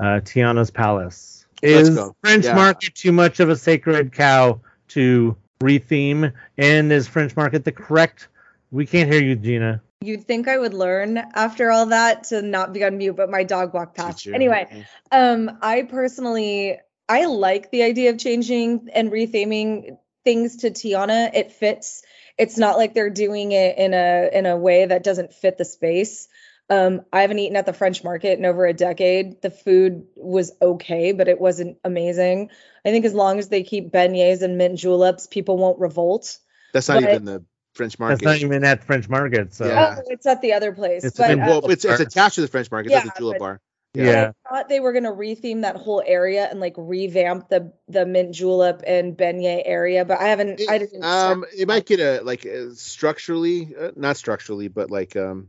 [0.00, 1.44] Uh, Tiana's Palace.
[1.62, 2.16] Let's Is go.
[2.22, 2.54] French Yeah.
[2.54, 6.32] Market too much of a sacred cow to retheme?
[6.56, 8.28] And is French Market the correct?
[8.70, 9.82] We can't hear you, Gina.
[10.00, 13.44] You'd think I would learn after all that to not be on mute, but my
[13.44, 14.26] dog walked past.
[14.26, 21.30] Anyway, um, I personally I like the idea of changing and retheming things to Tiana.
[21.34, 22.02] It fits.
[22.38, 25.66] It's not like they're doing it in a in a way that doesn't fit the
[25.66, 26.28] space.
[26.70, 29.42] Um, I haven't eaten at the French market in over a decade.
[29.42, 32.50] The food was okay, but it wasn't amazing.
[32.84, 36.38] I think as long as they keep beignets and mint juleps, people won't revolt.
[36.72, 37.44] that's not but- even the
[37.74, 38.20] French market.
[38.22, 39.54] That's not even at French Market.
[39.54, 39.96] So Yeah.
[39.98, 41.04] Oh, it's at the other place.
[41.04, 42.88] It's but in- uh, well, it's it's attached to the French market.
[42.92, 43.60] It's Yeah, at the julep but- bar.
[43.94, 44.32] yeah.
[44.44, 48.32] I thought they were gonna retheme that whole area and like revamp the the mint
[48.34, 50.60] julep and beignet area, but I haven't.
[50.68, 51.04] I didn't.
[51.04, 55.48] um, it might get a like uh, structurally, uh, not structurally, but like um,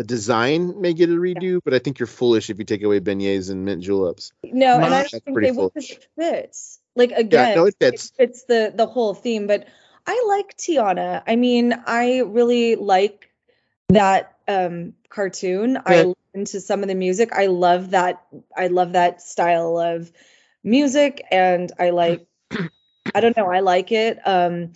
[0.00, 1.60] the design may get a redo.
[1.62, 4.32] But I think you're foolish if you take away beignets and mint juleps.
[4.42, 5.90] no, and I That's don't think pretty they will 'cause foolish.
[5.90, 6.80] it fits.
[6.96, 8.10] Like again, no, it fits.
[8.16, 9.46] fits the the whole theme.
[9.46, 9.66] But
[10.06, 11.22] I like Tiana.
[11.26, 13.30] I mean, I really like
[13.90, 15.76] that um cartoon.
[15.84, 16.12] I Yeah.
[16.34, 17.34] listen to some of the music.
[17.34, 18.22] I love that.
[18.56, 20.10] I love that style of
[20.64, 22.26] music, and I like.
[23.14, 23.46] I don't know.
[23.52, 24.18] I like it.
[24.24, 24.72] Um,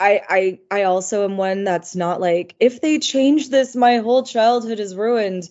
[0.00, 4.22] I I I also am one that's not like if they change this, my whole
[4.22, 5.48] childhood is ruined.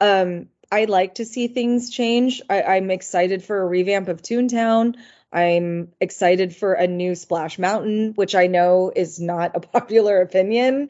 [0.00, 2.42] Um, I like to see things change.
[2.50, 4.96] I, I'm excited for a revamp of Toontown.
[5.32, 10.88] I'm excited for a new Splash Mountain, which I know is not a popular opinion,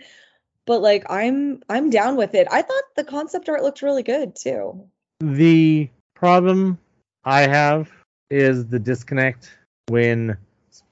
[0.66, 2.48] but like I'm I'm down with it.
[2.51, 4.89] I thought the concept art looked really good too.
[5.20, 6.78] The problem
[7.24, 7.90] I have
[8.30, 9.55] is the disconnect
[9.89, 10.39] when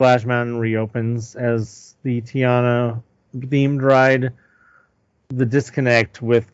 [0.00, 3.02] Splash Mountain reopens as the Tiana
[3.36, 4.32] themed ride.
[5.28, 6.50] The disconnect with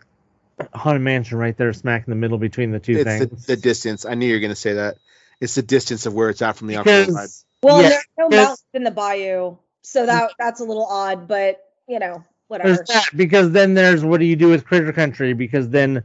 [0.74, 3.47] Haunted Mansion right there, smack in the middle between the two It's the, things.
[3.47, 4.05] the distance.
[4.05, 4.97] I knew you were gonna say that.
[5.40, 7.06] It's the distance of where it's at from the outside.
[7.06, 10.86] because Well, Yeah, there's no because- mountains in the bayou, so that that's a little
[10.86, 12.70] odd, but you know, whatever.
[12.74, 15.35] there's that because then there's what do you do with Critter Country?
[15.35, 16.02] Because then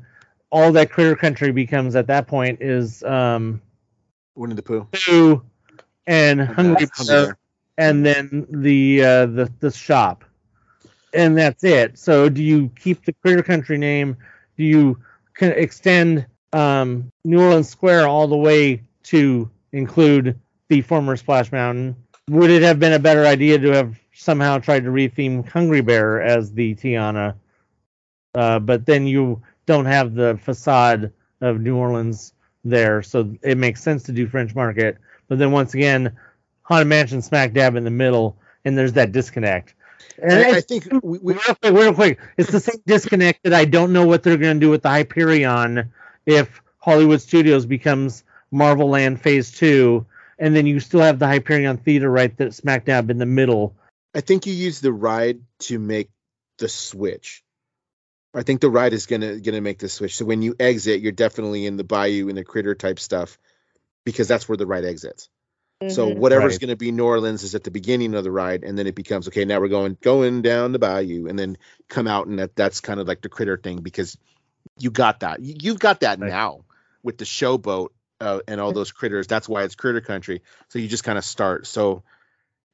[0.51, 3.63] all that Critter Country becomes at that point is um
[4.35, 4.85] Winnie the Pooh.
[4.91, 5.41] Pooh
[6.07, 7.34] and Hungry Hungry
[7.78, 10.23] and then the uh, the the shop,
[11.14, 11.98] and that's it.
[11.98, 14.18] So do you keep the Critter Country name?
[14.57, 14.99] Do you
[15.34, 21.95] can extend um, New Orleans Square all the way to include the former Splash Mountain?
[22.30, 26.22] Would it have been a better idea to have somehow tried to retheme Hungry Bear
[26.22, 27.36] as the Tiana?
[28.36, 31.11] Uh, but then you don't have the facade
[31.41, 32.34] of New Orleans
[32.64, 34.98] there, so it makes sense to do French Market.
[35.31, 36.17] But then once again,
[36.63, 38.35] Haunted Mansion smack dab in the middle,
[38.65, 39.73] and there's that disconnect.
[40.21, 43.53] And I, I think we, we real quick, real quick, it's the same disconnect that
[43.53, 45.93] I don't know what they're going to do with the Hyperion
[46.25, 50.05] if Hollywood Studios becomes Marvel Land Phase Two,
[50.37, 53.73] and then you still have the Hyperion Theater right there, smack dab in the middle.
[54.13, 56.09] I think you use the ride to make
[56.57, 57.41] the switch.
[58.33, 60.17] I think the ride is gonna gonna make the switch.
[60.17, 63.37] So when you exit, you're definitely in the bayou and the critter type stuff
[64.06, 65.30] because that's where the ride exits.
[65.90, 66.18] So Mhm.
[66.18, 66.61] whatever's Right.
[66.61, 68.94] going to be New Orleans is at the beginning of the ride, and then it
[68.94, 69.45] becomes okay.
[69.45, 71.57] Now we're going going down the bayou, and then
[71.88, 74.15] come out, and that that's kind of like the critter thing because
[74.78, 75.41] you got that.
[75.41, 76.30] You, you've got that Right.
[76.30, 76.65] now
[77.02, 79.26] with the showboat uh, and all those critters.
[79.26, 80.44] That's why it's critter country.
[80.69, 81.65] So you just kind of start.
[81.65, 82.03] So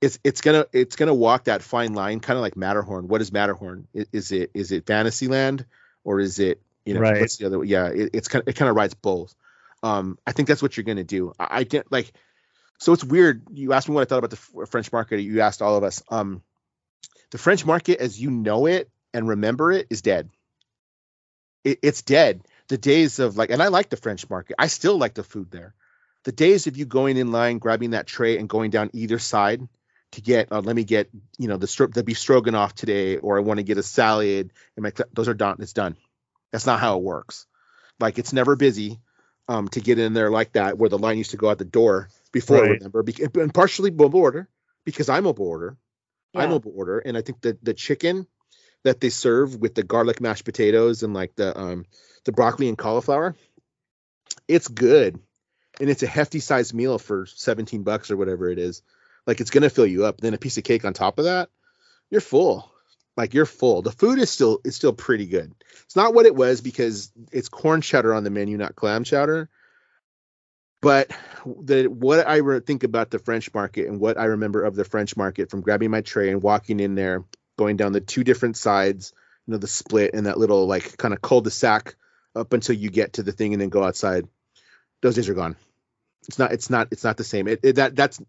[0.02, 3.08] it's it's gonna it's gonna walk that fine line, kind of like Matterhorn.
[3.08, 3.88] What is Matterhorn?
[3.98, 5.66] I- Is it is it Fantasyland
[6.04, 7.22] or is it you know Right.
[7.22, 7.64] what's the other?
[7.64, 9.34] Yeah, it, it's kind of it kind of rides both.
[9.84, 11.34] Um, I think that's what you're gonna do.
[11.40, 12.12] I, I didn't like.
[12.80, 13.44] So it's weird.
[13.52, 15.20] You asked me what I thought about the French market.
[15.20, 16.04] You asked all of us.
[16.10, 16.44] Um,
[17.32, 20.30] the French market, as you know it and remember it, is dead.
[21.64, 22.42] It, it's dead.
[22.68, 24.56] The days of like, and I like the French market.
[24.60, 25.74] I still like the food there.
[26.24, 29.68] The days of you going in line, grabbing that tray, and going down either side
[30.12, 33.38] to get, uh, let me get, you know, the stro- the beef stroganoff today, or
[33.38, 34.52] I want to get a salad.
[34.76, 35.58] And my, those are done.
[35.60, 35.96] It's done.
[36.52, 37.46] That's not how it works.
[38.00, 39.00] Like it's never busy
[39.48, 41.66] um, to get in there like that, where the line used to go out the
[41.66, 42.62] door before.
[42.62, 42.72] Right.
[42.72, 44.50] Remember, Bec- and partially mobile order
[44.86, 45.78] because I'm mobile order.
[46.36, 46.50] I'm Yeah.
[46.50, 48.28] mobile order, and I think that the chicken
[48.84, 51.86] that they serve with the garlic mashed potatoes and like the um
[52.26, 53.36] the broccoli and cauliflower,
[54.48, 55.20] it's good,
[55.80, 58.82] and it's a hefty sized meal for 17 bucks or whatever it is.
[59.26, 60.20] Like it's gonna fill you up.
[60.22, 61.50] Then a piece of cake on top of that,
[62.10, 62.72] you're full.
[63.18, 63.82] Like you're full.
[63.82, 65.54] The food is still is still pretty good.
[65.84, 69.50] It's not what it was because it's corn chowder on the menu, not clam chowder.
[70.82, 71.12] But
[71.46, 74.86] the what I re- think about the French market and what I remember of the
[74.86, 77.24] French market from grabbing my tray and walking in there,
[77.58, 79.14] going down the two different sides,
[79.48, 81.96] you know, the split and that little like kind of cul-de-sac
[82.36, 84.28] up until you get to the thing and then go outside.
[85.02, 85.56] Those days are gone.
[86.28, 86.52] It's not.
[86.52, 86.90] It's not.
[86.92, 87.48] It's not the same.
[87.48, 88.22] It, it that that's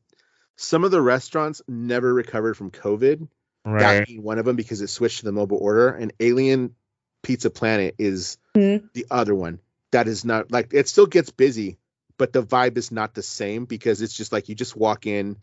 [0.57, 3.29] some of the restaurants never recovered from COVID.
[3.65, 4.07] That Right.
[4.07, 5.89] being one of them because it switched to the mobile order.
[5.89, 6.75] And Alien
[7.23, 8.93] Pizza Planet is Mhm.
[8.93, 9.61] the other one.
[9.91, 11.79] That is not like it still gets busy,
[12.17, 15.37] but the vibe is not the same because it's just like you just walk in,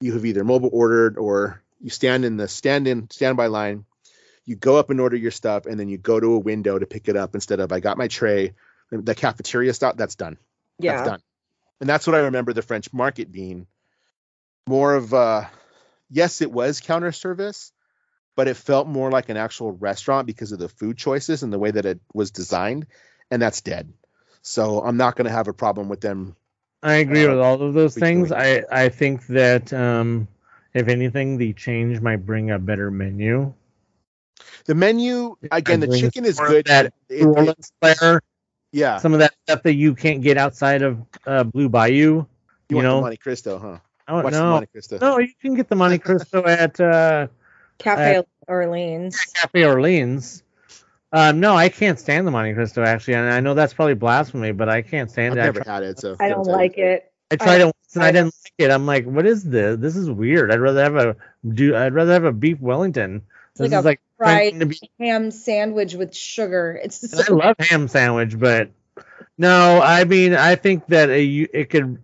[0.00, 3.84] you have either mobile ordered or you stand in the stand in standby line,
[4.44, 6.86] you go up and order your stuff, and then you go to a window to
[6.86, 8.54] pick it up instead of I got my tray,
[8.90, 10.38] the cafeteria stuff, that's done.
[10.78, 10.92] Yeah.
[10.92, 11.20] That's done.
[11.80, 13.66] And that's what I remember the French market being.
[14.66, 15.44] More of uh
[16.10, 17.72] yes, it was counter service,
[18.36, 21.58] but it felt more like an actual restaurant because of the food choices and the
[21.58, 22.86] way that it was designed,
[23.30, 23.92] and that's dead.
[24.42, 26.36] So I'm not gonna have a problem with them.
[26.82, 28.32] I agree Uh, with all of those things.
[28.32, 30.28] I I think that um,
[30.74, 33.52] if anything, the change might bring a better menu.
[34.66, 36.66] The menu again, the chicken is good.
[36.66, 38.20] that New Orleans flair,
[38.72, 42.26] yeah, some of that stuff that you can't get outside of uh, Blue Bayou.
[42.68, 43.78] you, You, want know, Monte Cristo, huh?
[44.08, 44.98] Oh, Watch the no, Monte Cristo.
[45.00, 47.28] no, you can get the Monte Cristo at uh,
[47.78, 49.18] Cafe Orleans.
[49.34, 50.42] Cafe Orleans.
[51.12, 54.52] Um, no, I can't stand the Monte Cristo actually, and I know that's probably blasphemy,
[54.52, 55.40] but I can't stand I've it.
[55.40, 57.10] I never tried, had it, so I don't like it.
[57.30, 58.70] I tried it once and I I- didn't like it.
[58.70, 59.78] I'm like, what is this?
[59.78, 60.52] This is weird.
[60.52, 61.16] I'd rather have a
[61.48, 61.74] do.
[61.74, 63.22] I'd rather have a beef Wellington.
[63.50, 66.78] It's This like is a like fried be ham sandwich with sugar.
[66.82, 68.70] It's And I love ham sandwich, but
[69.38, 72.02] no, I mean, I think that a, it could,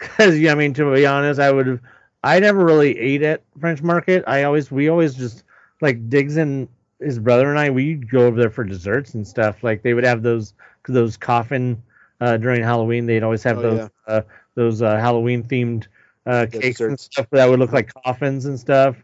[0.00, 1.80] because I mean, to be honest, I would have,
[2.24, 4.24] I never really ate at French Market.
[4.26, 5.44] I always, we always just
[5.80, 6.68] like Diggs and
[6.98, 9.62] his brother and I, we'd go over there for desserts and stuff.
[9.62, 10.54] Like they would have those
[10.88, 11.82] those coffin
[12.20, 13.06] uh, during Halloween.
[13.06, 14.14] They'd always have Oh, those yeah.
[14.14, 14.22] uh,
[14.54, 15.86] those uh, Halloween themed
[16.26, 18.96] uh, cakes and stuff that would look like coffins and stuff.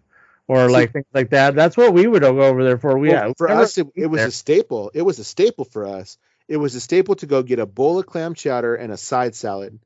[0.48, 1.56] Or like things like that.
[1.56, 2.98] That's what we would go over there for.
[2.98, 4.28] We, Well, yeah, for us, it, it was there.
[4.28, 4.92] a staple.
[4.94, 6.18] It was a staple for us.
[6.46, 9.34] It was a staple to go get a bowl of clam chowder and a side
[9.34, 9.80] salad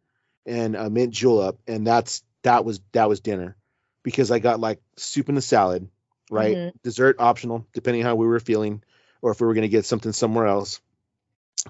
[0.47, 3.57] and a mint julep, and that's that was that was dinner
[4.03, 5.89] because I got like soup and a salad,
[6.31, 6.57] right?
[6.57, 6.73] Mhm.
[6.83, 8.83] Dessert optional, depending how we were feeling,
[9.23, 10.81] or if we were going to get something somewhere else.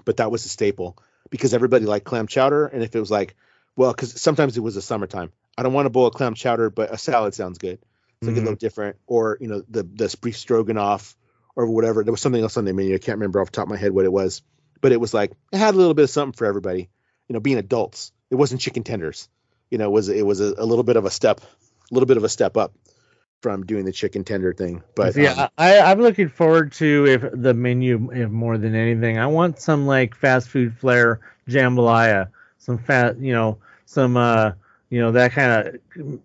[0.05, 0.97] But that was a staple
[1.29, 3.35] because everybody liked clam chowder, and if it was like,
[3.75, 5.31] well, because sometimes it was the summertime.
[5.57, 7.79] I don't want a bowl of clam chowder, but a salad sounds good.
[8.19, 8.43] It's like a Mhm.
[8.43, 11.15] little different, or you know, the the beef stroganoff
[11.55, 12.03] or whatever.
[12.03, 12.95] There was something else on the menu.
[12.95, 14.41] I can't remember off the top of my head what it was,
[14.79, 16.89] but it was like it had a little bit of something for everybody.
[17.27, 19.29] You know, being adults, it wasn't chicken tenders.
[19.69, 22.07] You know, it was it was a, a little bit of a step, a little
[22.07, 22.73] bit of a step up
[23.41, 24.81] from doing the chicken tender thing.
[24.95, 29.19] But yeah, um, I, I'm looking forward to if the menu, if more than anything,
[29.19, 34.51] I want some like fast food flair jambalaya, some fat, you know, some uh,
[34.89, 36.19] you know, that kind of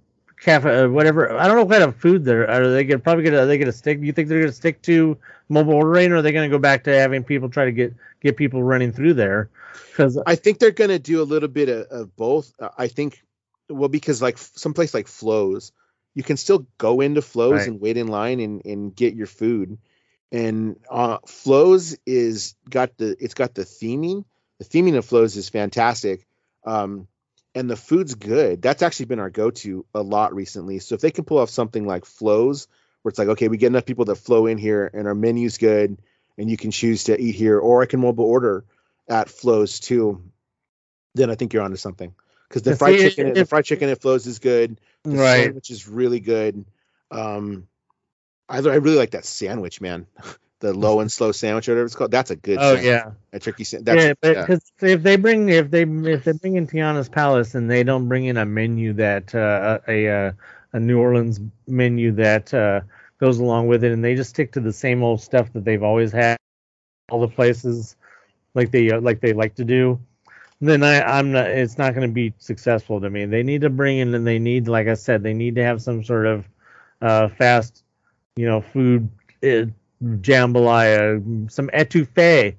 [0.46, 1.36] cafe, uh, whatever.
[1.36, 2.48] I don't know what kind of food they're.
[2.48, 3.42] Are they gonna probably gonna?
[3.42, 4.00] Are they gonna stick?
[4.00, 5.18] Do you think they're gonna stick to
[5.48, 8.36] mobile ordering, or are they gonna go back to having people try to get get
[8.36, 9.50] people running through there?
[9.90, 12.52] Because I think they're going to do a little bit of, of both.
[12.58, 13.22] Uh, I think,
[13.68, 15.72] well, because like someplace like Flo's,
[16.14, 17.68] you can still go into Flo's Right.
[17.68, 19.78] and wait in line and, and get your food.
[20.32, 24.24] And uh, Flo's is got the it's got the theming.
[24.58, 26.26] The theming of Flo's is fantastic,
[26.66, 27.06] um,
[27.56, 28.60] and the food's good.
[28.60, 30.78] That's actually been our go-to a lot recently.
[30.78, 32.68] So if they can pull off something like Flo's,
[33.00, 35.56] where it's like, okay, we get enough people that flow in here, and our menu's
[35.56, 35.96] good,
[36.36, 38.66] and you can choose to eat here, or I can mobile order
[39.08, 40.22] at Flo's too,
[41.14, 42.14] then I think you're onto something.
[42.46, 44.78] Because the fried chicken, the fried chicken at Flo's is good.
[45.04, 46.62] The right, which is really good.
[47.10, 47.68] Um,
[48.50, 50.06] I, I really like that sandwich, man.
[50.60, 52.10] The low and slow sandwich, or whatever it's called.
[52.10, 52.58] That's a good.
[52.58, 52.84] oh sandwich.
[52.84, 53.10] yeah.
[53.32, 53.94] a tricky sandwich.
[53.94, 54.40] yeah, That's, but yeah.
[54.42, 58.08] because if they bring if they if they bring in Tiana's Palace and they don't
[58.08, 60.34] bring in a menu that uh, a a,
[60.72, 62.80] a New Orleans menu that uh,
[63.20, 65.82] goes along with it, and they just stick to the same old stuff that they've
[65.82, 66.38] always had,
[67.10, 67.96] all the places
[68.54, 70.00] like they uh, like they like to do,
[70.60, 71.46] then I I'm not.
[71.46, 73.26] It's not going to be successful to me.
[73.26, 75.82] They need to bring in and they need, like I said, they need to have
[75.82, 76.44] some sort of
[77.02, 77.84] uh, fast,
[78.36, 79.08] you know, food.
[80.02, 82.56] Jambalaya, some etouffee.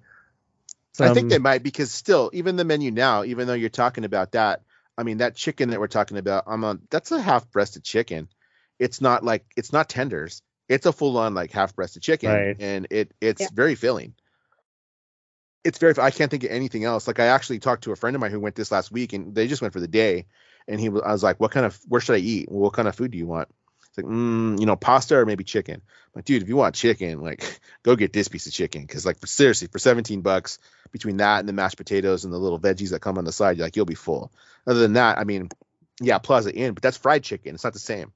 [0.99, 4.31] I think they might because still, even the menu now, even though you're talking about
[4.31, 4.61] that,
[4.97, 6.81] I mean that chicken that we're talking about, I'm on.
[6.89, 8.29] That's a half-breasted chicken.
[8.79, 10.41] It's not like it's not tenders.
[10.67, 12.55] It's a full-on like half-breasted chicken, Right.
[12.59, 13.47] and it it's Yeah.
[13.53, 14.15] very filling.
[15.63, 15.93] It's very.
[15.99, 17.07] I can't think of anything else.
[17.07, 19.35] Like I actually talked to a friend of mine who went this last week, and
[19.35, 20.25] they just went for the day,
[20.67, 21.03] and he was.
[21.05, 21.79] I was like, "What kind of?
[21.87, 22.49] Where should I eat?
[22.49, 23.49] What kind of food do you want?"
[23.97, 25.81] It's like, mm, you know, pasta or maybe chicken.
[26.13, 29.17] But dude, if you want chicken, like go get this piece of chicken because like
[29.25, 30.59] seriously, for 17 bucks
[30.91, 33.59] between that and the mashed potatoes and the little veggies that come on the side,
[33.59, 34.31] like you'll be full.
[34.67, 35.49] Other than that, I mean,
[36.01, 37.55] yeah, Plaza Inn, but that's fried chicken.
[37.55, 38.13] It's not the same.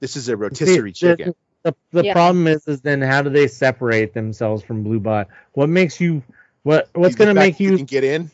[0.00, 1.34] This is a rotisserie See, chicken.
[1.62, 2.12] The, the Yeah.
[2.12, 5.24] problem is, is then how do they separate themselves from Blue Bayou?
[5.52, 6.22] What makes you
[6.62, 8.30] what what's gonna make that you can get in?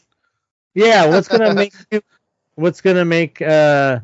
[0.75, 2.01] yeah what's gonna make you
[2.57, 4.01] what's gonna make uh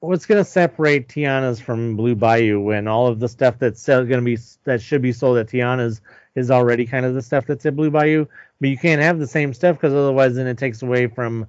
[0.00, 4.38] what's gonna separate Tiana's from Blue Bayou when all of the stuff that's gonna be
[4.64, 6.00] that should be sold at Tiana's
[6.34, 8.26] is already kind of the stuff that's at Blue Bayou,
[8.60, 11.46] but you can't have the same stuff because otherwise then it takes away from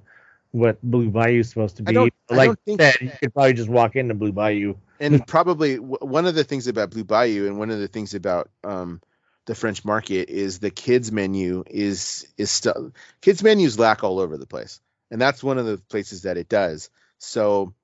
[0.52, 1.92] what Blue Bayou is supposed to I be.
[1.92, 4.74] don't- I like don't you think- said, you could probably just walk into Blue Bayou.
[4.98, 8.14] and probably w- one of the things about Blue Bayou and one of the things
[8.14, 9.00] about um,
[9.44, 14.36] the French market is the kids menu is is still kids menus lack all over
[14.38, 14.80] the place,
[15.10, 16.88] and that's one of the places that it does.
[17.18, 17.74] So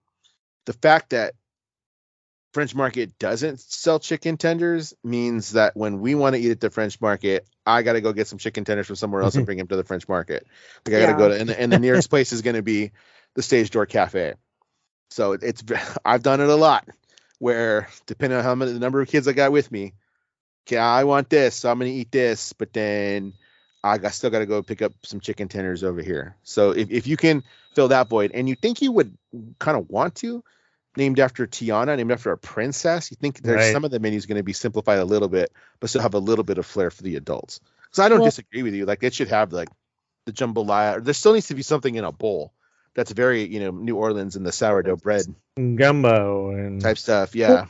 [0.67, 1.35] the fact that
[2.53, 6.71] French market doesn't sell chicken tenders means that when we want to eat at the
[6.71, 9.47] French market, I got to go get some chicken tenders from somewhere else and mm-hmm.
[9.47, 10.47] bring them to the French market.
[10.87, 11.19] Like I got to Yeah.
[11.19, 12.93] go to, and, the- and the nearest place is going to be
[13.35, 14.35] the Stage Door Cafe.
[15.11, 15.63] So it's
[16.05, 16.89] I've done it a lot
[17.39, 19.95] where depending on how many the number of kids I got with me,
[20.67, 23.35] okay, I want this, so I'm gonna eat this, but then
[23.85, 26.37] I got still gotta go pick up some chicken tenders over here.
[26.43, 27.45] So if, if you can
[27.75, 29.17] fill that void and you think you would
[29.59, 30.43] kind of want to,
[30.97, 33.73] named after Tiana, named after a princess, you think there's Right.
[33.73, 36.45] some of the menus gonna be simplified a little bit, but still have a little
[36.45, 37.61] bit of flair for the adults.
[37.83, 38.87] Because I don't Well- disagree with you.
[38.87, 39.69] Like it should have like
[40.25, 41.05] the jambalaya.
[41.05, 42.55] There still needs to be something in a bowl
[42.95, 45.27] that's very, you know, New Orleans and the sourdough bread
[45.59, 47.35] Gumbo and type stuff.
[47.35, 47.67] Yeah.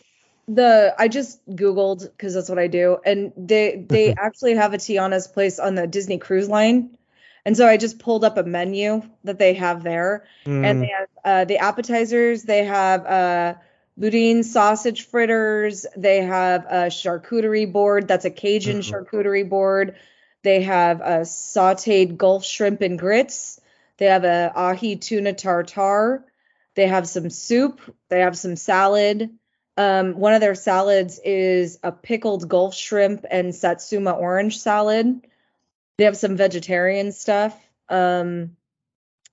[0.49, 4.79] The I just googled because that's what I do, and they they actually have a
[4.79, 6.97] Tiana's place on the Disney Cruise Line,
[7.45, 10.89] and so I just pulled up a menu that they have there, Mm, and they
[10.99, 12.43] have uh, the appetizers.
[12.43, 13.55] They have uh,
[13.97, 15.87] boudin sausage fritters.
[15.97, 18.09] They have a charcuterie board.
[18.09, 18.83] That's a Cajun Mhm.
[18.83, 19.97] charcuterie board.
[20.43, 23.61] They have a sautéed Gulf shrimp and grits.
[23.97, 26.25] They have a ahi tuna tartare.
[26.75, 27.81] They have some soup.
[28.11, 29.31] They have some salad.
[29.77, 35.27] Um, one of their salads is a pickled Gulf shrimp and satsuma orange salad.
[35.99, 37.59] They have some vegetarian stuff.
[37.89, 38.57] Um,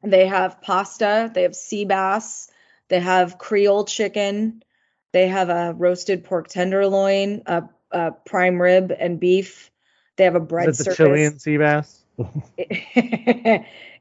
[0.03, 1.31] they have pasta.
[1.33, 2.49] They have sea bass.
[2.89, 4.63] They have Creole chicken.
[5.11, 9.71] They have a roasted pork tenderloin, a, a prime rib and beef.
[10.15, 10.95] They have a bread is it the.
[10.95, 12.03] Chilean sea bass?
[12.19, 12.23] uh,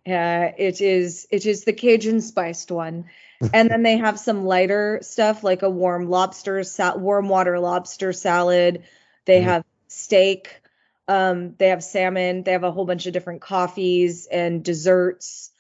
[0.06, 3.06] it is it is the Cajun spiced one,
[3.54, 8.12] and then they have some lighter stuff like a warm lobster sal- warm water lobster
[8.12, 8.82] salad.
[9.24, 9.44] They Mhm.
[9.44, 10.60] have steak.
[11.08, 12.42] Um, they have salmon.
[12.44, 15.50] They have a whole bunch of different coffees and desserts.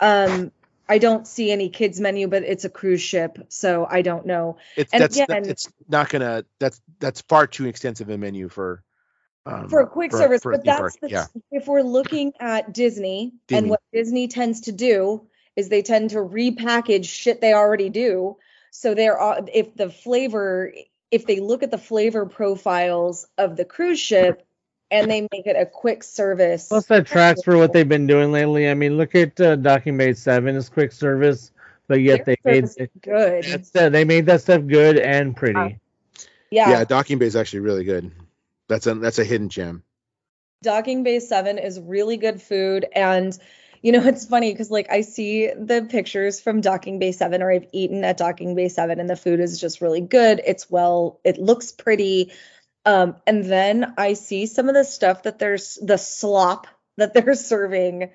[0.00, 0.52] Um,
[0.88, 4.56] I don't see any kids menu, but it's a cruise ship, so I don't know.
[4.76, 8.82] It's And that's again- it's not gonna that's that's far too extensive a menu for
[9.46, 11.24] um, for a quick for- service, for but that's yeah.
[11.50, 15.26] if we're looking at Disney and what Disney tends to do
[15.58, 18.36] is they tend to repackage shit they already do.
[18.70, 20.72] So there are if the flavor
[21.10, 24.46] if they look at the flavor profiles of the cruise ship
[24.88, 26.68] and they make it a quick service.
[26.68, 28.70] Plus, that tracks for what they've been doing lately.
[28.70, 31.50] I mean, look at uh, Docking Bay Seven is quick service,
[31.88, 33.44] but yet Their they made service is good.
[33.44, 35.80] that's, uh, they made that stuff good and pretty.
[36.50, 36.70] Yeah.
[36.70, 38.12] yeah, Docking Bay is actually really good.
[38.68, 39.82] That's a that's a hidden gem.
[40.62, 42.86] Docking Bay 7 is really good food.
[42.92, 43.36] And,
[43.82, 47.50] you know, it's funny because, like, I see the pictures from Docking Bay 7, or
[47.50, 50.40] I've eaten at Docking Bay 7, and the food is just really good.
[50.44, 52.32] It's well, it looks pretty.
[52.84, 57.34] Um, and then I see some of the stuff that there's the slop that they're
[57.34, 58.10] serving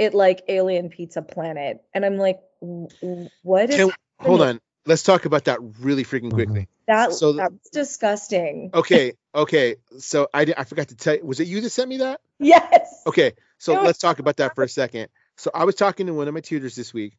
[0.00, 1.82] at like Alien Pizza Planet.
[1.94, 6.04] And I'm like, "W- w- what is Can, hold on, let's talk about that really
[6.04, 6.68] freaking quickly.
[6.86, 7.12] that?
[7.12, 8.70] so that's disgusting.
[8.74, 9.76] Okay, okay.
[9.98, 11.24] So I I forgot to tell you.
[11.24, 12.20] Was it you that sent me that?
[12.38, 13.02] Yes.
[13.06, 15.08] Okay, so It was let's talk about that for a second.
[15.36, 17.16] So I was talking to one of my tutors this week.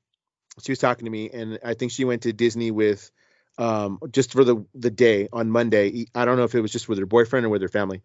[0.62, 3.12] She was talking to me, and I think she went to Disney with,
[3.58, 6.08] um, just for the the day on Monday.
[6.14, 8.02] I don't know if it was just with her boyfriend or with her family,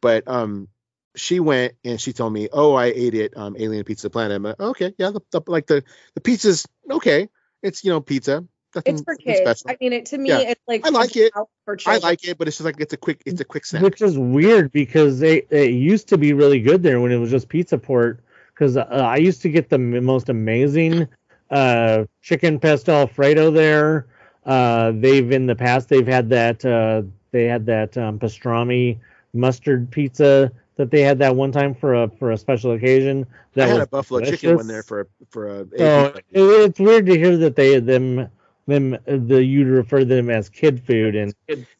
[0.00, 0.68] but um,
[1.14, 4.42] she went and she told me, "Oh, I ate it, um, Alien Pizza Planet." I'm
[4.42, 5.84] like, okay, yeah, the, the like the
[6.14, 7.28] the pizza's okay.
[7.62, 8.44] It's you know pizza.
[8.74, 9.40] Nothing, It's for kids.
[9.40, 9.70] special.
[9.70, 10.40] I mean, it to me, Yeah.
[10.40, 11.32] it's like I like it.
[11.36, 13.64] out For I like it, but it's just like it's a quick it's a quick
[13.66, 13.82] snack.
[13.82, 17.30] Which is weird because they it used to be really good there when it was
[17.30, 18.20] just Pizza Port.
[18.54, 21.08] Because uh, I used to get the m- most amazing
[21.50, 24.06] uh, chicken pesto alfredo there.
[24.44, 27.02] Uh, they've in the past they've had that uh,
[27.32, 28.98] they had that um, pastrami
[29.32, 33.26] mustard pizza that they had that one time for a for a special occasion.
[33.54, 35.66] That I had was a buffalo chicken one there for a for a.
[35.76, 38.28] So it, it's weird to hear that they had them
[38.66, 41.34] them the you refer to them as kid food and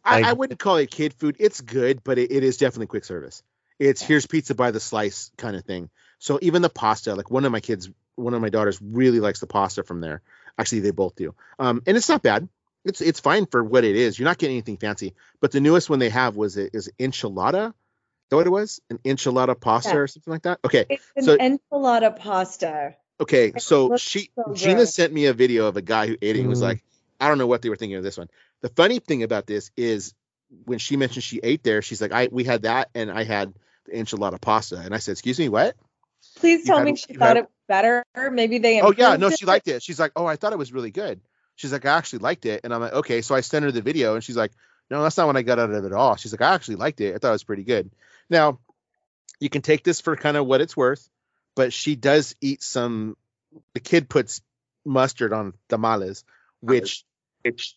[0.05, 1.37] I, like- I wouldn't call it kid food.
[1.39, 3.43] It's good, but it, it is definitely quick service.
[3.79, 5.89] It's here's pizza by the slice kind of thing.
[6.19, 9.41] So even the pasta, like one of my kids, one of my daughters really likes
[9.41, 10.21] the pasta from there.
[10.59, 11.35] Actually, they both do.
[11.59, 12.49] Um, and it's not bad.
[12.85, 14.19] It's it's fine for what it is.
[14.19, 15.15] You're not getting anything fancy.
[15.41, 17.69] But the newest one they have was it is enchilada.
[17.69, 17.75] Is
[18.31, 18.81] that what it was?
[18.91, 19.97] An enchilada pasta Yeah.
[19.97, 20.61] or something like that?
[20.65, 20.85] Okay.
[20.91, 22.97] It's an So- enchilada pasta.
[23.21, 26.41] Okay, so she so Gina sent me a video of a guy who ate it
[26.41, 26.65] and was Mm.
[26.65, 26.85] like,
[27.21, 28.29] I don't know what they were thinking of this one.
[28.63, 30.15] The funny thing about this is
[30.65, 33.53] when she mentioned she ate there, she's like, I we had that and I had
[33.87, 34.77] the enchilada pasta.
[34.79, 35.77] And I said, Excuse me, what?
[36.37, 38.05] Please You tell had- me she thought had- it was better.
[38.33, 38.81] Maybe they.
[38.81, 39.39] Oh yeah, no, it.
[39.39, 39.83] she liked it.
[39.83, 41.21] She's like, Oh, I thought it was really good.
[41.57, 42.63] She's like, I actually liked it.
[42.65, 43.21] And I'm like, Okay.
[43.23, 44.53] So I sent her the video and she's like,
[44.91, 46.17] No, that's not what I got out of it at all.
[46.17, 47.15] She's like, I actually liked it.
[47.15, 47.91] I thought it was pretty good.
[48.31, 48.59] Now,
[49.41, 51.09] you can take this for kind of what it's worth,
[51.55, 53.17] but she does eat some
[53.75, 54.41] the kid puts
[54.85, 56.25] mustard on tamales,
[56.61, 57.05] which
[57.43, 57.77] which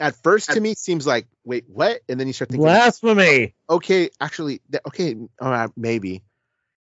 [0.00, 3.54] at first to me seems like wait what, and then you start thinking blasphemy.
[3.70, 6.22] okay actually okay uh, maybe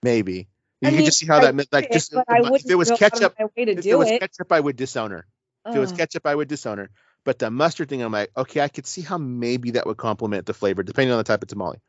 [0.04, 0.48] maybe
[0.82, 2.70] you I can mean, just see how I that meant like get it, just if
[2.70, 4.20] it was go out ketchup my way to if it was it.
[4.20, 5.26] ketchup I would disown her
[5.66, 5.98] if it was Ugh.
[5.98, 6.90] ketchup I would disown her
[7.24, 10.46] but the mustard thing I'm like okay I could see how maybe that would complement
[10.46, 11.80] the flavor depending on the type of tamale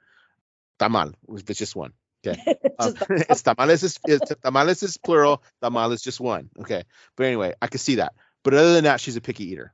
[0.78, 1.92] tamal if it's just one
[2.26, 5.42] okay um, it's tamales is, is tamales is plural.
[5.62, 6.50] Tamal is just one.
[6.60, 6.84] Okay,
[7.16, 8.14] but anyway, I can see that.
[8.42, 9.72] But other than that, she's a picky eater.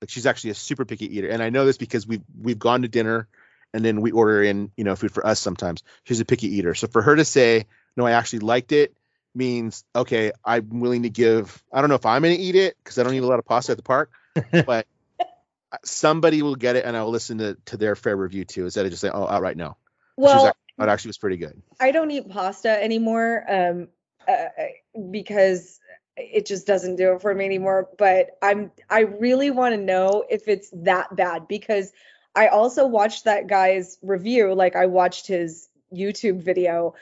[0.00, 2.82] Like she's actually a super picky eater, and I know this because we've we've gone
[2.82, 3.28] to dinner,
[3.74, 5.82] and then we order in you know food for us sometimes.
[6.04, 7.66] She's a picky eater, so for her to say
[7.96, 8.94] no, I actually liked it
[9.34, 11.62] means okay, I'm willing to give.
[11.72, 13.44] I don't know if I'm gonna eat it because I don't eat a lot of
[13.44, 14.10] pasta at the park,
[14.66, 14.86] but
[15.84, 18.64] somebody will get it, and I will listen to to their fair review too.
[18.64, 19.76] Instead of just saying oh outright no.
[20.16, 21.60] She's well, that actually was pretty good.
[21.80, 23.88] I don't eat pasta anymore um,
[24.26, 24.46] uh,
[25.10, 25.80] because
[26.16, 27.88] it just doesn't do it for me anymore.
[27.98, 31.92] But I'm I really want to know if it's that bad because
[32.34, 34.54] I also watched that guy's review.
[34.54, 36.94] Like I watched his YouTube video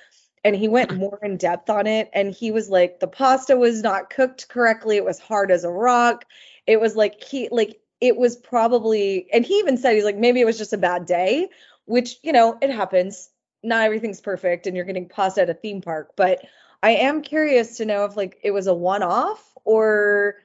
[0.42, 3.82] and he went more in depth on it and he was like the pasta was
[3.82, 4.96] not cooked correctly.
[4.96, 6.24] It was hard as a rock.
[6.66, 10.40] It was like he like it was probably and he even said he's like maybe
[10.40, 11.48] it was just a bad day,
[11.84, 13.28] which you know, it happens
[13.66, 16.40] not everything's perfect and you're getting pasta at a theme park, but
[16.82, 20.36] I am curious to know if like it was a one off or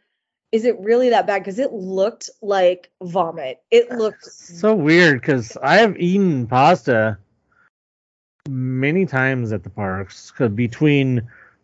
[0.51, 1.39] is it really that bad?
[1.39, 3.61] Because it looked like vomit.
[3.71, 7.17] It looked So weird because I've eaten pasta
[8.49, 11.21] many times at the parks 'cause between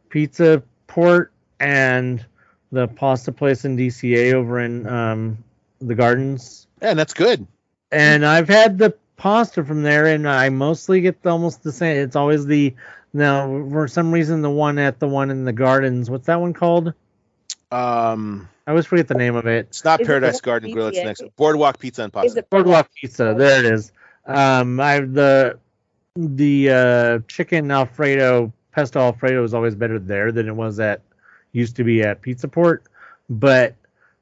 [0.09, 2.23] Pizza Port and
[2.71, 5.43] the pasta place in DCA over in um,
[5.81, 6.67] the gardens.
[6.81, 7.45] Yeah, and that's good.
[7.91, 11.98] And I've had the pasta from there, and I mostly get almost the same.
[11.98, 12.76] It's always the
[13.14, 16.10] now for some reason the one at the one in the gardens.
[16.10, 16.94] What's that one called?
[17.72, 19.68] Um, I always forget the name of it.
[19.69, 20.88] it's not Is Paradise the Garden Grill.
[20.88, 21.06] It's PTA?
[21.06, 22.39] next Boardwalk Pizza and is Pasta.
[22.39, 23.35] it Boardwalk Pizza.
[23.38, 23.91] There it is.
[24.26, 25.60] Um, I the
[26.15, 31.02] the uh, chicken Alfredo pesto Alfredo is always better there than it was at
[31.52, 32.84] used to be at Pizza Port,
[33.30, 33.76] but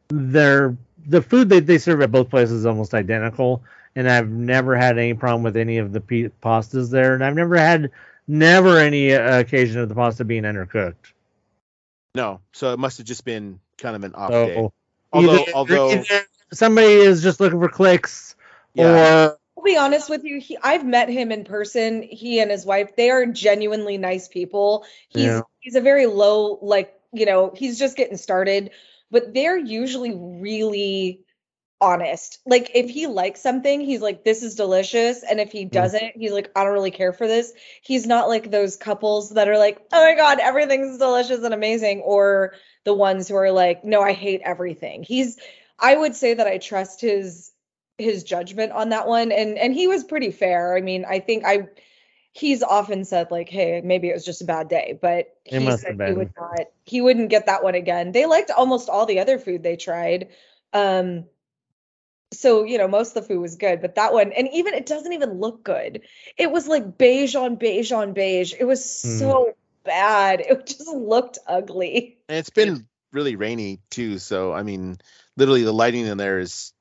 [0.08, 0.78] their
[1.08, 3.64] the food that they serve at both places is almost identical,
[3.96, 7.36] and I've never had any problem with any of the p- pastas there, and I've
[7.36, 7.92] never had
[8.28, 11.14] never any uh, occasion of the pasta being undercooked.
[12.14, 14.56] No, so it must have just been kind of an off day.
[15.12, 16.22] Although, either- although, either
[16.54, 18.36] somebody is just looking for clicks,
[18.74, 20.40] yeah, or I'll be honest with you.
[20.40, 22.02] He, I've met him in person.
[22.04, 24.86] He and his wife, they are genuinely nice people.
[25.10, 25.42] He's Yeah.
[25.60, 28.72] he's a very low, like you know, he's just getting started,
[29.10, 31.22] but they're usually really
[31.82, 32.40] honest.
[32.46, 36.32] Like if he likes something, he's like, "This is delicious," and if he doesn't, he's
[36.32, 39.80] like, "I don't really care for this." He's not like those couples that are like,
[39.92, 42.54] "Oh my god, everything's delicious and amazing," or
[42.84, 45.38] the ones who are like, "No, I hate everything." He's
[45.80, 47.52] I would say that I trust his
[47.98, 50.76] his judgment on that one and and he was pretty fair.
[50.76, 51.70] I mean, I think I
[52.34, 56.00] he's often said like, "Hey, maybe it was just a bad day," but he said
[56.06, 58.12] he would not he wouldn't get that one again.
[58.12, 60.30] They liked almost all the other food they tried.
[60.74, 61.26] Um
[62.40, 64.86] so, you know, most of the food was good, but that one and even it
[64.86, 66.02] doesn't even look good.
[66.38, 68.54] It was like beige on beige on beige.
[68.60, 69.20] It was Hmm.
[69.20, 69.54] so
[69.84, 70.42] bad.
[70.42, 72.18] It just looked ugly.
[72.30, 74.20] and it's been really rainy too.
[74.20, 74.98] So I mean,
[75.38, 76.74] literally, the lighting in there is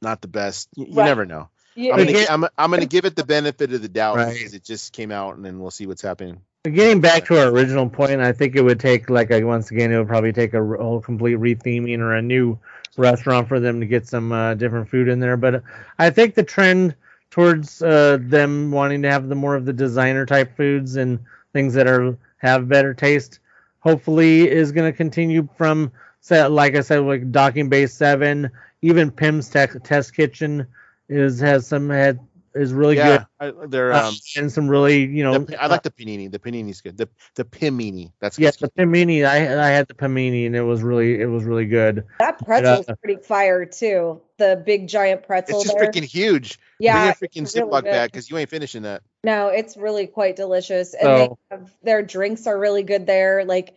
[0.00, 0.68] not the best.
[0.76, 1.04] You, you Right.
[1.04, 1.48] never know.
[1.74, 4.34] Yeah, I'm gonna, I'm, I'm gonna give it the benefit of the doubt Right.
[4.34, 6.42] because it just came out, and then we'll see what's happening.
[6.64, 9.90] Getting back to our original point, I think it would take like a, once again
[9.90, 12.58] it would probably take a whole complete retheming or a new
[12.96, 15.36] restaurant for them to get some uh, different food in there.
[15.36, 15.62] But
[15.98, 16.94] I think the trend
[17.30, 21.18] towards uh, them wanting to have the more of the designer type foods and
[21.52, 23.38] things that are have better taste,
[23.80, 25.90] hopefully is going to continue from
[26.30, 28.50] like I said like Docking Bay Seven
[28.82, 30.66] even Pym's Test Kitchen
[31.08, 32.18] is has some had
[32.54, 33.54] is really yeah, good.
[33.62, 34.14] I, they're Uh, um.
[34.36, 36.30] and some really you know the- I like the panini.
[36.30, 36.96] The panini's good.
[36.96, 38.12] The the pimini.
[38.20, 39.24] That's yeah the pimini.
[39.26, 42.04] I I had the pimini and it was really it was really good.
[42.18, 44.20] That pretzel's uh, pretty fire too.
[44.38, 45.90] The big giant pretzel It's just there.
[45.90, 46.58] freaking huge.
[46.78, 49.02] yeah, Bring a freaking it's really Ziploc bag because you ain't finishing that.
[49.24, 50.94] No, it's really quite delicious.
[50.94, 53.44] And So- they have, their drinks are really good there.
[53.44, 53.74] Like,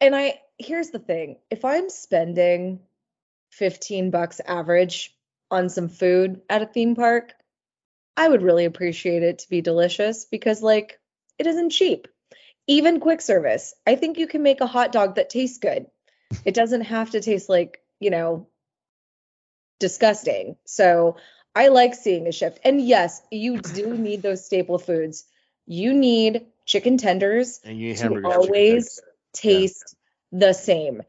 [0.00, 2.80] and I, here's the thing if I'm spending
[3.50, 5.14] 15 bucks average
[5.50, 7.32] on some food at a theme park,
[8.20, 11.00] I would really appreciate it to be delicious because, like,
[11.38, 12.06] it isn't cheap.
[12.66, 15.86] Even quick service, I think you can make a hot dog that tastes good.
[16.44, 18.46] It doesn't have to taste like, you know,
[19.78, 20.56] disgusting.
[20.66, 21.16] So
[21.54, 22.60] I like seeing a shift.
[22.62, 25.24] And yes, you do need those staple foods.
[25.66, 29.00] You need chicken tenders And you to always
[29.32, 29.96] taste
[30.30, 31.04] the same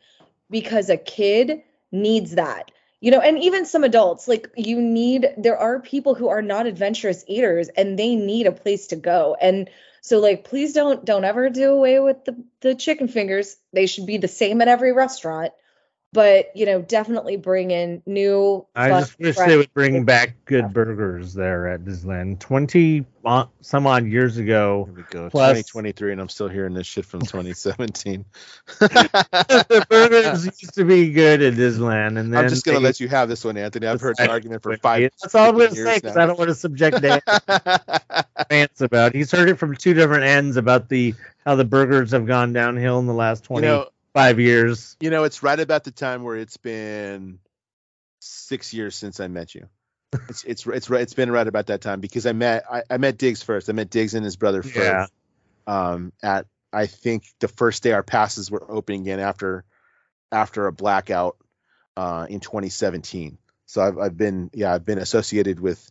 [0.50, 1.62] because a kid
[1.92, 2.72] needs that.
[3.02, 6.68] You know, and even some adults, like you need, there are people who are not
[6.68, 9.36] adventurous eaters and they need a place to go.
[9.42, 9.70] And
[10.02, 13.58] so like please don't don't ever do away with the the chicken fingers.
[13.74, 15.52] They should be the same at every restaurant.
[16.14, 20.36] But you know, definitely bring in new I just wish fresh- they would bring back
[20.44, 22.40] good burgers there at Disneyland.
[22.40, 25.30] Twenty uh, some odd years ago, Here we go.
[25.30, 28.26] Plus- 2023, and I'm still hearing this shit from 2017.
[28.80, 33.00] the burgers used to be good at Disneyland, and then I'm just gonna they- let
[33.00, 33.88] you have this one, Anthony.
[33.88, 35.12] I've heard the argument for five.
[35.22, 36.18] That's all I'm gonna say because.
[36.18, 37.22] I don't want to subject Dan
[38.50, 39.16] Vance about.
[39.16, 41.16] He's heard it from two different ends about the
[41.46, 44.98] how the burgers have gone downhill in the last you twenty know, five years.
[45.00, 47.40] you know, it's right about the time where it's been
[48.20, 49.68] six years since I met you.
[50.28, 51.02] It's it's it's right.
[51.02, 53.70] It's been right about that time because I met I, I met Diggs first.
[53.70, 54.76] I met Diggs and his brother first.
[54.76, 55.06] Yeah.
[55.68, 59.64] Um, at I think the first day our passes were opening again after
[60.30, 61.38] after a blackout
[61.96, 63.38] uh, in 2017.
[63.68, 65.90] So I've I've been yeah I've been associated with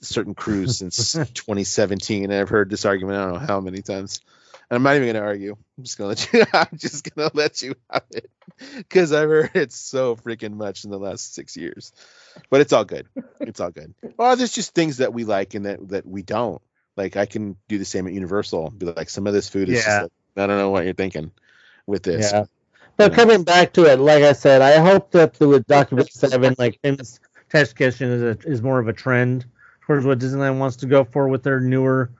[0.00, 4.22] certain crews since 2017, and I've heard this argument I don't know how many times.
[4.70, 5.56] And I'm not even gonna argue.
[5.76, 6.44] I'm just gonna let you.
[6.54, 8.30] I'm just gonna let you have it
[8.76, 11.92] because I've heard it so freaking much in the last six years.
[12.50, 13.06] But it's all good.
[13.40, 13.94] It's all good.
[14.16, 16.62] Well, there's just things that we like and that that we don't.
[16.96, 18.70] Like I can do the same at Universal.
[18.70, 20.02] Be like, some of this food is just Yeah.
[20.02, 21.32] like, I don't know what you're thinking
[21.86, 22.30] with this.
[22.32, 22.44] Yeah.
[22.96, 26.04] But coming back to it, like I said, I hope that the with Docking Bay
[26.10, 27.18] Seven, like Pym's
[27.48, 29.46] Test Kitchen, is a, is more of a trend
[29.80, 32.10] towards what Disneyland wants to go for with their newer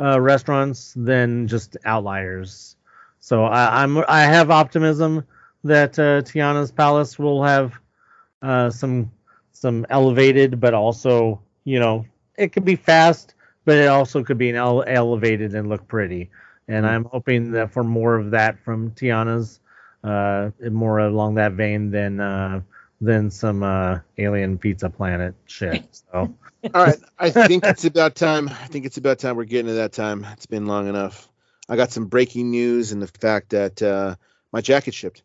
[0.00, 2.76] uh, restaurants than just outliers.
[3.20, 5.24] So I, I'm I have optimism
[5.64, 7.74] that uh, Tiana's Palace will have
[8.42, 9.10] uh, some
[9.52, 12.06] some elevated, but also you know
[12.36, 13.34] it could be fast,
[13.64, 16.30] but it also could be an ele- elevated and look pretty.
[16.68, 19.60] And I'm hoping that for more of that from Tiana's,
[20.02, 22.60] uh, more along that vein than uh,
[23.04, 25.84] than some uh, alien pizza planet shit.
[25.90, 26.34] So
[26.74, 26.98] All right.
[27.18, 28.48] I think it's about time.
[28.48, 30.26] I think it's about time we're getting to that time.
[30.32, 31.28] It's been long enough.
[31.68, 34.16] I got some breaking news and the fact that uh,
[34.52, 35.22] my jacket shipped.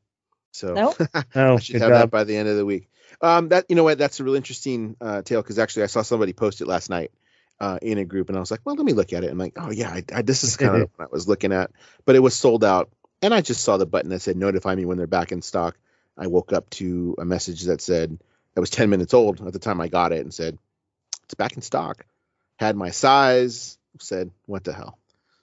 [0.51, 0.95] So Nope.
[1.35, 1.99] oh, I should have job.
[1.99, 2.89] that by the end of the week.
[3.21, 3.97] Um, that you know what?
[3.97, 7.11] That's a real interesting uh, tale because actually I saw somebody post it last night
[7.59, 9.31] uh, in a group, and I was like, well, let me look at it.
[9.31, 11.71] I'm like, oh yeah, I, I, this is kind of what I was looking at,
[12.05, 12.89] but it was sold out,
[13.21, 15.77] and I just saw the button that said notify me when they're back in stock.
[16.19, 18.17] I woke up to a message that said
[18.53, 20.57] that was 10 minutes old at the time I got it, and said
[21.23, 22.05] it's back in stock.
[22.57, 23.77] Had my size.
[23.99, 24.97] Said what the hell?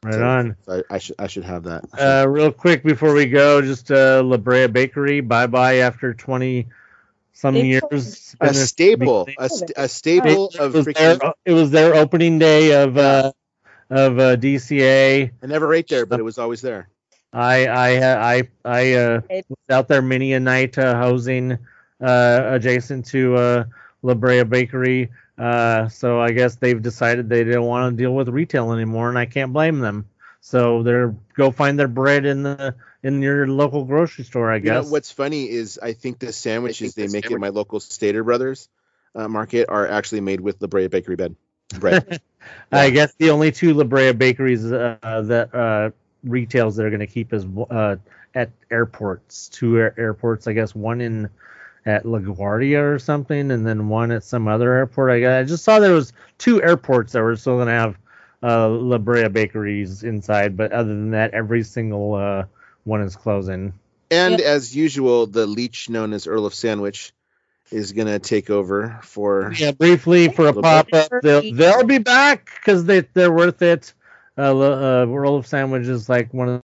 [0.05, 0.57] right So- on.
[0.67, 1.85] So I, I should I should have that.
[1.91, 6.15] Should- Uh, real quick before we go, just uh, La Brea Bakery, bye bye after
[6.15, 6.67] 20
[7.33, 7.81] some They years.
[7.81, 11.21] told- It's been a staple, a, st- a staple it of was freaking.
[11.21, 13.33] their, it was their opening day of uh,
[13.91, 15.31] of uh, DCA.
[15.43, 16.89] I never ate there, but it was always there.
[17.37, 21.59] I I I I uh, was out there many a night uh, housing
[22.01, 23.65] uh, adjacent to uh,
[24.03, 25.11] La Brea Bakery.
[25.39, 29.19] Uh, so I guess they've decided they don't want to deal with retail anymore, and
[29.19, 30.07] I can't blame them.
[30.41, 34.73] So they're go find their bread in the in your local grocery store, I You
[34.73, 34.91] know guess.
[34.91, 38.25] what's funny is I think the sandwiches think they the make at my local Stater
[38.25, 38.69] Brothers
[39.15, 41.37] uh, market are actually made with La Brea Bakery bed
[41.79, 42.21] bread.
[42.73, 45.93] I guess the only two La Brea bakeries uh, that
[46.27, 47.97] retails that are going to keep is uh,
[48.35, 49.49] at airports.
[49.49, 50.75] Two air- airports, I guess.
[50.75, 51.31] One in
[51.87, 55.11] at LaGuardia or something, and then one at some other airport.
[55.13, 57.97] I, I just saw there was two airports that were still going to have
[58.43, 62.45] uh, La Brea bakeries inside, but other than that, every single uh,
[62.85, 63.73] one is closing.
[64.11, 64.41] and Yep.
[64.41, 67.13] as usual, the leech known as Earl of Sandwich
[67.73, 69.53] is gonna take over for.
[69.57, 71.09] Yeah, briefly for a pop up.
[71.23, 73.93] they'll they'll be back because they they're worth it.
[74.39, 76.63] Uh, lo- uh, Earl of Sandwich is like one of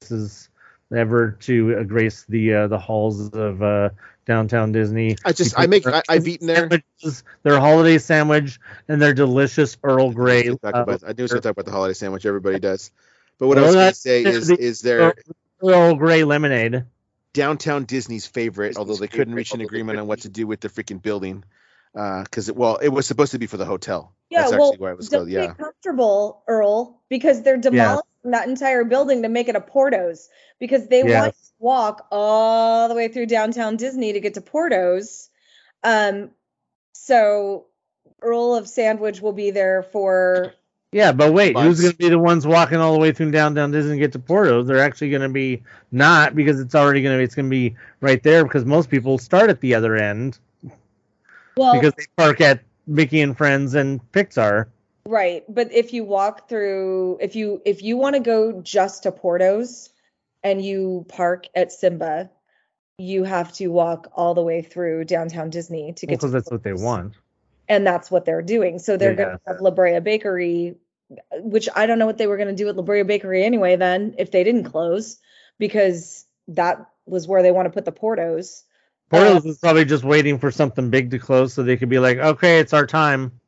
[0.00, 0.48] the is
[0.94, 3.90] ever to uh, grace the uh, the halls of uh,
[4.26, 5.16] downtown Disney.
[5.24, 6.68] I just I make I, I've eaten there.
[6.70, 8.58] sandwiches, their holiday sandwich
[8.88, 10.44] and their delicious Earl Grey.
[10.44, 12.26] Talk uh, about- I do we talk about the holiday sandwich.
[12.26, 12.90] Everybody does.
[13.38, 15.14] But what I was gonna say is the- is there
[15.62, 16.84] Earl Grey lemonade.
[17.32, 20.68] downtown Disney's favorite, although they couldn't reach an agreement on what to do with the
[20.68, 21.44] freaking building.
[21.92, 24.14] Because it well, it was supposed to be for the hotel.
[24.30, 25.28] Yeah, That's well, actually why it was don't called.
[25.28, 25.52] be Yeah.
[25.54, 31.02] comfortable, Earl, because they're demolishing that entire building to make it a Porto's because they
[31.02, 31.20] Yes.
[31.20, 35.28] want to walk all the way through downtown Disney to get to Porto's.
[35.84, 36.30] Um,
[36.94, 37.66] so
[38.22, 40.54] Earl of Sandwich will be there for
[40.92, 43.70] Yeah, but wait, who's going to be the ones walking all the way through downtown
[43.70, 44.66] Disney and get to Porto's?
[44.66, 47.50] They're actually going to be not because it's already going to be it's going to
[47.50, 50.38] be right there because most people start at the other end
[51.56, 54.66] well, because they park at Mickey and Friends and Pixar.
[55.06, 55.44] right.
[55.48, 59.90] But if you walk through, if you if you want to go just to Porto's
[60.42, 62.30] and you park at Simba,
[62.98, 66.50] you have to walk all the way through downtown Disney to get Because to that's
[66.50, 67.14] what they want.
[67.68, 68.78] and that's what they're doing.
[68.78, 69.16] So they're Yeah.
[69.16, 70.76] going to have La Brea Bakery,
[71.34, 73.76] which I don't know what they were going to do at La Brea Bakery anyway.
[73.76, 75.18] Then if they didn't close,
[75.58, 78.64] because that was where they want to put the Porto's.
[79.12, 82.18] Porto's is probably just waiting for something big to close so they could be like,
[82.18, 83.40] okay, it's our time.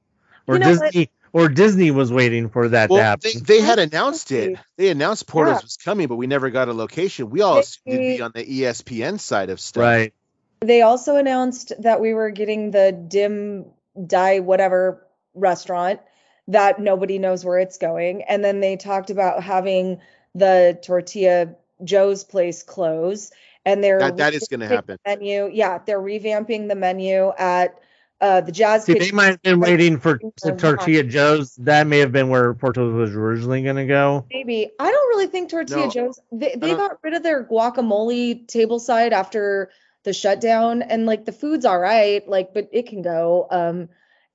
[0.46, 0.92] Or You know what?
[0.92, 3.30] Disney or Disney was waiting for that to happen.
[3.34, 4.56] they, they had announced it.
[4.76, 5.60] They announced Porto's Yeah.
[5.62, 7.28] was coming, but we never got a location.
[7.30, 9.80] We all They- assumed it'd be on the ESPN side of stuff.
[9.82, 10.14] right.
[10.60, 13.66] They also announced that we were getting the dim
[14.06, 16.00] die whatever restaurant
[16.48, 20.00] that nobody knows where it's going, and then they talked about having
[20.34, 23.30] the tortilla Joe's place close,
[23.64, 24.98] and they're That that is going to revamping the happen.
[25.06, 25.50] menu.
[25.52, 27.78] Yeah, they're revamping the menu at
[28.20, 30.58] uh the Jazz See, they might have been waiting for the not.
[30.58, 31.56] Tortilla Joe's.
[31.56, 34.26] That may have been where Porto's was originally going to go.
[34.32, 36.20] Maybe I don't really think Tortilla No, Joe's.
[36.30, 39.70] They they got rid of their guacamole table side after
[40.04, 43.46] the shutdown, and like the food's all right, like but it can go.
[43.50, 43.88] Um,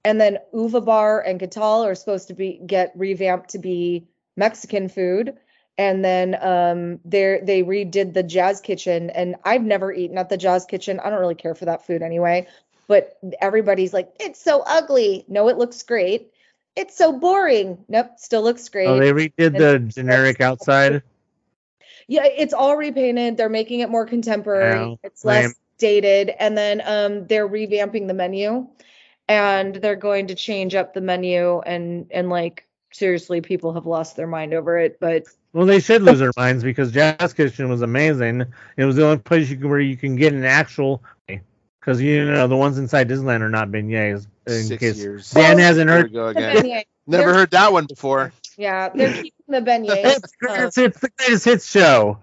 [0.03, 4.89] and then Uva Bar and Catal are supposed to be get revamped to be Mexican
[4.89, 5.37] food,
[5.79, 10.35] and then um they they redid the Jazz Kitchen, and I've never eaten at the
[10.35, 10.99] Jazz Kitchen.
[10.99, 12.47] I don't really care for that food anyway,
[12.87, 15.23] but everybody's like, it's so ugly.
[15.29, 16.33] No, it looks great.
[16.75, 17.85] It's so boring.
[17.87, 18.87] Nope, still looks great.
[18.87, 21.01] Oh, they redid the generic outside.
[22.07, 23.37] Yeah, it's all repainted.
[23.37, 24.99] They're making it more contemporary.
[25.03, 25.53] It's less lame.
[25.77, 26.29] dated.
[26.37, 28.67] And then um they're revamping the menu
[29.29, 34.17] and they're going to change up the menu and and like seriously people have lost
[34.17, 37.81] their mind over it, but Well, they should lose their minds because Jazz Kitchen was
[37.81, 38.45] amazing.
[38.77, 41.03] It was the only place you can, where you can get an actual.
[41.79, 44.27] Because you know the ones inside Disneyland are not beignets.
[44.45, 45.31] In Six case years.
[45.31, 46.13] Dan Well, hasn't heard.
[46.13, 46.83] go again.
[47.07, 48.31] Never they're- heard that one before.
[48.57, 50.17] yeah, they're keeping the beignets.
[50.17, 52.19] It's, uh, it's, it's the greatest hits show.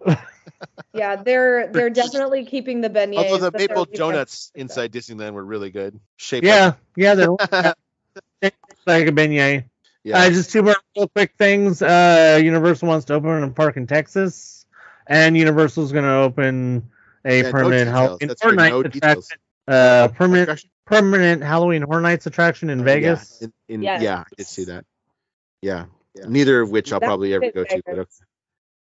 [0.94, 3.16] yeah, they're they're definitely keeping the beignets.
[3.30, 5.98] Although the maple donuts inside Disneyland were really good.
[6.16, 7.74] Shaped yeah, yeah, they're like-
[8.86, 9.64] like a beignet.
[10.06, 10.18] Yeah.
[10.20, 11.82] Uh, just two more real quick things.
[11.82, 14.64] Uh, Universal wants to open a park in Texas,
[15.06, 16.90] and Universal's going to open
[17.24, 17.94] a Yeah, permanent details.
[17.94, 19.00] Halloween That's Horror right, Nights no attraction.
[19.00, 19.28] details.
[19.68, 20.70] Uh, permanent Attraction?
[20.86, 23.38] permanent Halloween Horror Nights attraction in Vegas.
[23.40, 24.02] Yeah, in, in, Yes.
[24.02, 24.84] yeah, I did see that.
[25.60, 25.86] Yeah.
[26.26, 27.82] Neither of which I'll That's probably ever in go to.
[27.84, 28.20] But, Vegas.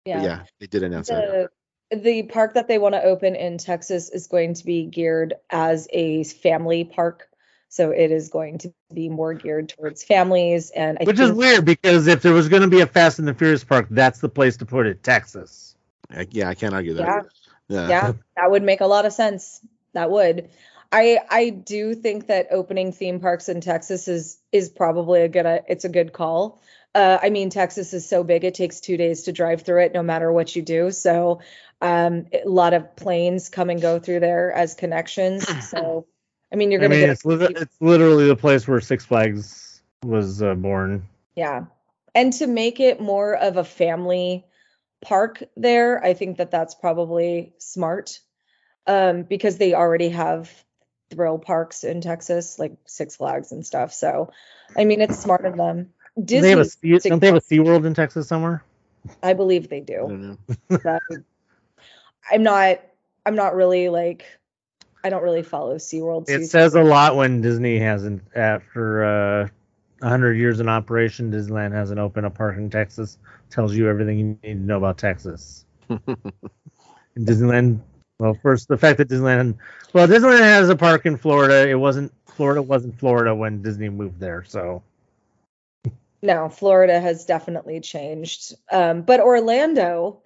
[0.08, 0.18] okay.
[0.18, 1.50] But yeah, they did announce that.
[1.92, 5.36] the the park that they want to open in Texas is going to be geared
[5.50, 7.28] as a family park.
[7.72, 11.64] So it is going to be more geared towards families and I Which is weird
[11.64, 14.28] because if there was going to be a Fast and the Furious park, that's the
[14.28, 15.78] place to put it, Texas.
[16.10, 17.28] I, yeah, I can't argue that.
[17.70, 17.88] Yeah, Yeah.
[17.88, 19.62] yeah, that would make a lot of sense.
[19.94, 20.50] That would.
[20.92, 25.46] I I do think that opening theme parks in Texas is is probably a good
[25.46, 26.62] uh, it's a good call.
[26.94, 29.94] Uh, I mean, Texas is so big; it takes two days to drive through it,
[29.94, 30.92] no matter what you do.
[30.92, 31.40] So,
[31.82, 35.48] um, a lot of planes come and go through there as connections.
[35.70, 36.06] So,
[36.52, 39.82] I mean, you're gonna mean, get it's, lit- it's literally the place where Six Flags
[40.04, 41.08] was uh, born.
[41.36, 41.66] Yeah.
[42.14, 44.46] And to make it more of a family
[45.02, 48.20] park there, I think that that's probably smart.
[48.88, 50.52] Um, because they already have
[51.12, 53.94] thrill parks in Texas, like Six Flags and stuff.
[53.94, 54.32] So,
[54.76, 55.94] I mean, it's smart of them.
[56.22, 58.64] Do they have a Disney, sea, don't they have a SeaWorld in Texas somewhere?
[59.22, 59.94] I believe they I do.
[59.94, 60.38] don't know.
[60.84, 61.02] That
[62.30, 62.82] I'm not,
[63.26, 64.26] I'm not really like,
[65.04, 66.30] I don't really follow SeaWorld.
[66.30, 69.04] It too- says a lot when Disney hasn't, after
[69.44, 69.48] uh,
[70.00, 73.18] 100 years in operation, Disneyland hasn't opened a park in Texas.
[73.50, 75.66] Tells you everything you need to know about Texas.
[77.14, 77.82] And Disneyland,
[78.20, 79.56] well, first, the fact that Disneyland,
[79.92, 81.68] well, Disneyland has a park in Florida.
[81.68, 84.46] It wasn't, Florida wasn't Florida when Disney moved there.
[84.48, 84.82] So,
[86.22, 88.56] No, Florida has definitely changed.
[88.72, 90.22] Um, but Orlando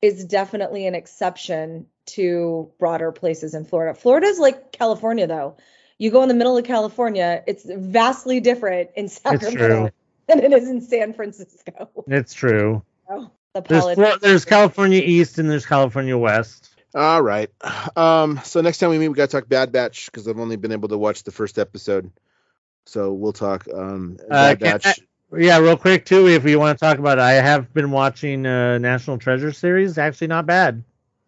[0.00, 3.98] is definitely an exception to broader places in Florida.
[3.98, 5.56] Florida's like California though.
[5.98, 9.90] You go in the middle of California, it's vastly different in Sacramento
[10.26, 11.90] than it is in San Francisco.
[12.06, 12.82] It's true.
[13.10, 13.62] Oh, the
[13.96, 16.68] There's, there's California East and there's California West.
[16.94, 17.50] All right.
[17.96, 20.56] Um, so next time we meet, we got to talk Bad Batch because I've only
[20.56, 22.10] been able to watch the first episode.
[22.86, 25.00] So we'll talk um, Uh, Bad can Batch.
[25.36, 28.46] Yeah, real quick too, if you want to talk about it, I have been watching
[28.46, 29.98] uh, National Treasure series.
[29.98, 30.82] Actually, not bad.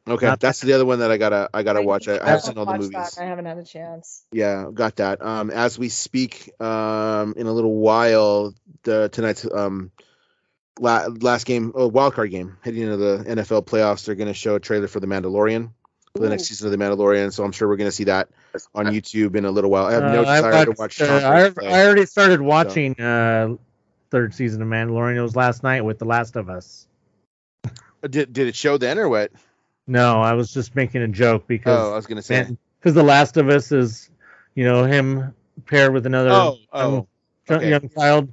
[0.09, 2.09] okay, not that's the other one that I gotta I gotta watch.
[2.09, 3.15] I, I have seen all the watched movies.
[3.15, 3.23] that.
[3.23, 4.23] I haven't had a chance.
[4.33, 5.21] Yeah, got that.
[5.23, 8.55] Um, as we speak, um, in a little while,
[8.85, 9.91] the tonight's um,
[10.79, 14.35] la- last game, oh, wild card game, heading into the NFL playoffs, they're going to
[14.35, 15.73] show a trailer for the Mandalorian
[16.17, 17.33] for the next season of the Mandalorian.
[17.33, 18.31] So I'm sure we're going to see that
[18.75, 19.85] on YouTube in a little while.
[19.85, 21.01] I have no Uh, I desire to watch.
[21.03, 23.57] uh, I, I already started watching uh,
[24.11, 25.17] third season of Mandalorian.
[25.17, 26.87] It was last night with The Last of Us.
[28.09, 29.31] Did did it show then or what?
[29.87, 32.47] No, I was just making a joke Oh, I was going to say.
[32.79, 34.09] because The Last of Us is,
[34.55, 35.35] you know, him
[35.67, 37.07] paired with another Oh, oh,
[37.49, 37.71] young, okay.
[37.71, 38.29] young child.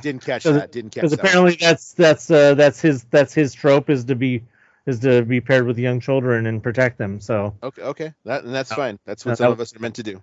[0.00, 0.72] didn't catch that.
[0.72, 1.20] Didn't catch Because that.
[1.20, 4.42] apparently that's that's uh, that's his that's his trope is to be
[4.86, 7.20] is to be paired with young children and protect them.
[7.20, 8.98] So Okay, okay, that and that's fine.
[9.04, 10.20] That's what No, some of us are meant to do.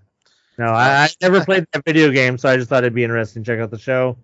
[0.57, 3.43] no, I, I never played that video game, so I just thought it'd be interesting.
[3.43, 4.17] to Check out the show.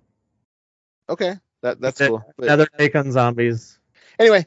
[1.09, 2.23] Okay, that that's cool.
[2.37, 3.77] But- Another take on zombies.
[4.19, 4.45] anyway,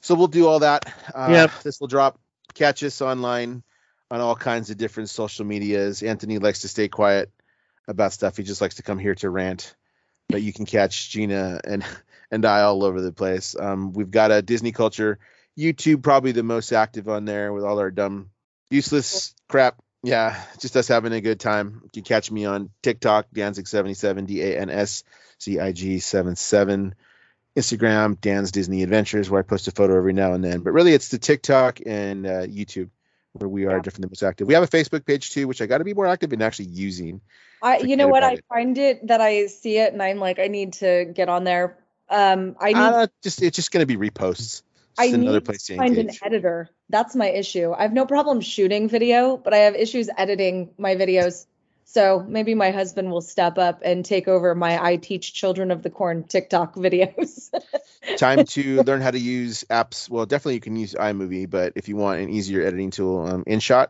[0.00, 0.92] so we'll do all that.
[1.14, 1.50] Uh, Yep.
[1.62, 2.18] This will drop.
[2.54, 3.62] Catch us online
[4.10, 6.02] on all kinds of different social medias.
[6.02, 7.30] Anthony likes to stay quiet
[7.88, 8.36] about stuff.
[8.36, 9.74] He just likes to come here to rant.
[10.28, 11.84] But you can catch Gina and
[12.30, 13.54] and I all over the place.
[13.58, 15.18] Um, we've got a Disney Culture
[15.58, 18.30] YouTube, probably the most active on there with all our dumb,
[18.70, 19.76] useless crap.
[20.02, 21.80] Yeah, just us having a good time.
[21.84, 25.04] You can catch me on TikTok, Danscig77, D A N S
[25.42, 26.94] C I G 77.
[27.56, 30.60] Instagram, Dan's Disney Adventures, where I post a photo every now and then.
[30.60, 32.88] But really, it's the TikTok and uh, YouTube
[33.32, 33.82] where we are Yeah.
[33.82, 34.46] definitely most active.
[34.46, 36.66] We have a Facebook page too, which I got to be more active in actually
[36.66, 37.20] using.
[37.62, 38.22] I, you know what?
[38.22, 38.44] I it.
[38.48, 41.78] find it that I see it and I'm like, I need to get on there.
[42.08, 44.36] Um, I need Uh, just it's just going to be reposts.
[44.36, 44.64] Just
[44.98, 46.68] I another need place to to find an editor.
[46.90, 47.72] That's my issue.
[47.72, 51.46] I have no problem shooting video, but I have issues editing my videos.
[51.84, 55.82] So maybe my husband will step up and take over my I teach children of
[55.82, 57.50] the corn TikTok videos.
[58.16, 60.08] Time to learn how to use apps.
[60.08, 63.44] Well, definitely you can use iMovie, but if you want an easier editing tool, um,
[63.44, 63.88] InShot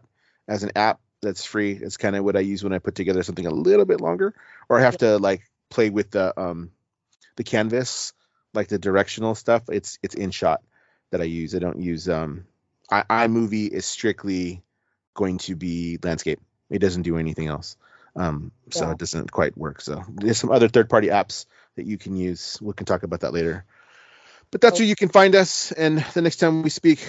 [0.48, 1.72] as an app that's free.
[1.72, 4.34] It's kind of what I use when I put together something a little bit longer,
[4.68, 6.70] or I have to like play with the um
[7.36, 8.12] the canvas,
[8.52, 9.62] like the directional stuff.
[9.70, 10.58] It's it's InShot
[11.10, 11.54] that I use.
[11.54, 12.46] I don't use um
[12.90, 14.62] I, iMovie is strictly
[15.14, 16.40] going to be landscape.
[16.72, 17.76] It doesn't do anything else.
[18.14, 18.92] Um, so Yeah.
[18.92, 19.80] it doesn't quite work.
[19.80, 21.46] So there's some other third party apps
[21.76, 22.58] that you can use.
[22.60, 23.64] We can talk about that later.
[24.50, 25.72] But that's where you can find us.
[25.72, 27.00] And the next time we speak,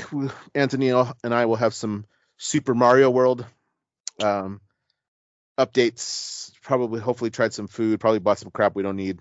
[0.56, 2.06] Anthony and I will have some
[2.38, 3.45] Super Mario World
[4.22, 4.61] um,
[5.57, 6.53] updates.
[6.61, 7.99] Probably, hopefully, tried some food.
[7.99, 9.19] Probably bought some crap we don't need.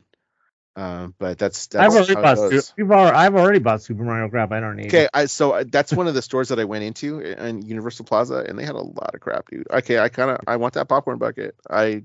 [0.75, 2.39] Um, but that's that's I've already bought.
[2.39, 4.53] Su- we've al- I've already bought Super Mario crap.
[4.53, 4.87] I don't need.
[4.87, 8.45] Okay, I so that's one of the stores that I went into in Universal Plaza,
[8.49, 9.67] and they had a lot of crap, dude.
[9.71, 11.55] Okay, I kind of I want that popcorn bucket.
[11.69, 12.05] I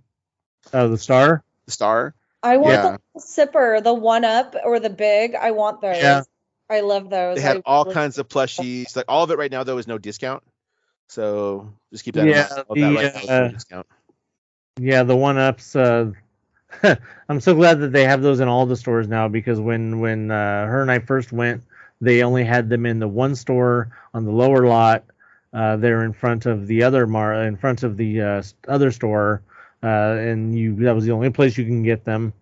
[0.74, 1.44] Oh, the star.
[1.66, 2.14] the star.
[2.44, 2.98] I want Yeah.
[3.16, 5.34] the sipper, the one up or the big.
[5.36, 5.96] I want those.
[5.98, 6.24] Yeah.
[6.70, 7.38] I love those.
[7.38, 8.96] They had I all really- kinds of plushies.
[8.98, 10.44] Like all of it right now though is no discount.
[11.08, 12.66] So just keep that Yeah, in mind.
[12.68, 13.88] All the, that right now no uh, discount.
[14.78, 15.74] Yeah, the one ups.
[15.76, 16.12] Uh,
[17.30, 20.32] I'm so glad that they have those in all the stores now because when when
[20.32, 21.64] uh, her and I first went,
[22.02, 25.06] they only had them in the one store on the lower lot.
[25.54, 29.42] Uh, they're in front of the other mar in front of the uh, other store,
[29.82, 29.88] uh,
[30.20, 32.34] and you that was the only place you can get them.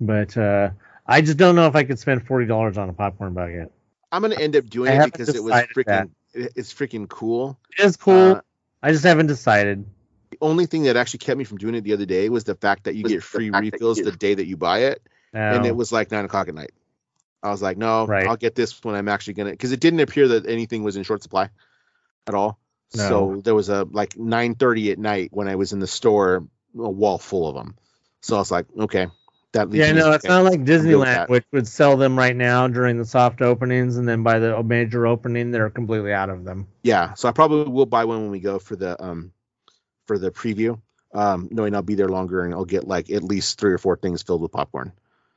[0.00, 0.70] But uh,
[1.06, 3.72] I just don't know if I could spend forty dollars on a popcorn bucket.
[4.12, 5.84] I'm gonna end up doing I it because it was freaking.
[5.86, 6.08] that.
[6.32, 7.58] It's freaking cool.
[7.76, 8.14] It is cool.
[8.14, 8.40] Uh,
[8.82, 9.84] I just haven't decided.
[10.30, 12.54] The only thing that actually kept me from doing it the other day was the
[12.54, 15.02] fact that you Was get free refills the day that you buy it,
[15.32, 16.72] and it was like nine o'clock at night.
[17.42, 18.26] I was like, no, Right.
[18.26, 21.02] I'll get this when I'm actually gonna, because it didn't appear that anything was in
[21.02, 21.50] short supply
[22.26, 22.58] at all.
[22.94, 23.00] No.
[23.02, 26.46] So there was a like 9:30 at night when I was in the store,
[26.78, 27.76] a wall full of them.
[28.20, 29.06] So I was like, okay,
[29.52, 32.98] that leaves Yeah, no, it's not like Disneyland, which would sell them right now during
[32.98, 36.68] the soft openings, and then by the major opening, they're completely out of them.
[36.82, 37.14] yeah.
[37.14, 39.32] So I probably will buy one when we go for the um
[40.10, 40.76] for the preview,
[41.14, 43.94] um, knowing I'll be there longer and I'll get like at least three or four
[43.96, 44.90] things filled with popcorn.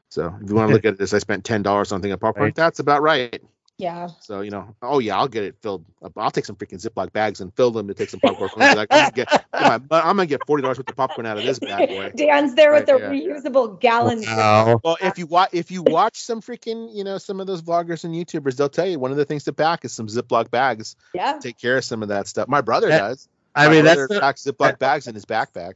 [0.10, 2.12] So if you want to look at this, I spent ten dollars on a thing
[2.12, 2.46] of popcorn.
[2.46, 2.56] Right.
[2.56, 3.40] That's about right.
[3.78, 4.08] Yeah.
[4.22, 5.86] So you know, oh yeah, I'll get it filled.
[6.04, 6.14] up.
[6.18, 8.50] I'll take some freaking Ziploc bags and fill them to take some popcorn.
[8.58, 11.60] like, I'm, gonna get, I'm gonna get forty dollars worth of popcorn out of this
[11.60, 12.12] bad boy.
[12.16, 13.34] Dan's there with Right, the yeah.
[13.36, 14.22] reusable gallon.
[14.22, 14.80] Wow.
[14.84, 18.04] Well, if you watch, if you watch some freaking, you know, some of those vloggers
[18.06, 20.96] and YouTubers, they'll tell you one of the things to pack is some Ziploc bags.
[21.16, 21.38] Yeah.
[21.42, 22.48] Take care of some of that stuff.
[22.48, 23.28] My brother That- does.
[23.56, 25.74] I mean, that's no, packs Ziploc bags in his backpack.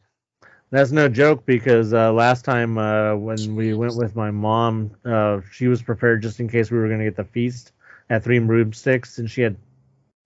[0.71, 5.41] that's no joke because uh, last time uh, when we went with my mom, uh,
[5.51, 7.71] she was prepared just in case we were going to get the feast
[8.09, 9.57] at Three Broomsticks, and she had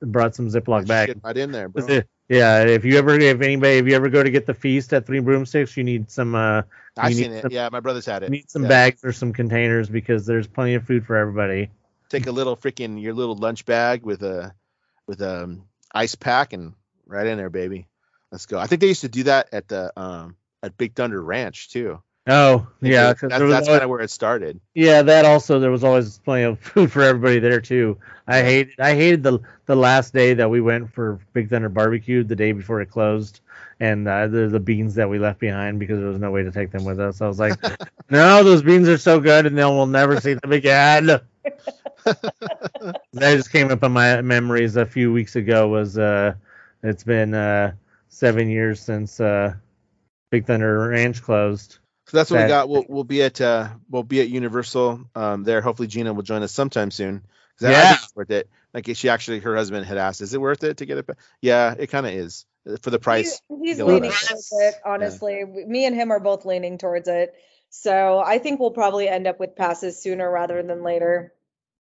[0.02, 1.14] brought some Ziploc bags.
[1.24, 2.02] Right in there, bro.
[2.30, 5.06] Yeah, if you ever, if anybody, if you ever go to get the feast at
[5.06, 6.62] Three Broomsticks, you need some, uh,
[6.98, 7.42] I've you need seen it.
[7.42, 8.32] some- Yeah, my brother's had you it.
[8.32, 8.70] need some Yeah.
[8.70, 11.72] bags or some containers because there's plenty of food for everybody.
[12.08, 14.54] Take a little freaking your little lunch bag with a
[15.08, 15.64] with a um,
[15.94, 16.72] ice pack and
[17.12, 17.88] right in there, baby.
[18.32, 18.58] Let's go.
[18.58, 22.02] I think they used to do that at the um at Big Thunder Ranch too.
[22.28, 24.62] Oh, yeah, that's, that's always- kind of where it started.
[24.76, 27.98] Yeah, that also there was always plenty of food for everybody there too.
[28.28, 32.24] I hated I hated the the last day that we went for Big Thunder Barbecue
[32.24, 33.42] the day before it closed,
[33.80, 36.52] and uh, the the beans that we left behind because there was no way to
[36.52, 37.22] take them with us.
[37.22, 37.60] I was like,
[38.10, 41.08] no, those beans are so good, and then we'll never see them again.
[42.06, 45.68] that just came up in my memories a few weeks ago.
[45.68, 46.36] Was uh,
[46.84, 47.74] it's been uh
[48.10, 49.54] seven years since uh
[50.30, 51.80] Big Thunder Ranch closed.
[52.08, 52.70] So that's what we got.
[52.70, 55.62] We'll we'll be at uh we'll be at Universal um there.
[55.62, 57.24] Hopefully Gina will join us sometime soon.
[57.60, 57.90] 'Cause I- I Yeah.
[57.90, 58.50] think it's worth it.
[58.74, 61.06] Like she actually her husband had asked, is it worth it to get it?
[61.08, 63.42] ba-" Yeah, it kind of is uh, for the price.
[63.50, 65.44] He- he's leaning towards it, honestly.
[65.46, 67.34] Me and him are both leaning towards it.
[67.70, 71.34] So I think we'll probably end up with passes sooner rather than later.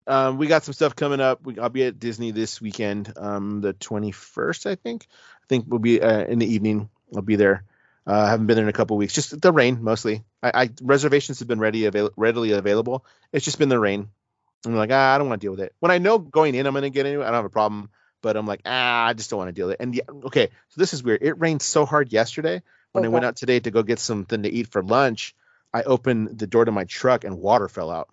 [0.06, 1.44] Um, we got some stuff coming up.
[1.44, 5.06] We, I'll be at Disney this weekend, um, the 21st, I think.
[5.42, 6.88] I think we'll be uh, in the evening.
[7.14, 7.64] I'll be there.
[8.06, 9.14] Uh, I haven't been there in a couple weeks.
[9.14, 10.24] Just the rain mostly.
[10.42, 13.04] I, I reservations have been ready avail- readily available.
[13.32, 14.08] It's just been the rain.
[14.66, 15.74] I'm like, ah, I don't want to deal with it.
[15.80, 17.22] When I know going in, I'm gonna get into.
[17.22, 17.90] I don't have a problem.
[18.22, 19.82] But I'm like, ah, I just don't want to deal with it.
[19.82, 21.22] And yeah, okay, so this is weird.
[21.22, 22.62] It rained so hard yesterday.
[22.92, 25.34] When I went out today to go get something to eat for lunch,
[25.74, 28.10] I opened the door to my truck and water fell out.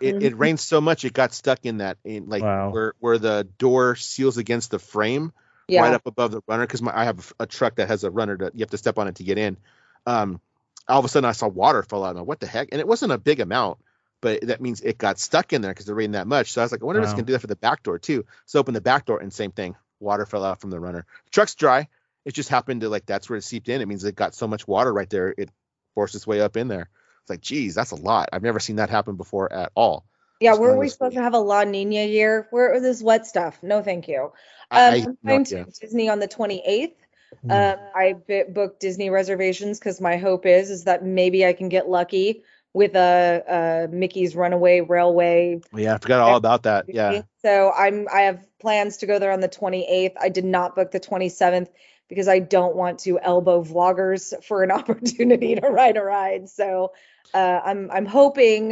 [0.00, 2.70] It, it rained so much it got stuck in that in like Wow.
[2.70, 5.32] where where the door seals against the frame
[5.68, 5.82] Yeah.
[5.82, 8.36] right up above the runner because I have a, a truck that has a runner
[8.38, 9.58] that you have to step on it to get in.
[10.06, 10.40] Um,
[10.88, 12.10] all of a sudden I saw water fall out.
[12.10, 12.68] I'm like, what the heck?
[12.72, 13.78] And it wasn't a big amount,
[14.22, 16.52] but that means it got stuck in there because it rained that much.
[16.52, 17.98] So I was like, I wonder if it's gonna do that for the back door
[17.98, 18.24] too.
[18.46, 19.76] So open the back door and same thing.
[20.00, 21.04] Water fell out from the runner.
[21.30, 21.88] truck's dry.
[22.24, 23.82] It just happened to like that's where it seeped in.
[23.82, 25.34] It means it got so much water right there.
[25.36, 25.50] It
[25.94, 26.88] forced its way up in there.
[27.22, 28.28] It's like, geez, that's a lot.
[28.32, 30.04] I've never seen that happen before at all.
[30.40, 32.46] Yeah, were we supposed to have a La Nina year?
[32.50, 33.62] Where is this wet stuff?
[33.62, 34.32] No, thank you.
[34.70, 36.94] Um, I, I'm going to Disney on the 28th.
[37.42, 37.50] Hmm.
[37.50, 38.16] Um, I
[38.48, 42.42] booked Disney reservations because my hope is is that maybe I can get lucky
[42.72, 45.60] with a, a Mickey's Runaway Railway.
[45.74, 46.86] Yeah, I forgot all about that.
[46.88, 47.22] Yeah.
[47.42, 50.14] So I'm I have plans to go there on the 28th.
[50.20, 51.68] I did not book the 27th
[52.10, 56.50] because I don't want to elbow vloggers for an opportunity to ride a ride.
[56.50, 56.92] So
[57.32, 58.70] uh, I'm I'm hoping.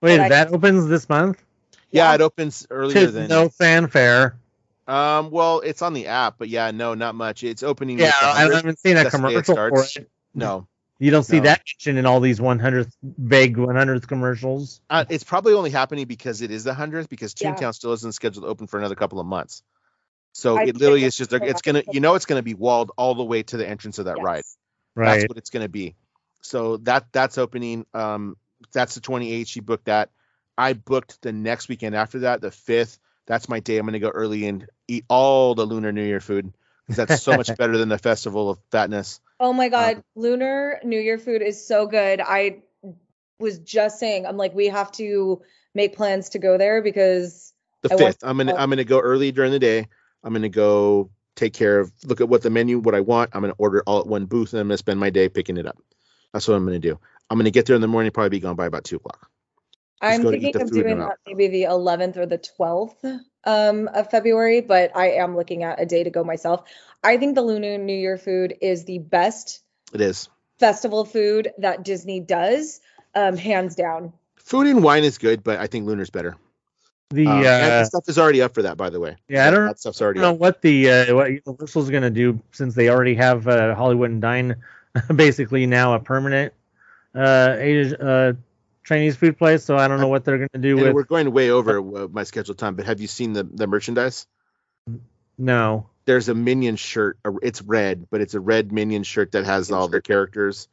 [0.00, 1.40] Wait, but I- that opens this month?
[1.92, 2.14] Yeah, Yeah.
[2.16, 4.36] it opens earlier than no fanfare.
[4.88, 7.44] um well, it's on the app, but yeah, no, not much.
[7.44, 10.08] It's opening Yeah, I haven't seen a that's it commercial for it.
[10.34, 10.66] No.
[11.00, 11.44] You don't see No.
[11.44, 14.80] that mentioned in all these 100th vague 100th commercials.
[14.90, 17.54] Uh, it's probably only happening because it is the 100th because Yeah.
[17.54, 19.62] Toontown still isn't scheduled to open for another couple of months.
[20.38, 23.16] So I it literally is just it's gonna you know it's gonna be walled all
[23.16, 24.44] the way to the entrance of that ride.
[24.94, 25.16] Right.
[25.18, 25.96] That's what it's gonna be.
[26.42, 27.86] So that that's opening.
[27.92, 28.36] Um,
[28.72, 29.48] that's the 28th.
[29.48, 30.10] She booked that.
[30.56, 33.00] I booked the next weekend after that, the fifth.
[33.26, 33.78] That's my day.
[33.78, 36.52] I'm gonna go early and eat all the Lunar New Year food
[36.86, 39.18] because that's so much better than the Festival of Fatness.
[39.40, 42.20] Oh my Um, God, lunar New Year food is so good.
[42.20, 42.62] I
[43.40, 45.42] was just saying, I'm like, we have to
[45.74, 47.52] make plans to go there because
[47.82, 48.18] The I want- fifth.
[48.22, 49.88] I'm gonna I'm gonna go early during the day.
[50.28, 53.30] I'm gonna go take care of look at what the menu, what I want.
[53.32, 55.66] I'm gonna order all at one booth, and I'm gonna spend my day picking it
[55.66, 55.78] up.
[56.34, 57.00] That's what I'm gonna do.
[57.30, 59.30] I'm gonna get there in the morning, probably be gone by about two o'clock.
[60.02, 64.10] I'm to eat thinking of doing that maybe the 11th or the 12th um, of
[64.10, 66.64] February, but I am looking at a day to go myself.
[67.02, 69.62] I think the lunar New Year food is the best
[69.94, 70.28] It is.
[70.58, 72.82] festival food that Disney does,
[73.14, 74.12] um, hands down.
[74.36, 76.36] Food and wine is good, but I think Lunar's better.
[77.10, 79.16] The Um, and uh, the stuff is already up for that, by the way.
[79.28, 82.40] Yeah, I don't- That stuff's I don't know what the uh, what Universal's gonna do
[82.52, 84.56] since they already have uh, Hollywood and Dine
[85.14, 86.52] basically now a permanent
[87.14, 88.32] uh, Asia, uh
[88.84, 89.64] Chinese food place.
[89.64, 92.08] So I don't know what they're gonna do And with we're going way over uh,
[92.08, 94.26] my scheduled time, but have you seen the the merchandise?
[95.38, 95.88] no.
[96.04, 97.18] There's a minion shirt.
[97.24, 100.68] uh, It's red, but it's a red minion shirt that has all the characters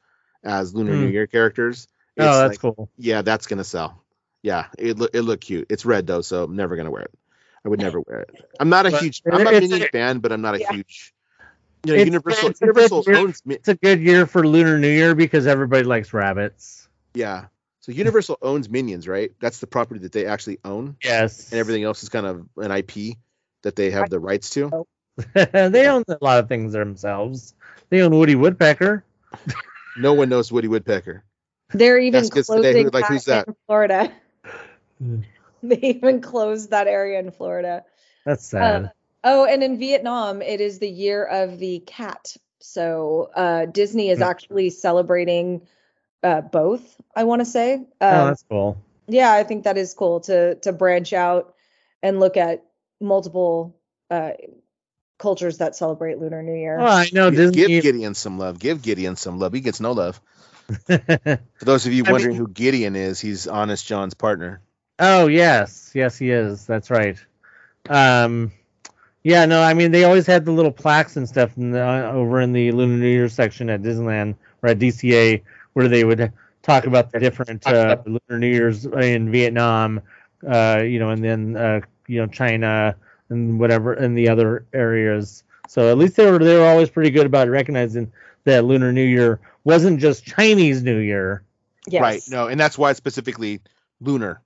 [0.45, 1.02] as Lunar Hmm.
[1.02, 1.88] New Year characters.
[2.18, 2.90] Oh, that's like- cool.
[2.98, 4.02] yeah, that's gonna sell.
[4.45, 5.65] Yeah, it look it looked cute.
[5.72, 7.11] It's red though, so I'm never gonna wear it.
[7.65, 8.45] I would never wear it.
[8.59, 9.23] I'm not a But huge.
[9.26, 10.72] I'm a it's- Minion fan, but I'm not a Yeah.
[10.72, 11.13] huge.
[11.84, 12.49] You know, It's- Universal.
[12.49, 13.19] it's a Universal good year.
[13.26, 13.41] owns.
[13.43, 16.88] Mi- It's a good year for Lunar New Year because everybody likes rabbits.
[17.15, 17.45] Yeah.
[17.80, 19.31] So Universal owns Minions, right?
[19.39, 21.51] That's the property that they actually own, Yes.
[21.51, 23.17] and everything else is kind of an IP
[23.63, 24.85] that they have the rights to.
[25.34, 27.55] they own a lot of things themselves.
[27.89, 29.03] They own Woody Woodpecker.
[29.97, 31.23] No one knows Woody Woodpecker.
[31.73, 33.47] They're even That's just- they- closing like, who's that?
[33.47, 34.11] in Florida.
[34.99, 35.19] Hmm.
[35.63, 37.84] they even closed that area in Florida.
[38.26, 38.91] That's sad.
[39.23, 42.35] Oh, and in Vietnam, it is the year of the cat.
[42.59, 44.23] So uh, Disney is Hmm.
[44.26, 45.61] actually celebrating
[46.23, 46.99] uh, both.
[47.15, 47.73] I want to say.
[47.76, 48.77] Um, oh, that's cool.
[49.07, 51.53] yeah, I think that is cool to to branch out
[52.03, 52.63] and look at
[53.01, 53.76] multiple
[54.11, 54.31] uh,
[55.17, 56.80] cultures that celebrate Lunar New Year.
[56.80, 57.67] Oh, I know Disney.
[57.67, 58.59] Give Gideon some love.
[58.59, 59.53] Give Gideon some love.
[59.53, 60.19] He gets no love.
[60.88, 64.61] For those of you I wondering mean- who Gideon is, he's Honest John's partner.
[64.99, 66.65] Oh yes, yes he is.
[66.65, 67.17] That's right.
[67.89, 68.51] Um,
[69.23, 72.11] yeah, no, I mean they always had the little plaques and stuff in the, uh,
[72.11, 75.41] over in the Lunar New Year section at Disneyland or at DCA
[75.73, 76.31] where they would
[76.61, 80.01] talk about the different uh, Lunar New Years in Vietnam,
[80.47, 82.95] uh, you know, and then uh, you know China
[83.30, 85.43] and whatever and the other areas.
[85.67, 88.11] So at least they were they were always pretty good about recognizing
[88.43, 91.43] that Lunar New Year wasn't just Chinese New Year.
[91.88, 92.01] yes.
[92.01, 92.22] Right.
[92.30, 93.61] No, and that's why it's specifically
[94.01, 94.41] lunar,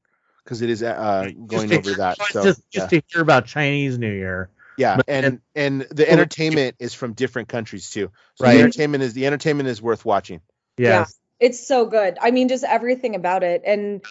[0.49, 2.17] because it is uh, going over that.
[2.31, 4.49] So just, yeah, just to hear about Chinese New Year.
[4.77, 8.09] yeah, but- and and the Over- entertainment is from different countries too.
[8.35, 8.53] So Right.
[8.55, 10.41] the entertainment is the entertainment is worth watching.
[10.77, 11.15] Yes.
[11.41, 14.01] it's so good i mean just everything about it and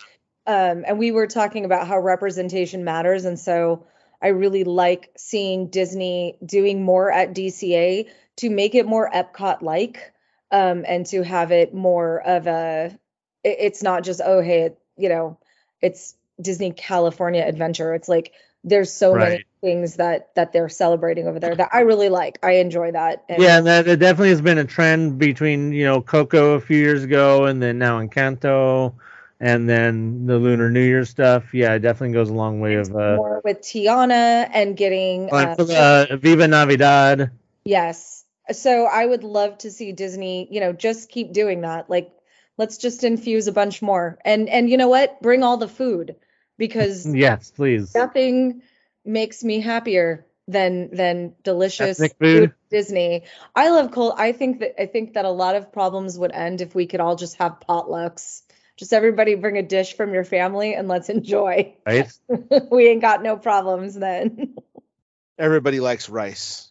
[0.46, 3.86] um and we were talking about how representation matters and so
[4.22, 8.06] i really like seeing disney doing more at dca
[8.36, 10.12] to make it more epcot like
[10.50, 12.98] um and to have it more of a
[13.44, 15.38] it- it's not just oh hey it, you know
[15.80, 18.32] it's disney california adventure it's like
[18.64, 22.52] there's so many things that that they're celebrating over there that i really like i
[22.52, 26.00] enjoy that and Yeah, and that it definitely has been a trend between you know
[26.00, 28.94] Coco a few years ago, and then now Encanto,
[29.40, 31.54] and then the Lunar New Year stuff.
[31.54, 35.56] Yeah, it definitely goes a long way of uh, more with tiana and getting uh,
[35.58, 37.30] uh, Viva Navidad.
[37.64, 38.24] Yes.
[38.50, 41.90] So I would love to see Disney, you know, just keep doing that.
[41.90, 42.10] Like
[42.56, 44.18] let's just infuse a bunch more.
[44.24, 45.20] And and you know what?
[45.20, 46.16] Bring all the food
[46.58, 47.94] because Yes, please.
[47.94, 48.62] nothing
[49.04, 52.54] makes me happier than than delicious Ethnic food?
[52.70, 53.24] Disney.
[53.54, 54.14] I love cold.
[54.16, 57.00] I think that I think that a lot of problems would end if we could
[57.00, 58.42] all just have potlucks.
[58.76, 61.74] Just everybody bring a dish from your family and let's enjoy.
[61.86, 62.10] Right?
[62.70, 64.54] we ain't got no problems then.
[65.38, 66.70] Everybody likes rice.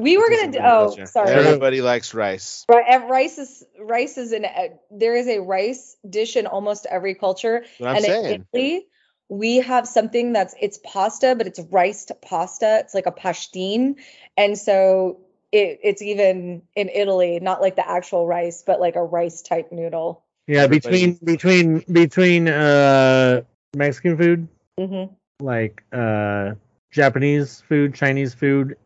[0.00, 0.58] we were gonna do.
[0.58, 1.06] Oh, culture.
[1.06, 1.30] sorry.
[1.30, 2.64] Everybody likes rice.
[2.68, 7.14] Right, rice is rice is in uh, there is a rice dish in almost every
[7.14, 7.60] culture.
[7.60, 8.24] That's what I'm and saying.
[8.26, 8.86] in Italy,
[9.28, 12.78] we have something that's it's pasta, but it's riced pasta.
[12.80, 13.96] It's like a pastine,
[14.36, 15.20] and so
[15.52, 19.70] it, it's even in Italy, not like the actual rice, but like a rice type
[19.70, 20.24] noodle.
[20.46, 23.42] Yeah, between between between uh
[23.76, 24.48] Mexican food,
[24.78, 25.04] hmm
[25.40, 26.54] like uh
[26.90, 28.76] Japanese food, Chinese food,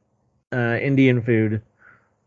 [0.53, 1.63] uh Indian food,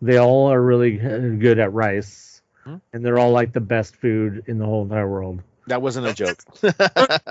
[0.02, 2.42] they all are really uh, good at rice.
[2.64, 2.78] Hmm.
[2.94, 5.42] And they're all like the best food in the whole entire world.
[5.68, 6.44] That wasn't a joke.
[6.64, 6.72] no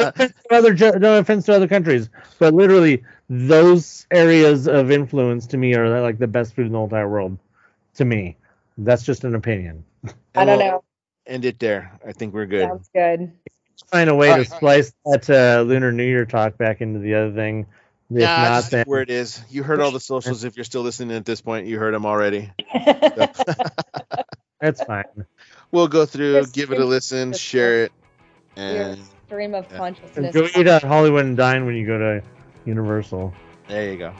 [0.08, 2.08] offense to other ju- no offense to other countries,
[2.38, 6.78] but literally those areas of influence to me are like the best food in the
[6.80, 7.38] entire world.
[7.96, 8.36] To me,
[8.76, 9.84] that's just an opinion.
[10.34, 10.82] I don't know.
[11.26, 11.98] End it there.
[12.06, 12.68] I think we're good.
[12.68, 13.32] Sounds good.
[13.90, 14.50] Find a way All to right.
[14.50, 17.66] splice that uh, Lunar New Year talk back into the other thing.
[18.10, 19.40] If Yeah, not, then where it is.
[19.50, 20.44] You heard all the socials.
[20.44, 22.50] If you're still listening at this point, you heard them already.
[24.60, 25.04] that's fine.
[25.70, 27.92] We'll go through, give it a listen, share it,
[28.56, 29.76] Your and stream of Yeah.
[29.76, 30.34] consciousness.
[30.34, 32.22] Go eat at Hollywood and dine when you go to
[32.64, 33.32] Universal.
[33.68, 34.12] there you go.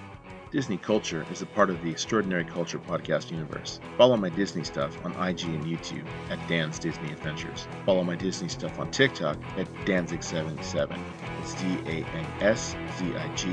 [0.51, 3.81] Disney Culture is a part of the Extraordinary Culture podcast universe.
[3.99, 7.67] Follow my Disney stuff on IG and YouTube at Dan's Disney Adventures.
[7.85, 10.97] Follow my Disney stuff on TikTok at Danzig77.
[11.41, 13.49] It's D A N S Z I G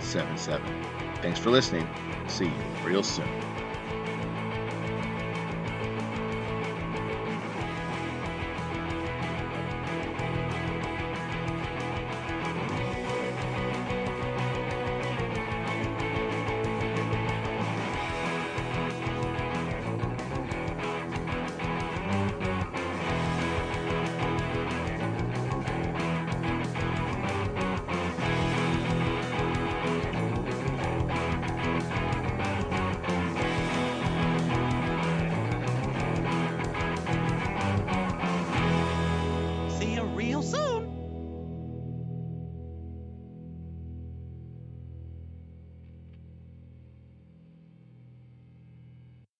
[0.00, 0.62] 77.
[1.20, 1.86] Thanks for listening.
[2.26, 2.52] See you
[2.86, 3.28] real soon.